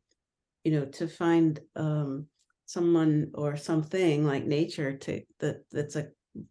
you 0.63 0.71
know, 0.71 0.85
to 0.85 1.07
find 1.07 1.59
um 1.75 2.27
someone 2.67 3.31
or 3.35 3.55
something 3.55 4.25
like 4.25 4.45
nature 4.45 4.97
to 4.97 5.21
that 5.39 5.63
that's 5.71 5.95
a 5.95 6.07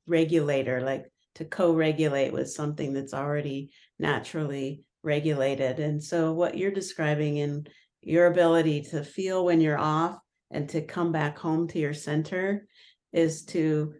regulator, 0.07 0.81
like 0.81 1.13
to 1.37 1.45
co-regulate 1.45 2.33
with 2.33 2.51
something 2.51 2.93
that's 2.93 3.15
already 3.15 3.73
naturally 3.99 4.85
regulated. 5.03 5.81
And 5.81 6.03
so 6.03 6.33
what 6.33 6.57
you're 6.57 6.71
describing 6.71 7.39
in 7.39 7.67
your 8.01 8.27
ability 8.27 8.83
to 8.83 9.03
feel 9.03 9.45
when 9.45 9.61
you're 9.61 9.79
off 9.79 10.19
and 10.51 10.69
to 10.71 10.81
come 10.81 11.13
back 11.13 11.39
home 11.39 11.69
to 11.69 11.79
your 11.79 11.95
center 11.95 12.67
is 13.13 13.45
to 13.45 13.95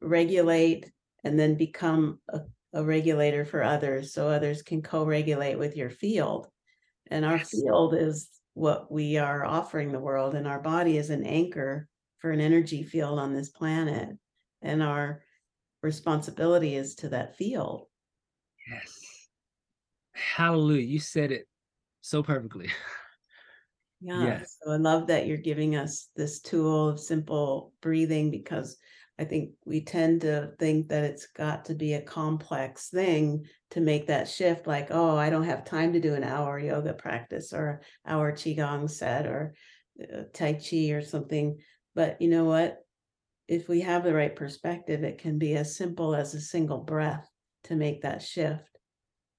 regulate 0.00 0.90
and 1.24 1.38
then 1.38 1.56
become 1.56 2.20
a, 2.28 2.40
a 2.74 2.84
regulator 2.84 3.44
for 3.44 3.62
others 3.62 4.12
so 4.12 4.28
others 4.28 4.62
can 4.62 4.82
co-regulate 4.82 5.58
with 5.58 5.76
your 5.76 5.90
field. 5.90 6.48
And 7.10 7.24
our 7.24 7.38
yes. 7.38 7.50
field 7.50 7.94
is 7.94 8.28
what 8.54 8.90
we 8.90 9.18
are 9.18 9.44
offering 9.44 9.92
the 9.92 9.98
world 9.98 10.34
and 10.34 10.46
our 10.46 10.60
body 10.60 10.96
is 10.96 11.10
an 11.10 11.24
anchor 11.24 11.88
for 12.18 12.30
an 12.30 12.40
energy 12.40 12.82
field 12.82 13.18
on 13.18 13.32
this 13.32 13.48
planet. 13.48 14.10
And 14.62 14.82
our 14.82 15.22
responsibility 15.82 16.76
is 16.76 16.94
to 16.96 17.08
that 17.10 17.36
field. 17.36 17.86
Yes. 18.70 19.28
Hallelujah. 20.12 20.86
You 20.86 20.98
said 20.98 21.32
it 21.32 21.46
so 22.00 22.22
perfectly. 22.22 22.70
Yeah. 24.00 24.24
Yes. 24.24 24.56
So 24.62 24.72
I 24.72 24.76
love 24.76 25.08
that 25.08 25.26
you're 25.26 25.36
giving 25.36 25.74
us 25.74 26.08
this 26.14 26.40
tool 26.40 26.88
of 26.88 27.00
simple 27.00 27.72
breathing 27.80 28.30
because 28.30 28.76
I 29.18 29.24
think 29.24 29.50
we 29.64 29.80
tend 29.80 30.20
to 30.20 30.52
think 30.60 30.88
that 30.88 31.02
it's 31.02 31.26
got 31.26 31.64
to 31.64 31.74
be 31.74 31.94
a 31.94 32.00
complex 32.00 32.88
thing 32.90 33.46
to 33.70 33.80
make 33.80 34.06
that 34.06 34.28
shift 34.28 34.68
like, 34.68 34.88
oh, 34.90 35.16
I 35.16 35.30
don't 35.30 35.44
have 35.44 35.64
time 35.64 35.92
to 35.94 36.00
do 36.00 36.14
an 36.14 36.22
hour 36.22 36.60
yoga 36.60 36.94
practice 36.94 37.52
or 37.52 37.82
hour 38.06 38.30
qigong 38.30 38.88
set 38.88 39.26
or 39.26 39.54
uh, 40.00 40.22
tai 40.32 40.52
chi 40.52 40.90
or 40.90 41.02
something. 41.02 41.58
But 41.96 42.22
you 42.22 42.28
know 42.28 42.44
what? 42.44 42.78
If 43.48 43.68
we 43.68 43.80
have 43.80 44.04
the 44.04 44.14
right 44.14 44.36
perspective, 44.36 45.02
it 45.02 45.18
can 45.18 45.38
be 45.38 45.54
as 45.54 45.74
simple 45.74 46.14
as 46.14 46.34
a 46.34 46.40
single 46.40 46.78
breath 46.78 47.28
to 47.64 47.74
make 47.74 48.02
that 48.02 48.22
shift. 48.22 48.78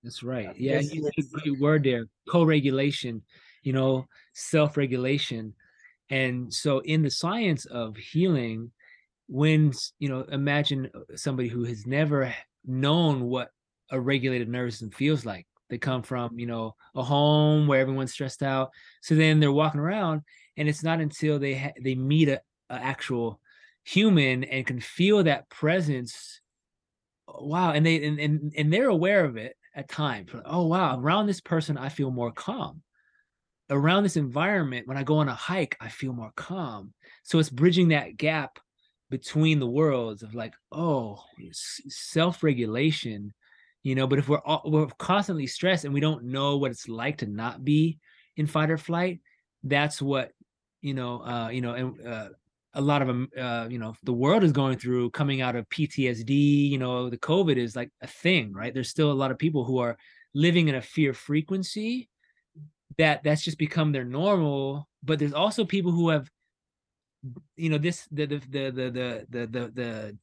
That's 0.04 0.24
right. 0.24 0.56
Yeah, 0.58 0.80
you 0.80 1.08
a 1.08 1.22
great 1.22 1.60
word 1.60 1.84
there. 1.84 2.06
Co-regulation, 2.30 3.22
you 3.64 3.74
know, 3.74 4.06
self-regulation. 4.34 5.54
And 6.10 6.52
so 6.52 6.80
in 6.80 7.04
the 7.04 7.12
science 7.12 7.66
of 7.66 7.96
healing, 7.98 8.72
when 9.28 9.74
you 10.00 10.10
know, 10.10 10.22
imagine 10.32 10.90
uh, 10.96 11.16
somebody 11.16 11.50
who 11.50 11.64
has 11.66 11.86
never 11.86 12.34
known 12.66 13.26
what 13.26 13.50
a 13.92 14.00
regulated 14.00 14.50
nervous 14.50 14.76
system 14.76 14.92
feels 14.92 15.26
like. 15.26 15.46
They 15.70 15.78
come 15.78 16.02
from, 16.02 16.40
you 16.40 16.48
know, 16.48 16.76
a 16.96 17.04
home 17.04 17.68
where 17.68 17.80
everyone's 17.80 18.12
stressed 18.12 18.42
out. 18.42 18.72
So 19.04 19.14
then 19.14 19.40
they're 19.40 19.52
walking 19.52 19.80
around, 19.80 20.22
and 20.58 20.68
it's 20.68 20.84
not 20.84 21.00
until 21.00 21.38
they 21.38 21.56
ha- 21.56 21.74
they 21.80 21.94
meet 21.94 22.28
a, 22.28 22.42
a 22.72 22.76
actual 22.76 23.40
human 23.90 24.44
and 24.44 24.66
can 24.66 24.80
feel 24.80 25.24
that 25.24 25.50
presence. 25.50 26.42
Wow 27.28 27.72
and 27.72 27.86
they 27.86 28.06
and, 28.06 28.20
and 28.20 28.54
and 28.56 28.74
they're 28.74 28.90
aware 28.90 29.24
of 29.26 29.38
it 29.38 29.56
at 29.76 29.90
times. 29.90 30.32
Oh 30.46 30.68
wow 30.68 31.00
around 31.00 31.28
this 31.28 31.42
person 31.42 31.78
i 31.78 31.90
feel 31.90 32.12
more 32.12 32.32
calm. 32.32 32.82
Around 33.70 34.04
this 34.04 34.18
environment 34.18 34.88
when 34.88 34.98
i 34.98 35.04
go 35.04 35.18
on 35.18 35.30
a 35.30 35.34
hike 35.34 35.78
i 35.80 35.90
feel 35.90 36.14
more 36.14 36.32
calm. 36.36 36.94
So 37.24 37.40
it's 37.40 37.50
bridging 37.50 37.90
that 37.90 38.18
gap 38.18 38.60
between 39.10 39.60
the 39.60 39.68
worlds 39.68 40.22
of 40.24 40.36
like 40.36 40.54
oh 40.72 41.24
self-regulation 41.52 43.34
you 43.82 43.96
know 43.96 44.06
but 44.06 44.20
if 44.20 44.30
we're 44.30 44.38
all, 44.40 44.62
we're 44.66 44.86
constantly 45.00 45.48
stressed 45.48 45.86
and 45.86 45.94
we 45.94 46.00
don't 46.00 46.26
know 46.26 46.58
what 46.58 46.70
it's 46.70 46.88
like 46.88 47.18
to 47.18 47.26
not 47.26 47.64
be 47.64 47.98
in 48.38 48.46
fight 48.46 48.70
or 48.70 48.78
flight 48.78 49.20
that's 49.64 50.00
what 50.00 50.32
you 50.82 50.94
know 50.94 51.24
uh 51.24 51.50
you 51.50 51.62
know 51.62 51.74
and 51.74 52.08
uh 52.08 52.30
a 52.80 52.82
lot 52.82 53.02
of 53.02 53.08
them, 53.10 53.30
uh, 53.38 53.68
you 53.70 53.78
know, 53.78 53.94
the 54.04 54.14
world 54.14 54.44
is 54.44 54.54
going 54.54 54.78
through 54.78 55.10
coming 55.12 55.42
out 55.42 55.58
of 55.58 55.68
PTSD, 55.70 56.70
you 56.70 56.78
know, 56.78 57.10
the 57.10 57.18
COVID 57.18 57.58
is 57.58 57.76
like 57.76 57.92
a 58.02 58.08
thing, 58.08 58.54
right? 58.54 58.74
There's 58.74 58.90
still 58.90 59.12
a 59.12 59.22
lot 59.22 59.32
of 59.32 59.38
people 59.38 59.66
who 59.66 59.80
are 59.80 59.98
living 60.34 60.70
in 60.70 60.76
a 60.76 60.82
fear 60.82 61.14
frequency 61.14 62.10
that 62.98 63.22
that's 63.24 63.44
just 63.44 63.58
become 63.58 63.92
their 63.92 64.06
normal. 64.06 64.88
But 65.04 65.20
there's 65.20 65.34
also 65.34 65.66
people 65.66 65.92
who 65.92 66.08
have, 66.08 66.32
you 67.58 67.70
know, 67.70 67.78
this 67.78 68.08
the 68.12 68.26
the 68.26 68.38
the 68.38 68.72
the 68.72 68.92
the 68.92 69.28
the, 69.30 69.48
the, 69.48 69.72
the 69.74 70.18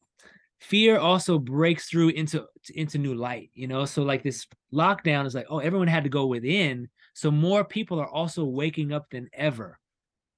fear 0.59 0.99
also 0.99 1.39
breaks 1.39 1.91
through 1.91 2.09
into 2.09 2.47
into 2.75 2.97
new 2.97 3.15
light 3.15 3.51
you 3.53 3.69
know 3.69 3.85
so 3.85 4.03
like 4.03 4.23
this 4.23 4.47
lockdown 4.73 5.27
is 5.27 5.35
like 5.35 5.45
oh 5.51 5.59
everyone 5.59 5.87
had 5.87 6.03
to 6.03 6.09
go 6.09 6.25
within 6.25 6.89
so 7.13 7.31
more 7.31 7.63
people 7.63 8.01
are 8.01 8.09
also 8.09 8.43
waking 8.43 8.91
up 8.91 9.05
than 9.11 9.29
ever 9.35 9.79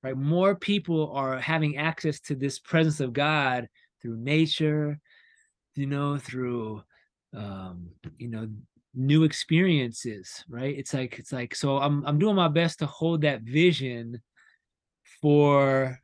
right? 0.03 0.17
More 0.17 0.55
people 0.55 1.13
are 1.13 1.39
having 1.39 1.77
access 1.77 2.21
to 2.21 2.35
this 2.35 2.59
presence 2.59 3.01
of 3.01 3.13
God 3.13 3.69
through 4.01 4.17
nature, 4.17 4.99
you 5.75 5.87
know, 5.87 6.19
through 6.19 6.83
um, 7.37 7.91
you 8.19 8.29
know, 8.29 8.49
new 8.95 9.25
experiences, 9.25 10.45
right? 10.49 10.77
It's 10.77 10.95
like 10.95 11.19
it's 11.19 11.33
like 11.33 11.55
so 11.55 11.79
I'm 11.79 12.05
I'm 12.07 12.19
doing 12.19 12.37
my 12.37 12.49
best 12.49 12.79
to 12.81 12.87
hold 12.87 13.23
that 13.23 13.43
vision 13.43 14.21
for 15.21 15.99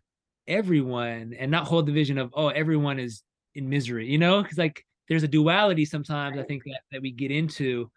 everyone 0.47 1.35
and 1.39 1.51
not 1.51 1.67
hold 1.67 1.87
the 1.87 1.93
vision 1.93 2.19
of 2.19 2.31
oh 2.35 2.49
everyone 2.49 2.99
is 2.99 3.23
in 3.55 3.69
misery, 3.69 4.07
you 4.11 4.19
know? 4.19 4.43
Cuz 4.45 4.59
like 4.59 4.85
there's 5.09 5.23
a 5.23 5.29
duality 5.29 5.85
sometimes 5.85 6.39
I 6.39 6.43
think 6.43 6.65
that 6.65 6.81
that 6.93 7.03
we 7.03 7.11
get 7.11 7.31
into 7.31 7.91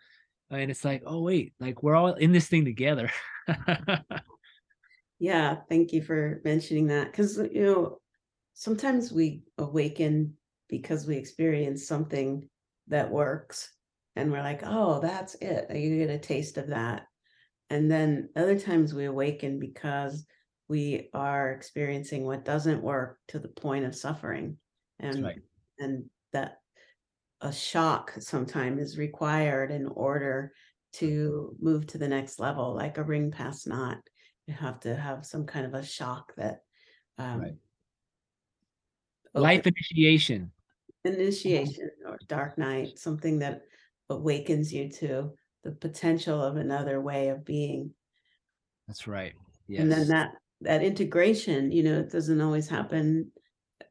and 0.49 0.71
it's 0.71 0.85
like 0.85 1.03
oh 1.05 1.21
wait, 1.21 1.53
like 1.59 1.83
we're 1.83 1.95
all 1.95 2.13
in 2.13 2.31
this 2.31 2.47
thing 2.47 2.65
together. 2.65 3.11
Yeah, 5.19 5.57
thank 5.69 5.93
you 5.93 6.01
for 6.01 6.41
mentioning 6.43 6.87
that. 6.87 7.11
Because, 7.11 7.39
uh, 7.39 7.47
you 7.51 7.65
know, 7.65 7.97
sometimes 8.53 9.11
we 9.11 9.41
awaken 9.57 10.33
because 10.69 11.07
we 11.07 11.15
experience 11.17 11.87
something 11.87 12.47
that 12.87 13.09
works 13.09 13.71
and 14.15 14.31
we're 14.31 14.43
like, 14.43 14.61
oh, 14.63 14.99
that's 14.99 15.35
it. 15.35 15.67
You 15.75 15.97
get 15.97 16.09
a 16.09 16.19
taste 16.19 16.57
of 16.57 16.67
that. 16.67 17.03
And 17.69 17.89
then 17.89 18.29
other 18.35 18.59
times 18.59 18.93
we 18.93 19.05
awaken 19.05 19.59
because 19.59 20.25
we 20.67 21.09
are 21.13 21.51
experiencing 21.51 22.25
what 22.25 22.45
doesn't 22.45 22.83
work 22.83 23.19
to 23.29 23.39
the 23.39 23.47
point 23.47 23.85
of 23.85 23.95
suffering. 23.95 24.57
And 24.99 25.23
right. 25.23 25.39
and 25.79 26.05
that 26.33 26.57
a 27.41 27.51
shock 27.53 28.13
sometimes 28.19 28.81
is 28.81 28.97
required 28.97 29.71
in 29.71 29.87
order 29.87 30.51
mm-hmm. 30.95 31.05
to 31.05 31.55
move 31.59 31.87
to 31.87 31.97
the 31.97 32.07
next 32.07 32.39
level, 32.39 32.75
like 32.75 32.97
a 32.97 33.03
ring 33.03 33.31
pass 33.31 33.67
not 33.67 33.97
you 34.47 34.53
have 34.53 34.79
to 34.81 34.95
have 34.95 35.25
some 35.25 35.45
kind 35.45 35.65
of 35.65 35.73
a 35.73 35.85
shock 35.85 36.33
that 36.35 36.61
um, 37.17 37.41
right. 37.41 37.55
life 39.33 39.67
initiation 39.67 40.51
initiation 41.05 41.89
or 42.05 42.17
dark 42.27 42.57
night 42.57 42.97
something 42.97 43.39
that 43.39 43.61
awakens 44.09 44.73
you 44.73 44.89
to 44.89 45.31
the 45.63 45.71
potential 45.71 46.41
of 46.41 46.57
another 46.57 47.01
way 47.01 47.29
of 47.29 47.45
being 47.45 47.93
That's 48.87 49.07
right. 49.07 49.33
And 49.77 49.91
then 49.91 50.07
that 50.07 50.31
that 50.61 50.83
integration, 50.83 51.71
you 51.71 51.83
know, 51.83 51.99
it 51.99 52.11
doesn't 52.11 52.41
always 52.41 52.67
happen 52.67 53.31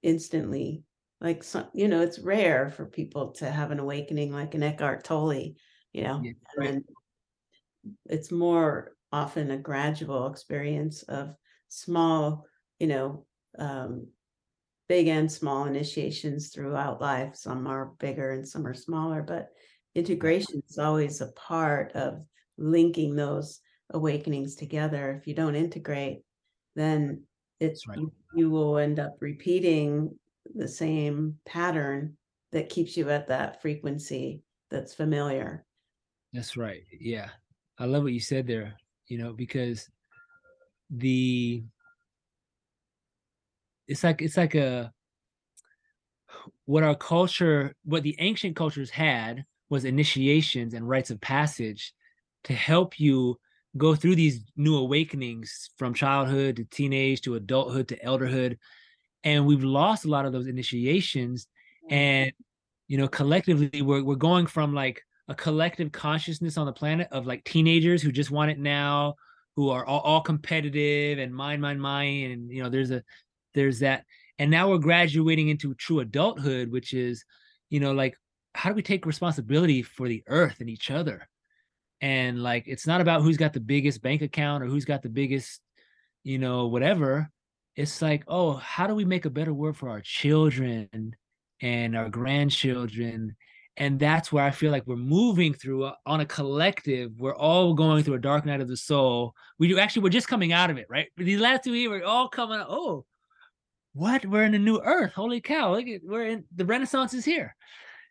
instantly. 0.02 0.82
Like 1.20 1.44
some, 1.44 1.68
you 1.74 1.86
know, 1.86 2.02
it's 2.02 2.18
rare 2.18 2.70
for 2.70 2.86
people 2.86 3.32
to 3.34 3.50
have 3.50 3.70
an 3.70 3.78
awakening 3.78 4.32
like 4.32 4.54
an 4.54 4.62
Eckhart 4.62 5.04
Tolle, 5.04 5.54
you 5.92 6.02
know, 6.02 6.22
Yeah, 6.22 6.32
right. 6.58 6.68
then 6.68 6.84
it's 8.06 8.32
more 8.32 8.95
often 9.12 9.50
a 9.50 9.56
gradual 9.56 10.26
experience 10.26 11.02
of 11.04 11.34
small, 11.68 12.46
you 12.78 12.86
know, 12.86 13.24
um, 13.58 14.06
big 14.88 15.08
and 15.08 15.30
small 15.30 15.64
initiations 15.64 16.50
throughout 16.50 17.00
life. 17.00 17.34
Some 17.34 17.66
are 17.66 17.92
bigger 17.98 18.32
and 18.32 18.46
some 18.46 18.66
are 18.66 18.74
smaller, 18.74 19.22
but 19.22 19.48
integration 19.94 20.62
is 20.68 20.78
always 20.78 21.20
a 21.20 21.32
part 21.32 21.92
of 21.92 22.24
linking 22.58 23.16
those 23.16 23.60
awakenings 23.90 24.54
together. 24.54 25.16
If 25.18 25.26
you 25.26 25.34
don't 25.34 25.54
integrate, 25.54 26.22
then 26.74 27.22
it's 27.60 27.86
right. 27.88 27.98
you, 27.98 28.12
you 28.34 28.50
will 28.50 28.78
end 28.78 28.98
up 28.98 29.16
repeating 29.20 30.16
the 30.54 30.68
same 30.68 31.36
pattern 31.46 32.16
that 32.52 32.68
keeps 32.68 32.96
you 32.96 33.10
at 33.10 33.28
that 33.28 33.60
frequency 33.60 34.42
that's 34.70 34.94
familiar. 34.94 35.64
That's 36.32 36.56
right. 36.56 36.82
Yeah. 37.00 37.30
I 37.78 37.86
love 37.86 38.04
what 38.04 38.12
you 38.12 38.20
said 38.20 38.46
there, 38.46 38.76
you 39.08 39.18
know, 39.18 39.32
because 39.32 39.88
the 40.90 41.62
it's 43.88 44.04
like 44.04 44.22
it's 44.22 44.36
like 44.36 44.54
a 44.54 44.92
what 46.64 46.82
our 46.82 46.94
culture 46.94 47.74
what 47.84 48.02
the 48.02 48.16
ancient 48.18 48.56
cultures 48.56 48.90
had 48.90 49.44
was 49.68 49.84
initiations 49.84 50.74
and 50.74 50.88
rites 50.88 51.10
of 51.10 51.20
passage 51.20 51.92
to 52.44 52.52
help 52.52 53.00
you 53.00 53.38
go 53.76 53.94
through 53.94 54.14
these 54.14 54.44
new 54.56 54.76
awakenings 54.76 55.70
from 55.76 55.92
childhood 55.92 56.56
to 56.56 56.64
teenage 56.64 57.20
to 57.20 57.34
adulthood 57.34 57.88
to 57.88 57.98
elderhood. 57.98 58.56
And 59.24 59.44
we've 59.44 59.64
lost 59.64 60.04
a 60.04 60.08
lot 60.08 60.24
of 60.24 60.32
those 60.32 60.46
initiations 60.46 61.48
mm. 61.90 61.94
and 61.94 62.32
you 62.88 62.98
know 62.98 63.08
collectively 63.08 63.82
we're, 63.82 64.04
we're 64.04 64.14
going 64.14 64.46
from 64.46 64.72
like 64.72 65.02
a 65.28 65.34
collective 65.34 65.92
consciousness 65.92 66.56
on 66.56 66.66
the 66.66 66.72
planet 66.72 67.08
of 67.10 67.26
like 67.26 67.44
teenagers 67.44 68.02
who 68.02 68.12
just 68.12 68.30
want 68.30 68.50
it 68.50 68.58
now 68.58 69.14
who 69.56 69.70
are 69.70 69.84
all, 69.84 70.00
all 70.00 70.20
competitive 70.20 71.18
and 71.18 71.34
mine 71.34 71.60
mine 71.60 71.80
mine 71.80 72.30
and 72.30 72.50
you 72.50 72.62
know 72.62 72.68
there's 72.68 72.90
a 72.90 73.02
there's 73.54 73.80
that. 73.80 74.04
And 74.38 74.50
now 74.50 74.68
we're 74.68 74.78
graduating 74.78 75.48
into 75.48 75.74
true 75.74 76.00
adulthood 76.00 76.70
which 76.70 76.92
is 76.92 77.24
you 77.70 77.80
know 77.80 77.92
like 77.92 78.16
how 78.54 78.70
do 78.70 78.76
we 78.76 78.82
take 78.82 79.04
responsibility 79.04 79.82
for 79.82 80.08
the 80.08 80.22
earth 80.28 80.60
and 80.60 80.70
each 80.70 80.90
other? 80.90 81.28
And 82.00 82.42
like 82.42 82.64
it's 82.66 82.86
not 82.86 83.00
about 83.00 83.22
who's 83.22 83.36
got 83.36 83.52
the 83.52 83.60
biggest 83.60 84.02
bank 84.02 84.22
account 84.22 84.62
or 84.62 84.66
who's 84.66 84.84
got 84.84 85.02
the 85.02 85.08
biggest 85.08 85.60
you 86.22 86.38
know 86.38 86.66
whatever. 86.66 87.30
It's 87.74 88.00
like 88.00 88.24
oh 88.28 88.54
how 88.54 88.86
do 88.86 88.94
we 88.94 89.04
make 89.04 89.24
a 89.24 89.30
better 89.30 89.52
world 89.52 89.76
for 89.76 89.88
our 89.88 90.02
children 90.02 91.16
and 91.62 91.96
our 91.96 92.10
grandchildren 92.10 93.34
and 93.76 93.98
that's 93.98 94.32
where 94.32 94.44
i 94.44 94.50
feel 94.50 94.72
like 94.72 94.86
we're 94.86 94.96
moving 94.96 95.52
through 95.52 95.84
uh, 95.84 95.94
on 96.06 96.20
a 96.20 96.26
collective 96.26 97.12
we're 97.18 97.36
all 97.36 97.74
going 97.74 98.02
through 98.02 98.14
a 98.14 98.18
dark 98.18 98.46
night 98.46 98.60
of 98.60 98.68
the 98.68 98.76
soul. 98.76 99.34
We 99.58 99.68
do 99.68 99.78
actually 99.78 100.02
we're 100.02 100.10
just 100.10 100.28
coming 100.28 100.52
out 100.52 100.70
of 100.70 100.78
it 100.78 100.86
right? 100.88 101.08
These 101.16 101.40
last 101.40 101.64
two 101.64 101.74
years 101.74 101.90
we're 101.90 102.04
all 102.04 102.28
coming 102.28 102.58
out 102.58 102.66
oh 102.68 103.04
what? 103.94 104.26
We're 104.26 104.44
in 104.44 104.54
a 104.54 104.58
new 104.58 104.78
earth. 104.84 105.14
Holy 105.14 105.40
cow 105.40 105.74
look 105.74 105.88
at 105.88 106.02
we're 106.04 106.26
in 106.26 106.44
the 106.54 106.66
renaissance 106.66 107.14
is 107.14 107.24
here. 107.24 107.56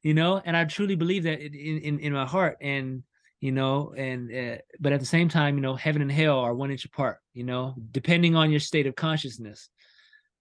You 0.01 0.13
know? 0.13 0.41
And 0.43 0.55
i 0.57 0.65
truly 0.65 0.95
believe 0.95 1.23
that 1.23 1.39
in 1.41 1.79
in, 1.79 1.99
in 1.99 2.13
my 2.13 2.25
heart 2.25 2.57
and 2.61 3.03
you 3.41 3.51
know 3.51 3.93
and 3.95 4.33
uh, 4.33 4.57
but 4.79 4.93
at 4.93 4.99
the 4.99 5.05
same 5.05 5.29
time 5.29 5.55
you 5.55 5.61
know 5.61 5.75
heaven 5.75 6.01
and 6.01 6.11
hell 6.11 6.39
are 6.39 6.55
one 6.55 6.71
inch 6.71 6.85
apart 6.85 7.17
you 7.33 7.43
know 7.43 7.75
depending 7.91 8.35
on 8.35 8.49
your 8.49 8.59
state 8.59 8.87
of 8.87 8.95
consciousness 8.95 9.69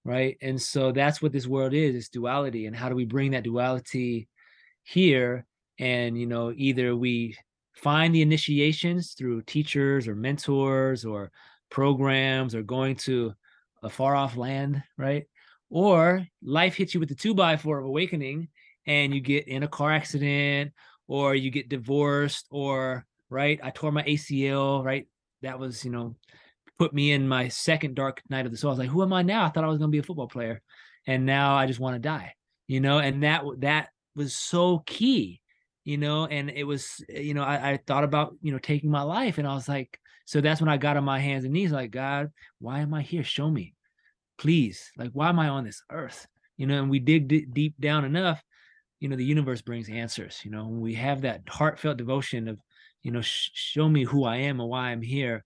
right? 0.04 0.36
And 0.42 0.60
so 0.60 0.92
that's 0.92 1.22
what 1.22 1.32
this 1.32 1.46
world 1.46 1.72
is 1.72 1.94
it's 1.94 2.08
duality. 2.08 2.66
And 2.66 2.76
how 2.76 2.88
do 2.88 2.94
we 2.94 3.04
bring 3.04 3.32
that 3.32 3.44
duality 3.44 4.28
here 4.84 5.46
and 5.78 6.18
you 6.18 6.26
know 6.26 6.52
either 6.56 6.94
we 6.94 7.36
find 7.74 8.14
the 8.14 8.22
initiations 8.22 9.14
through 9.14 9.42
teachers 9.42 10.06
or 10.06 10.14
mentors 10.14 11.04
or 11.04 11.32
programs 11.70 12.54
or 12.54 12.62
going 12.62 12.94
to 12.94 13.32
a 13.82 13.90
far 13.90 14.14
off 14.14 14.36
land 14.36 14.82
right? 14.96 15.24
Or 15.70 16.24
life 16.42 16.76
hits 16.76 16.94
you 16.94 17.00
with 17.00 17.08
the 17.08 17.16
two 17.16 17.34
by 17.34 17.56
four 17.56 17.78
of 17.78 17.84
awakening 17.84 18.48
and 18.86 19.12
you 19.12 19.20
get 19.20 19.48
in 19.48 19.64
a 19.64 19.68
car 19.68 19.92
accident 19.92 20.72
or 21.08 21.34
you 21.34 21.50
get 21.50 21.68
divorced 21.68 22.46
or 22.50 23.04
right 23.30 23.58
i 23.62 23.70
tore 23.70 23.90
my 23.90 24.02
acl 24.04 24.84
right? 24.84 25.08
That 25.42 25.58
was 25.58 25.84
you 25.84 25.90
know 25.90 26.14
put 26.78 26.92
me 26.94 27.12
in 27.12 27.26
my 27.26 27.48
second 27.48 27.94
dark 27.94 28.22
night 28.28 28.46
of 28.46 28.52
the 28.52 28.58
soul. 28.58 28.70
I 28.70 28.72
was 28.72 28.78
like 28.78 28.88
who 28.90 29.02
am 29.02 29.12
i 29.12 29.22
now? 29.22 29.44
I 29.44 29.48
thought 29.48 29.64
i 29.64 29.68
was 29.68 29.78
going 29.78 29.90
to 29.90 29.94
be 29.94 29.98
a 29.98 30.04
football 30.04 30.28
player 30.28 30.62
and 31.06 31.26
now 31.26 31.56
i 31.56 31.66
just 31.66 31.80
want 31.80 31.96
to 31.96 32.00
die 32.00 32.34
you 32.66 32.80
know? 32.80 32.98
And 32.98 33.22
that 33.22 33.44
that 33.58 33.88
was 34.16 34.34
so 34.34 34.82
key 34.86 35.40
you 35.84 35.98
know 35.98 36.26
and 36.26 36.50
it 36.50 36.64
was 36.64 37.04
you 37.08 37.34
know 37.34 37.42
I, 37.42 37.72
I 37.72 37.76
thought 37.86 38.04
about 38.04 38.34
you 38.40 38.52
know 38.52 38.58
taking 38.58 38.90
my 38.90 39.02
life 39.02 39.38
and 39.38 39.46
i 39.46 39.54
was 39.54 39.68
like 39.68 39.98
so 40.24 40.40
that's 40.40 40.60
when 40.60 40.70
i 40.70 40.76
got 40.76 40.96
on 40.96 41.04
my 41.04 41.18
hands 41.18 41.44
and 41.44 41.52
knees 41.52 41.72
like 41.72 41.90
god 41.90 42.30
why 42.58 42.80
am 42.80 42.94
i 42.94 43.02
here? 43.02 43.24
Show 43.24 43.50
me. 43.50 43.74
Please 44.38 44.90
like 44.96 45.10
why 45.12 45.28
am 45.28 45.38
i 45.38 45.48
on 45.48 45.64
this 45.64 45.82
earth? 45.90 46.26
You 46.56 46.66
know 46.66 46.80
and 46.80 46.90
we 46.90 46.98
dig 46.98 47.28
d- 47.28 47.46
deep 47.50 47.74
down 47.80 48.04
enough 48.04 48.42
you 49.00 49.08
know 49.08 49.16
the 49.16 49.24
universe 49.24 49.60
brings 49.60 49.88
answers 49.90 50.40
you 50.44 50.50
know 50.50 50.64
when 50.64 50.80
we 50.80 50.94
have 50.94 51.20
that 51.20 51.42
heartfelt 51.48 51.98
devotion 51.98 52.48
of 52.48 52.58
you 53.02 53.10
know 53.10 53.20
sh- 53.20 53.50
show 53.52 53.88
me 53.88 54.02
who 54.02 54.24
i 54.24 54.36
am 54.36 54.60
and 54.60 54.68
why 54.68 54.88
i'm 54.88 55.02
here 55.02 55.44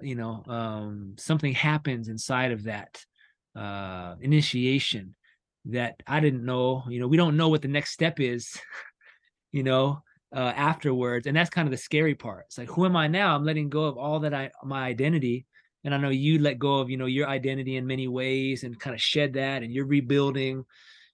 you 0.00 0.14
know 0.14 0.44
um 0.46 1.14
something 1.18 1.52
happens 1.52 2.08
inside 2.08 2.52
of 2.52 2.62
that 2.64 3.04
uh 3.56 4.14
initiation 4.20 5.14
that 5.66 5.96
i 6.06 6.20
didn't 6.20 6.44
know 6.44 6.82
you 6.88 6.98
know 6.98 7.06
we 7.06 7.16
don't 7.16 7.36
know 7.36 7.48
what 7.48 7.62
the 7.62 7.68
next 7.68 7.92
step 7.92 8.18
is 8.18 8.58
you 9.52 9.62
know 9.62 10.02
uh 10.34 10.52
afterwards 10.56 11.26
and 11.26 11.36
that's 11.36 11.50
kind 11.50 11.66
of 11.66 11.72
the 11.72 11.76
scary 11.76 12.14
part. 12.14 12.44
It's 12.46 12.58
like 12.58 12.68
who 12.68 12.86
am 12.86 12.96
i 12.96 13.08
now? 13.08 13.34
I'm 13.34 13.44
letting 13.44 13.68
go 13.68 13.84
of 13.84 13.98
all 13.98 14.20
that 14.20 14.32
i 14.32 14.50
my 14.64 14.84
identity 14.84 15.46
and 15.84 15.94
i 15.94 15.98
know 15.98 16.10
you 16.10 16.38
let 16.38 16.58
go 16.58 16.78
of 16.78 16.88
you 16.88 16.96
know 16.96 17.06
your 17.06 17.28
identity 17.28 17.76
in 17.76 17.86
many 17.86 18.06
ways 18.06 18.62
and 18.62 18.78
kind 18.78 18.94
of 18.94 19.02
shed 19.02 19.32
that 19.34 19.62
and 19.62 19.72
you're 19.72 19.86
rebuilding 19.86 20.64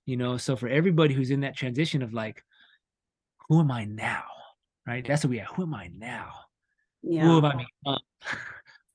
you 0.04 0.16
know. 0.16 0.36
So 0.36 0.54
for 0.54 0.68
everybody 0.68 1.14
who's 1.14 1.30
in 1.30 1.40
that 1.40 1.56
transition 1.56 2.02
of 2.02 2.12
like 2.12 2.42
who 3.48 3.60
am 3.60 3.70
i 3.70 3.84
now 3.84 4.24
right? 4.86 5.04
That's 5.04 5.24
what 5.24 5.30
we 5.30 5.40
are 5.40 5.46
who 5.46 5.62
am 5.62 5.74
i 5.74 5.90
now? 5.96 6.30
Who 7.02 7.10
Yeah, 7.10 7.34
have 7.34 7.44
i 7.44 7.66
become 7.84 7.98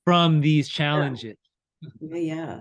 from 0.04 0.40
these 0.40 0.68
challenges? 0.68 1.36
Yeah, 2.00 2.18
yeah. 2.18 2.60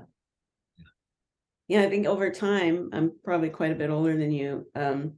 Yeah, 1.72 1.84
I 1.84 1.90
think 1.90 2.06
over 2.06 2.30
time, 2.30 2.90
I'm 2.92 3.14
probably 3.24 3.50
quite 3.50 3.72
a 3.72 3.76
bit 3.76 3.90
older 3.90 4.18
than 4.18 4.30
you. 4.30 4.68
Um, 4.76 5.14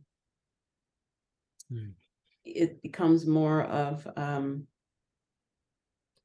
Hmm. 1.72 1.94
it 2.46 2.80
becomes 2.84 3.26
more 3.26 3.64
of 3.64 4.08
um, 4.16 4.68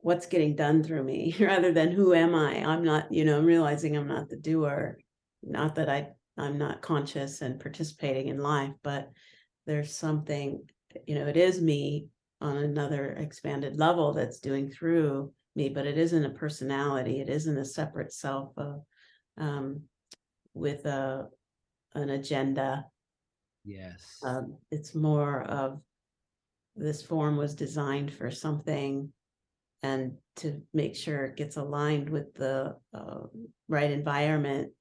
what's 0.01 0.27
getting 0.27 0.55
done 0.55 0.83
through 0.83 1.03
me 1.03 1.35
rather 1.41 1.73
than 1.73 1.93
who 1.93 2.13
am 2.13 2.35
I? 2.35 2.63
I'm 2.63 2.85
not, 2.85 3.11
you 3.11 3.25
know, 3.25 3.39
I'm 3.39 3.47
realizing 3.47 3.97
I'm 3.97 4.07
not 4.07 4.29
the 4.29 4.37
doer. 4.37 4.99
Not 5.43 5.77
that 5.77 5.89
I 5.89 6.11
I'm 6.37 6.59
not 6.59 6.83
conscious 6.83 7.41
and 7.41 7.59
participating 7.59 8.29
in 8.29 8.37
life, 8.37 8.75
but 8.83 9.11
there's 9.67 9.97
something, 9.97 10.69
you 11.07 11.15
know, 11.15 11.27
it 11.27 11.39
is 11.39 11.63
me 11.63 12.09
on 12.43 12.59
another 12.59 13.13
expanded 13.13 13.79
level 13.79 14.13
that's 14.13 14.41
doing 14.41 14.71
through 14.71 15.33
me, 15.57 15.71
but 15.71 15.87
it 15.87 15.97
isn't 15.97 16.27
a 16.27 16.31
personality. 16.45 17.19
It 17.23 17.31
isn't 17.31 17.57
a 17.57 17.65
separate 17.65 18.13
self 18.13 18.53
of 18.59 18.83
um, 19.39 19.85
with 20.59 20.85
a 20.87 21.29
an 21.95 22.11
agenda. 22.11 22.87
yes 23.65 24.19
Um, 24.23 24.59
it's 24.71 24.95
more 24.95 25.43
of 25.43 25.81
this 26.77 27.03
form 27.03 27.37
was 27.37 27.55
designed 27.55 28.13
for 28.13 28.31
something 28.31 29.13
and 29.83 30.13
to 30.37 30.63
make 30.73 30.97
sure 30.97 31.25
it 31.25 31.37
gets 31.37 31.57
aligned 31.57 32.09
with 32.09 32.35
the 32.35 32.77
uh, 32.95 33.21
right 33.69 33.91
environment 33.91 34.73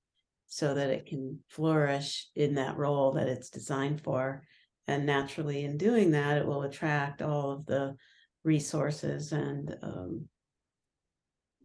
so 0.47 0.73
that 0.73 0.89
it 0.89 1.05
can 1.05 1.39
flourish 1.49 2.27
in 2.35 2.55
that 2.55 2.77
role 2.77 3.11
that 3.13 3.27
it's 3.27 3.49
designed 3.49 4.01
for. 4.01 4.43
And 4.87 5.05
naturally, 5.05 5.65
in 5.65 5.77
doing 5.77 6.11
that, 6.11 6.37
it 6.37 6.47
will 6.47 6.63
attract 6.63 7.21
all 7.21 7.51
of 7.51 7.65
the 7.65 7.95
resources 8.43 9.33
and 9.33 9.75
um, 9.83 10.25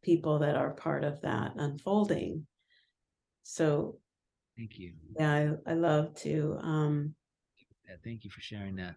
people 0.03 0.41
that 0.41 0.57
are 0.57 0.71
part 0.71 1.05
of 1.05 1.21
that 1.23 1.53
unfolding. 1.57 2.47
So, 3.45 3.99
thank 4.57 4.79
you 4.79 4.93
yeah, 5.19 5.55
I, 5.67 5.73
I 5.73 5.75
love 5.75 6.15
to 6.17 6.59
um, 6.61 7.15
Yeah, 7.89 7.97
thank 8.05 8.25
you 8.25 8.31
for 8.31 8.41
sharing 8.41 8.77
that 8.77 8.97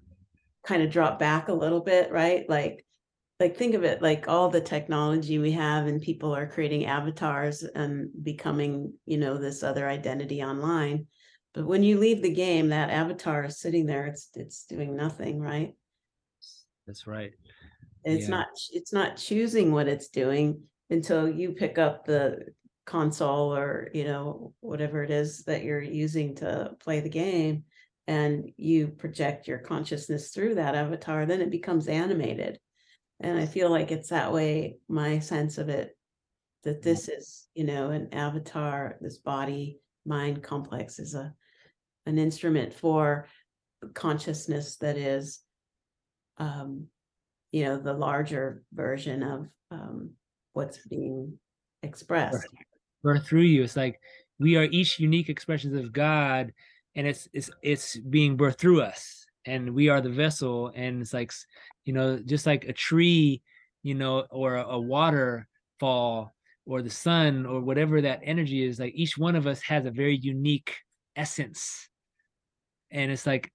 kind 0.66 0.82
of 0.82 0.90
drop 0.90 1.20
back 1.20 1.48
a 1.48 1.54
little 1.54 1.82
bit, 1.82 2.12
right? 2.12 2.50
Like 2.50 2.86
like 3.40 3.58
think 3.58 3.76
of 3.76 3.84
it 3.84 4.02
like 4.02 4.30
all 4.30 4.50
the 4.50 4.62
technology 4.62 5.38
we 5.40 5.52
have 5.52 5.88
and 5.88 6.02
people 6.02 6.34
are 6.34 6.48
creating 6.48 6.86
avatars 6.86 7.64
and 7.64 8.10
becoming, 8.24 8.94
you 9.06 9.18
know, 9.18 9.38
this 9.38 9.62
other 9.62 9.88
identity 9.90 10.42
online. 10.42 11.08
But 11.54 11.66
when 11.66 11.84
you 11.84 12.00
leave 12.00 12.22
the 12.22 12.34
game, 12.34 12.70
that 12.70 12.90
avatar 12.90 13.46
is 13.46 13.60
sitting 13.60 13.86
there, 13.86 14.08
it's 14.08 14.30
it's 14.36 14.66
doing 14.66 14.96
nothing, 14.96 15.40
right? 15.40 15.74
that's 16.86 17.08
right 17.08 17.34
It's 18.04 18.28
Yeah. 18.28 18.36
not 18.38 18.48
it's 18.72 18.94
not 18.94 19.18
choosing 19.18 19.72
what 19.72 19.88
it's 19.88 20.10
doing. 20.10 20.64
until 20.92 21.28
you 21.28 21.54
pick 21.54 21.78
up 21.80 22.06
the 22.06 22.46
console 22.86 23.56
or, 23.56 23.90
you 23.94 24.04
know, 24.04 24.54
whatever 24.60 25.04
it 25.04 25.12
is 25.12 25.44
that 25.46 25.64
you're 25.64 25.82
using 25.82 26.36
to 26.36 26.72
play 26.80 27.00
the 27.00 27.10
game. 27.10 27.64
And 28.08 28.52
you 28.58 28.90
project 28.90 29.48
your 29.48 29.58
consciousness 29.58 30.30
through 30.30 30.56
that 30.56 30.76
avatar, 30.76 31.26
then 31.26 31.42
it 31.42 31.50
becomes 31.50 31.88
animated. 31.88 32.60
And 33.20 33.40
I 33.40 33.48
feel 33.48 33.72
like 33.72 33.92
it's 33.92 34.10
that 34.10 34.32
way, 34.32 34.78
my 34.88 35.20
sense 35.20 35.58
of 35.58 35.70
it, 35.70 35.98
that 36.64 36.84
this 36.84 37.10
is, 37.10 37.48
you 37.56 37.64
know, 37.64 37.90
an 37.90 38.14
avatar, 38.14 38.98
this 39.02 39.18
body 39.18 39.80
mind 40.06 40.44
complex 40.44 41.00
is 41.00 41.16
a 41.16 41.34
an 42.06 42.18
instrument 42.18 42.74
for 42.74 43.28
consciousness 43.94 44.78
that 44.78 44.98
is 44.98 45.40
um 46.38 46.86
you 47.52 47.64
know 47.64 47.78
the 47.78 47.94
larger 47.94 48.64
version 48.74 49.24
of 49.24 49.48
um 49.72 50.12
what's 50.54 50.86
being 50.88 51.38
expressed 51.84 52.48
birth 53.06 53.26
through 53.28 53.42
you. 53.42 53.64
It's 53.64 53.78
like 53.78 54.00
we 54.40 54.58
are 54.58 54.66
each 54.66 55.00
unique 55.00 55.30
expressions 55.30 55.76
of 55.78 55.94
god 55.94 56.52
and 56.96 57.08
it's 57.08 57.28
it's 57.34 57.50
it's 57.62 57.98
being 57.98 58.38
birthed 58.38 58.58
through 58.58 58.82
us 58.82 59.26
and 59.46 59.74
we 59.74 59.88
are 59.88 60.02
the 60.02 60.10
vessel 60.10 60.72
and 60.76 61.02
it's 61.02 61.14
like 61.14 61.32
you 61.86 61.94
know 61.94 62.20
just 62.26 62.46
like 62.46 62.66
a 62.66 62.74
tree 62.74 63.42
you 63.84 63.96
know 63.96 64.26
or 64.32 64.56
a, 64.56 64.66
a 64.66 64.80
waterfall 64.80 66.34
or 66.66 66.82
the 66.82 66.90
sun 66.90 67.46
or 67.46 67.62
whatever 67.62 68.02
that 68.02 68.20
energy 68.24 68.66
is 68.66 68.80
like 68.80 68.94
each 68.96 69.18
one 69.18 69.36
of 69.36 69.48
us 69.48 69.62
has 69.62 69.86
a 69.86 69.92
very 69.92 70.18
unique 70.18 70.76
essence. 71.16 71.90
And 72.92 73.12
it's 73.12 73.26
like 73.26 73.52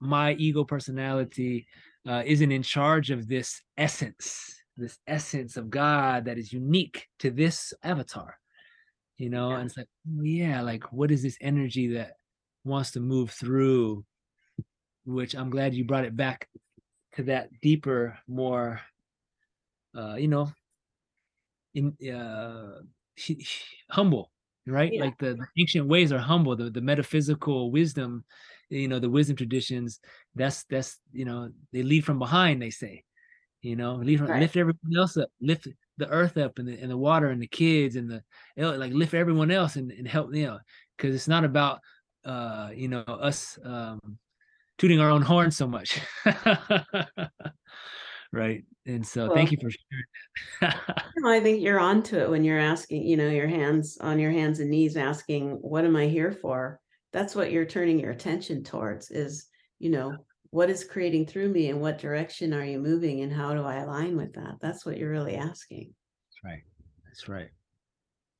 my 0.00 0.32
ego 0.34 0.64
personality 0.64 1.66
uh, 2.08 2.22
isn't 2.26 2.52
in 2.52 2.62
charge 2.62 3.10
of 3.10 3.28
this 3.28 3.62
essence 3.76 4.56
this 4.78 4.98
essence 5.06 5.58
of 5.58 5.68
god 5.68 6.24
that 6.24 6.38
is 6.38 6.52
unique 6.52 7.06
to 7.18 7.30
this 7.30 7.74
avatar 7.84 8.38
you 9.22 9.30
know 9.30 9.50
yeah. 9.50 9.58
and 9.58 9.66
it's 9.66 9.76
like 9.76 9.86
oh, 10.18 10.22
yeah 10.22 10.60
like 10.60 10.82
what 10.92 11.12
is 11.12 11.22
this 11.22 11.38
energy 11.40 11.94
that 11.94 12.16
wants 12.64 12.90
to 12.90 12.98
move 12.98 13.30
through 13.30 14.04
which 15.04 15.34
i'm 15.34 15.48
glad 15.48 15.72
you 15.72 15.84
brought 15.84 16.04
it 16.04 16.16
back 16.16 16.48
to 17.14 17.22
that 17.22 17.48
deeper 17.60 18.18
more 18.26 18.80
uh 19.96 20.16
you 20.16 20.26
know 20.26 20.50
in 21.74 21.94
uh 22.12 22.80
humble 23.90 24.32
right 24.66 24.92
yeah. 24.92 25.04
like 25.04 25.16
the, 25.18 25.34
the, 25.34 25.46
ancient 25.56 25.86
ways 25.86 26.10
are 26.12 26.18
humble 26.18 26.56
the, 26.56 26.68
the 26.68 26.80
metaphysical 26.80 27.70
wisdom 27.70 28.24
you 28.70 28.88
know 28.88 28.98
the 28.98 29.08
wisdom 29.08 29.36
traditions 29.36 30.00
that's 30.34 30.64
that's 30.64 30.98
you 31.12 31.24
know 31.24 31.48
they 31.72 31.84
lead 31.84 32.04
from 32.04 32.18
behind 32.18 32.60
they 32.60 32.70
say 32.70 33.04
you 33.60 33.76
know 33.76 33.94
lead 33.94 34.18
from, 34.18 34.26
right. 34.26 34.40
lift 34.40 34.56
everyone 34.56 34.96
else 34.96 35.16
up 35.16 35.28
lift 35.40 35.68
the 35.98 36.08
earth 36.08 36.36
up 36.36 36.58
and 36.58 36.68
the, 36.68 36.78
and 36.78 36.90
the 36.90 36.96
water 36.96 37.28
and 37.28 37.42
the 37.42 37.46
kids 37.46 37.96
and 37.96 38.10
the 38.10 38.22
like 38.56 38.92
lift 38.92 39.14
everyone 39.14 39.50
else 39.50 39.76
and, 39.76 39.92
and 39.92 40.08
help 40.08 40.30
know 40.30 40.58
because 40.96 41.14
it's 41.14 41.28
not 41.28 41.44
about 41.44 41.80
uh 42.24 42.70
you 42.74 42.88
know 42.88 43.02
us 43.02 43.58
um 43.64 44.00
tooting 44.78 45.00
our 45.00 45.10
own 45.10 45.22
horn 45.22 45.50
so 45.50 45.66
much. 45.66 46.00
Right? 48.34 48.64
And 48.86 49.06
so 49.06 49.26
well, 49.26 49.34
thank 49.34 49.52
you 49.52 49.58
for 49.60 49.68
sharing 50.60 50.74
i 51.26 51.38
think 51.38 51.60
you're 51.60 51.78
onto 51.78 52.16
it 52.16 52.30
when 52.30 52.42
you're 52.42 52.58
asking 52.58 53.02
you 53.02 53.14
know 53.18 53.28
your 53.28 53.46
hands 53.46 53.98
on 54.00 54.18
your 54.18 54.30
hands 54.30 54.58
and 54.58 54.70
knees 54.70 54.96
asking 54.96 55.50
what 55.60 55.84
am 55.84 55.96
i 55.96 56.06
here 56.06 56.32
for? 56.32 56.80
That's 57.12 57.36
what 57.36 57.52
you're 57.52 57.66
turning 57.66 58.00
your 58.00 58.12
attention 58.12 58.64
towards 58.64 59.10
is 59.10 59.48
you 59.78 59.90
know 59.90 60.16
what 60.52 60.68
is 60.68 60.84
creating 60.84 61.24
through 61.24 61.48
me 61.48 61.70
and 61.70 61.80
what 61.80 61.98
direction 61.98 62.52
are 62.52 62.64
you 62.64 62.78
moving 62.78 63.22
and 63.22 63.32
how 63.32 63.54
do 63.54 63.62
i 63.62 63.76
align 63.76 64.16
with 64.18 64.34
that? 64.34 64.58
That's 64.60 64.84
what 64.84 64.98
you're 64.98 65.10
really 65.10 65.34
asking. 65.34 65.94
That's 66.28 66.44
right. 66.44 66.62
That's 67.06 67.28
right. 67.28 67.48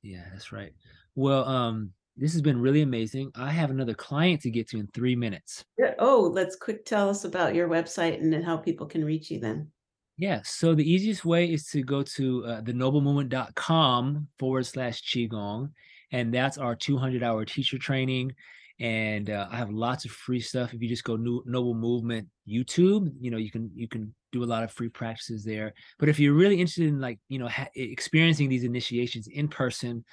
Yeah 0.03 0.23
that's 0.31 0.51
right. 0.51 0.73
Well 1.15 1.43
um 1.45 1.91
this 2.15 2.31
has 2.33 2.43
been 2.43 2.61
really 2.61 2.83
amazing. 2.83 3.31
I 3.35 3.49
have 3.49 3.71
another 3.71 3.95
client 3.95 4.41
to 4.41 4.51
get 4.51 4.69
to 4.69 4.77
in 4.77 4.87
three 4.93 5.15
minutes. 5.15 5.65
Oh 5.97 6.29
let's 6.31 6.55
quick 6.55 6.85
tell 6.85 7.09
us 7.09 7.25
about 7.25 7.55
your 7.55 7.67
website 7.67 8.21
and 8.21 8.45
how 8.45 8.57
people 8.57 8.85
can 8.85 9.03
reach 9.03 9.31
you 9.31 9.39
then. 9.39 9.71
Yeah, 10.15 10.41
so 10.45 10.75
the 10.75 10.89
easiest 10.89 11.25
way 11.25 11.51
is 11.51 11.65
to 11.69 11.81
go 11.81 12.03
to 12.03 12.45
uh, 12.45 12.61
thenoblemovement.com 12.61 14.27
forward 14.37 14.65
slash 14.67 15.01
Qigong, 15.01 15.71
and 16.11 16.31
that's 16.31 16.59
our 16.59 16.75
200 16.75 17.23
hour 17.23 17.43
teacher 17.45 17.79
training 17.79 18.35
and 18.79 19.29
uh, 19.29 19.47
I 19.51 19.57
have 19.57 19.71
lots 19.71 20.05
of 20.05 20.11
free 20.11 20.39
stuff. 20.39 20.73
If 20.73 20.81
you 20.81 20.89
just 20.89 21.03
go 21.03 21.15
New, 21.15 21.43
Noble 21.45 21.75
Movement 21.75 22.27
YouTube, 22.47 23.11
you 23.19 23.31
know 23.31 23.37
you 23.37 23.51
can 23.51 23.71
you 23.75 23.87
can 23.87 24.13
do 24.31 24.43
a 24.43 24.45
lot 24.45 24.63
of 24.63 24.71
free 24.71 24.89
practices 24.89 25.43
there. 25.43 25.73
But 25.99 26.09
if 26.09 26.19
you're 26.19 26.33
really 26.33 26.59
interested 26.59 26.87
in 26.87 26.99
like 26.99 27.19
you 27.29 27.39
know 27.39 27.47
ha- 27.47 27.69
experiencing 27.75 28.49
these 28.49 28.63
initiations 28.63 29.27
in 29.27 29.47
person 29.47 30.03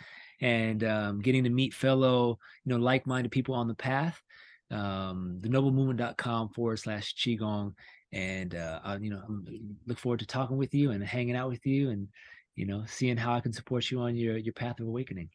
and 0.40 0.84
um, 0.84 1.20
getting 1.20 1.44
to 1.44 1.50
meet 1.50 1.74
fellow 1.74 2.38
you 2.64 2.72
know 2.72 2.78
like-minded 2.78 3.32
people 3.32 3.54
on 3.54 3.68
the 3.68 3.74
path, 3.74 4.20
um, 4.70 5.38
thenoblemovement.com 5.40 6.50
forward 6.50 6.78
slash 6.78 7.14
qigong, 7.14 7.72
and 8.12 8.54
uh, 8.54 8.80
I, 8.84 8.96
you 8.96 9.10
know 9.10 9.22
look 9.86 9.98
forward 9.98 10.20
to 10.20 10.26
talking 10.26 10.58
with 10.58 10.74
you 10.74 10.90
and 10.90 11.02
hanging 11.02 11.36
out 11.36 11.48
with 11.48 11.64
you 11.64 11.90
and 11.90 12.08
you 12.56 12.66
know 12.66 12.84
seeing 12.86 13.16
how 13.16 13.34
I 13.34 13.40
can 13.40 13.54
support 13.54 13.90
you 13.90 14.00
on 14.00 14.16
your 14.16 14.36
your 14.36 14.52
path 14.52 14.80
of 14.80 14.86
awakening. 14.86 15.30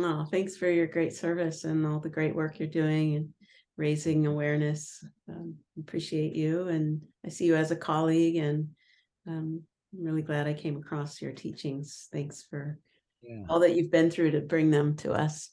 Oh, 0.00 0.24
thanks 0.30 0.56
for 0.56 0.70
your 0.70 0.86
great 0.86 1.14
service 1.14 1.64
and 1.64 1.84
all 1.84 1.98
the 1.98 2.08
great 2.08 2.34
work 2.34 2.58
you're 2.58 2.68
doing 2.68 3.16
and 3.16 3.28
raising 3.76 4.26
awareness. 4.26 5.04
Um, 5.28 5.56
appreciate 5.76 6.36
you, 6.36 6.68
and 6.68 7.02
I 7.26 7.30
see 7.30 7.46
you 7.46 7.56
as 7.56 7.72
a 7.72 7.76
colleague, 7.76 8.36
and 8.36 8.68
um, 9.26 9.62
I'm 9.92 10.04
really 10.04 10.22
glad 10.22 10.46
I 10.46 10.54
came 10.54 10.76
across 10.76 11.20
your 11.20 11.32
teachings. 11.32 12.08
Thanks 12.12 12.46
for 12.48 12.78
yeah. 13.22 13.42
all 13.48 13.58
that 13.58 13.74
you've 13.74 13.90
been 13.90 14.10
through 14.10 14.30
to 14.32 14.40
bring 14.40 14.70
them 14.70 14.94
to 14.96 15.12
us. 15.12 15.50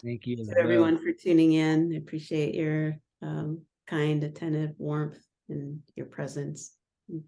Thank 0.00 0.26
you, 0.26 0.46
everyone, 0.56 0.98
for 0.98 1.12
tuning 1.12 1.52
in. 1.52 1.92
I 1.92 1.96
appreciate 1.96 2.54
your 2.54 2.98
um, 3.20 3.62
kind, 3.88 4.22
attentive 4.22 4.74
warmth 4.78 5.18
and 5.48 5.80
your 5.96 6.06
presence. 6.06 6.76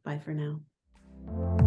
Bye 0.05 0.19
for 0.19 0.35
now. 0.35 1.65